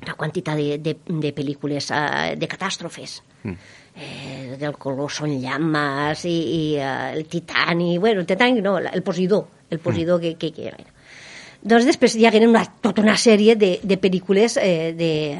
una 0.00 0.16
quantitat 0.16 0.56
de, 0.56 0.78
de, 0.80 0.96
de 1.26 1.34
pel·lícules 1.36 1.90
uh, 1.92 2.32
de 2.40 2.48
catàstrofes. 2.48 3.20
Mm. 3.42 3.76
Eh, 4.00 4.56
del 4.56 4.76
color 4.80 5.10
són 5.12 5.34
llames 5.42 6.22
i, 6.24 6.36
i 6.54 6.62
uh, 6.78 7.10
el 7.10 7.26
titani, 7.28 7.98
bueno, 7.98 8.22
el 8.22 8.26
titani 8.30 8.62
no, 8.64 8.78
el 8.78 9.02
Posidó, 9.02 9.42
el 9.68 9.80
Posidó 9.82 10.16
mm. 10.16 10.20
que, 10.22 10.34
que, 10.38 10.52
que 10.56 10.68
era 10.70 10.80
doncs 11.62 11.84
després 11.84 12.16
hi 12.16 12.24
hagueren 12.26 12.50
una, 12.50 12.64
tota 12.80 13.02
una 13.02 13.16
sèrie 13.20 13.56
de, 13.56 13.74
de 13.82 13.98
pel·lícules 14.00 14.56
eh, 14.60 14.92
de, 14.96 15.36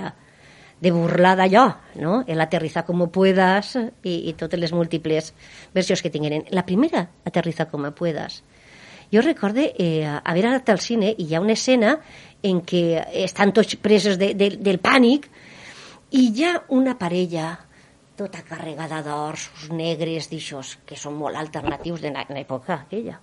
de 0.80 0.92
burlar 0.92 1.36
d'allò, 1.38 1.64
no? 2.00 2.20
El 2.28 2.40
Aterriza 2.40 2.84
como 2.84 3.08
puedas 3.12 3.76
i, 3.76 4.16
i 4.28 4.34
totes 4.36 4.60
les 4.60 4.74
múltiples 4.76 5.32
versions 5.74 6.02
que 6.02 6.12
tingueren. 6.12 6.44
La 6.50 6.66
primera, 6.66 7.06
Aterriza 7.24 7.70
como 7.72 7.92
puedas, 7.96 8.42
jo 9.12 9.24
recorde 9.24 9.72
eh, 9.78 10.04
haver 10.04 10.46
anat 10.46 10.68
al 10.68 10.80
cine 10.80 11.14
i 11.16 11.24
hi 11.24 11.34
ha 11.34 11.40
una 11.40 11.56
escena 11.56 11.96
en 12.42 12.60
què 12.62 13.00
estan 13.24 13.54
tots 13.56 13.76
presos 13.80 14.20
de, 14.20 14.34
de, 14.34 14.52
del 14.60 14.78
pànic 14.78 15.26
i 16.12 16.28
hi 16.28 16.44
ha 16.44 16.54
una 16.76 16.98
parella 17.00 17.56
tota 18.20 18.44
carregada 18.44 19.00
d'ors 19.00 19.48
negres 19.72 20.28
d'aixòs, 20.28 20.76
que 20.84 21.00
són 21.00 21.16
molt 21.16 21.40
alternatius 21.40 22.04
de 22.04 22.12
l'època 22.12 22.82
aquella 22.84 23.16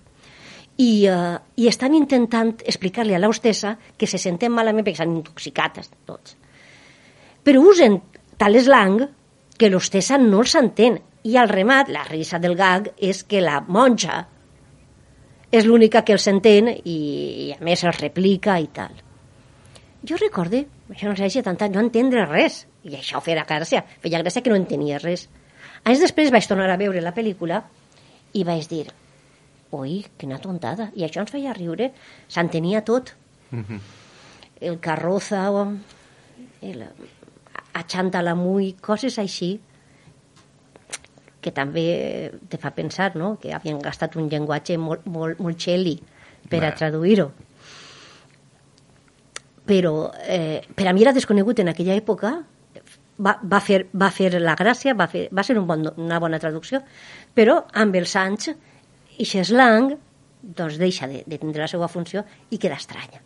i, 0.78 1.08
uh, 1.10 1.36
i 1.58 1.66
estan 1.68 1.94
intentant 1.98 2.54
explicar-li 2.64 3.16
a 3.16 3.20
l'hostessa 3.20 3.74
que 3.98 4.06
se 4.06 4.20
senten 4.22 4.54
malament 4.54 4.86
perquè 4.86 5.02
s'han 5.02 5.16
intoxicat 5.18 5.80
tots. 6.06 6.36
Però 7.42 7.62
usen 7.66 7.98
tal 8.38 8.58
eslang 8.58 9.00
que 9.58 9.70
l'hostessa 9.70 10.18
no 10.22 10.44
els 10.44 10.54
entén. 10.58 11.00
I 11.28 11.36
al 11.36 11.50
remat, 11.50 11.90
la 11.90 12.04
risa 12.06 12.38
del 12.38 12.54
gag 12.56 12.92
és 13.02 13.24
que 13.26 13.42
la 13.42 13.58
monja 13.66 14.22
és 15.50 15.66
l'única 15.66 16.04
que 16.06 16.14
els 16.14 16.28
entén 16.30 16.70
i, 16.70 16.94
i 16.94 17.46
a 17.56 17.58
més 17.64 17.82
els 17.84 17.98
replica 17.98 18.58
i 18.60 18.68
tal. 18.72 18.94
Jo 20.06 20.16
recorde, 20.20 20.62
això 20.92 21.10
no 21.10 21.16
sé 21.18 21.42
tant, 21.42 21.58
no 21.74 21.82
entendre 21.82 22.28
res, 22.28 22.62
i 22.86 22.94
això 22.94 23.20
feia 23.24 23.42
gràcia, 23.48 23.82
feia 24.00 24.22
gràcia 24.22 24.44
que 24.44 24.52
no 24.52 24.60
entenia 24.60 25.02
res. 25.02 25.26
Anys 25.84 26.04
després 26.04 26.30
vaig 26.30 26.46
tornar 26.46 26.70
a 26.70 26.78
veure 26.78 27.02
la 27.02 27.14
pel·lícula 27.16 27.64
i 28.38 28.44
vaig 28.46 28.68
dir, 28.70 28.86
oi, 29.70 30.04
quina 30.18 30.38
tontada. 30.42 30.90
I 30.96 31.04
això 31.06 31.22
ens 31.24 31.32
feia 31.32 31.54
riure, 31.56 31.92
s'entenia 32.28 32.84
tot. 32.84 33.14
Mm 33.50 33.64
-hmm. 33.64 33.80
El 34.60 34.80
carroza, 34.80 35.46
el, 36.60 36.82
a 37.72 38.22
la 38.22 38.34
muy, 38.34 38.72
coses 38.80 39.18
així. 39.18 39.60
que 41.40 41.52
també 41.52 42.32
te 42.48 42.58
fa 42.58 42.72
pensar 42.74 43.14
no? 43.16 43.38
que 43.40 43.52
havien 43.54 43.78
gastat 43.78 44.16
un 44.16 44.28
llenguatge 44.28 44.76
molt, 44.76 45.06
molt, 45.06 45.38
molt 45.38 45.56
xeli 45.56 46.00
per 46.50 46.58
a 46.64 46.70
Bé. 46.70 46.76
traduir-ho. 46.76 47.30
Però 49.64 50.10
eh, 50.26 50.62
per 50.74 50.88
a 50.88 50.92
mi 50.92 51.02
era 51.02 51.12
desconegut 51.12 51.60
en 51.60 51.68
aquella 51.68 51.94
època, 51.94 52.32
va, 53.18 53.38
va, 53.42 53.60
fer, 53.60 53.84
va 53.92 54.10
fer 54.14 54.32
la 54.40 54.56
gràcia, 54.58 54.94
va, 54.98 55.06
fer, 55.10 55.28
va 55.34 55.44
ser 55.44 55.58
un 55.58 55.66
bon, 55.68 55.84
una 55.96 56.18
bona 56.22 56.40
traducció, 56.42 56.80
però 57.34 57.60
amb 57.74 57.96
els 57.98 58.14
anys, 58.16 58.50
i 59.18 59.26
slang 59.26 59.96
doncs 60.42 60.78
deixa 60.78 61.08
de, 61.10 61.24
de 61.26 61.38
tindre 61.38 61.62
la 61.64 61.68
seva 61.68 61.88
funció 61.88 62.24
i 62.50 62.58
queda 62.58 62.76
estranya. 62.78 63.20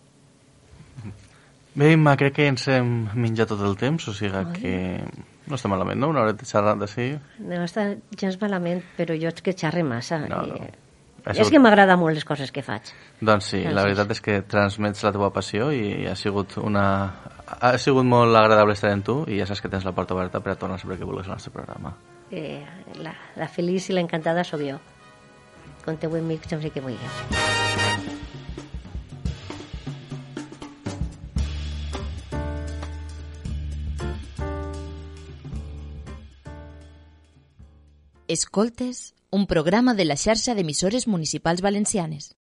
Bé, 1.75 1.93
Imma, 1.97 2.17
crec 2.21 2.35
que 2.37 2.47
ens 2.51 2.67
hem 2.69 2.89
menjat 3.17 3.49
tot 3.49 3.63
el 3.65 3.79
temps, 3.81 4.05
o 4.09 4.13
sigui 4.13 4.43
que 4.59 4.73
no 5.49 5.57
està 5.57 5.71
malament, 5.73 5.97
no? 6.03 6.11
Una 6.13 6.21
hora 6.27 6.35
de 6.37 6.45
xerrada, 6.45 6.85
sí. 6.91 7.15
No 7.41 7.63
està 7.65 7.87
gens 8.21 8.37
malament, 8.43 8.83
però 8.99 9.17
jo 9.17 9.31
és 9.33 9.41
que 9.41 9.55
xerre 9.57 9.83
massa. 9.83 10.19
No, 10.29 10.43
no. 10.51 10.57
i- 10.61 10.79
Ha 11.25 11.31
És 11.31 11.37
sigut- 11.39 11.53
que 11.53 11.59
m'agrada 11.61 11.95
molt 11.97 12.17
les 12.17 12.25
coses 12.27 12.51
que 12.51 12.63
faig. 12.67 12.83
Doncs 13.21 13.45
sí, 13.45 13.61
la 13.63 13.71
Gràcies. 13.71 13.85
veritat 13.85 14.11
és 14.11 14.21
que 14.21 14.43
transmets 14.43 15.05
la 15.05 15.13
teva 15.13 15.31
passió 15.33 15.71
i 15.73 16.05
ha 16.11 16.17
sigut 16.17 16.57
una... 16.59 17.15
Ha 17.61 17.79
sigut 17.79 18.05
molt 18.05 18.35
agradable 18.35 18.73
estar 18.75 18.91
amb 18.91 19.05
tu 19.05 19.25
i 19.31 19.39
ja 19.39 19.47
saps 19.47 19.61
que 19.63 19.69
tens 19.69 19.85
la 19.85 19.93
porta 19.93 20.15
oberta 20.15 20.41
per 20.41 20.53
a 20.53 20.57
tornar 20.57 20.81
sempre 20.81 20.99
que 20.99 21.05
vulguis 21.05 21.29
al 21.29 21.35
nostre 21.35 21.53
programa. 21.53 21.95
Eh, 22.33 22.65
la, 22.99 23.15
la 23.37 23.47
feliç 23.49 23.89
i 23.91 23.93
l'encantada 23.93 24.43
sóc 24.43 24.61
jo. 24.67 24.81
Conteu 25.85 26.15
amb 26.15 26.31
mi 26.31 26.39
sempre 26.49 26.71
que 26.71 26.81
vulgueu. 26.81 27.51
Escoltes, 38.33 39.15
un 39.31 39.47
programa 39.47 39.93
de 39.93 40.07
la 40.07 40.15
xarxa 40.17 40.55
d'emissores 40.57 41.05
municipals 41.07 41.61
valencianes. 41.61 42.31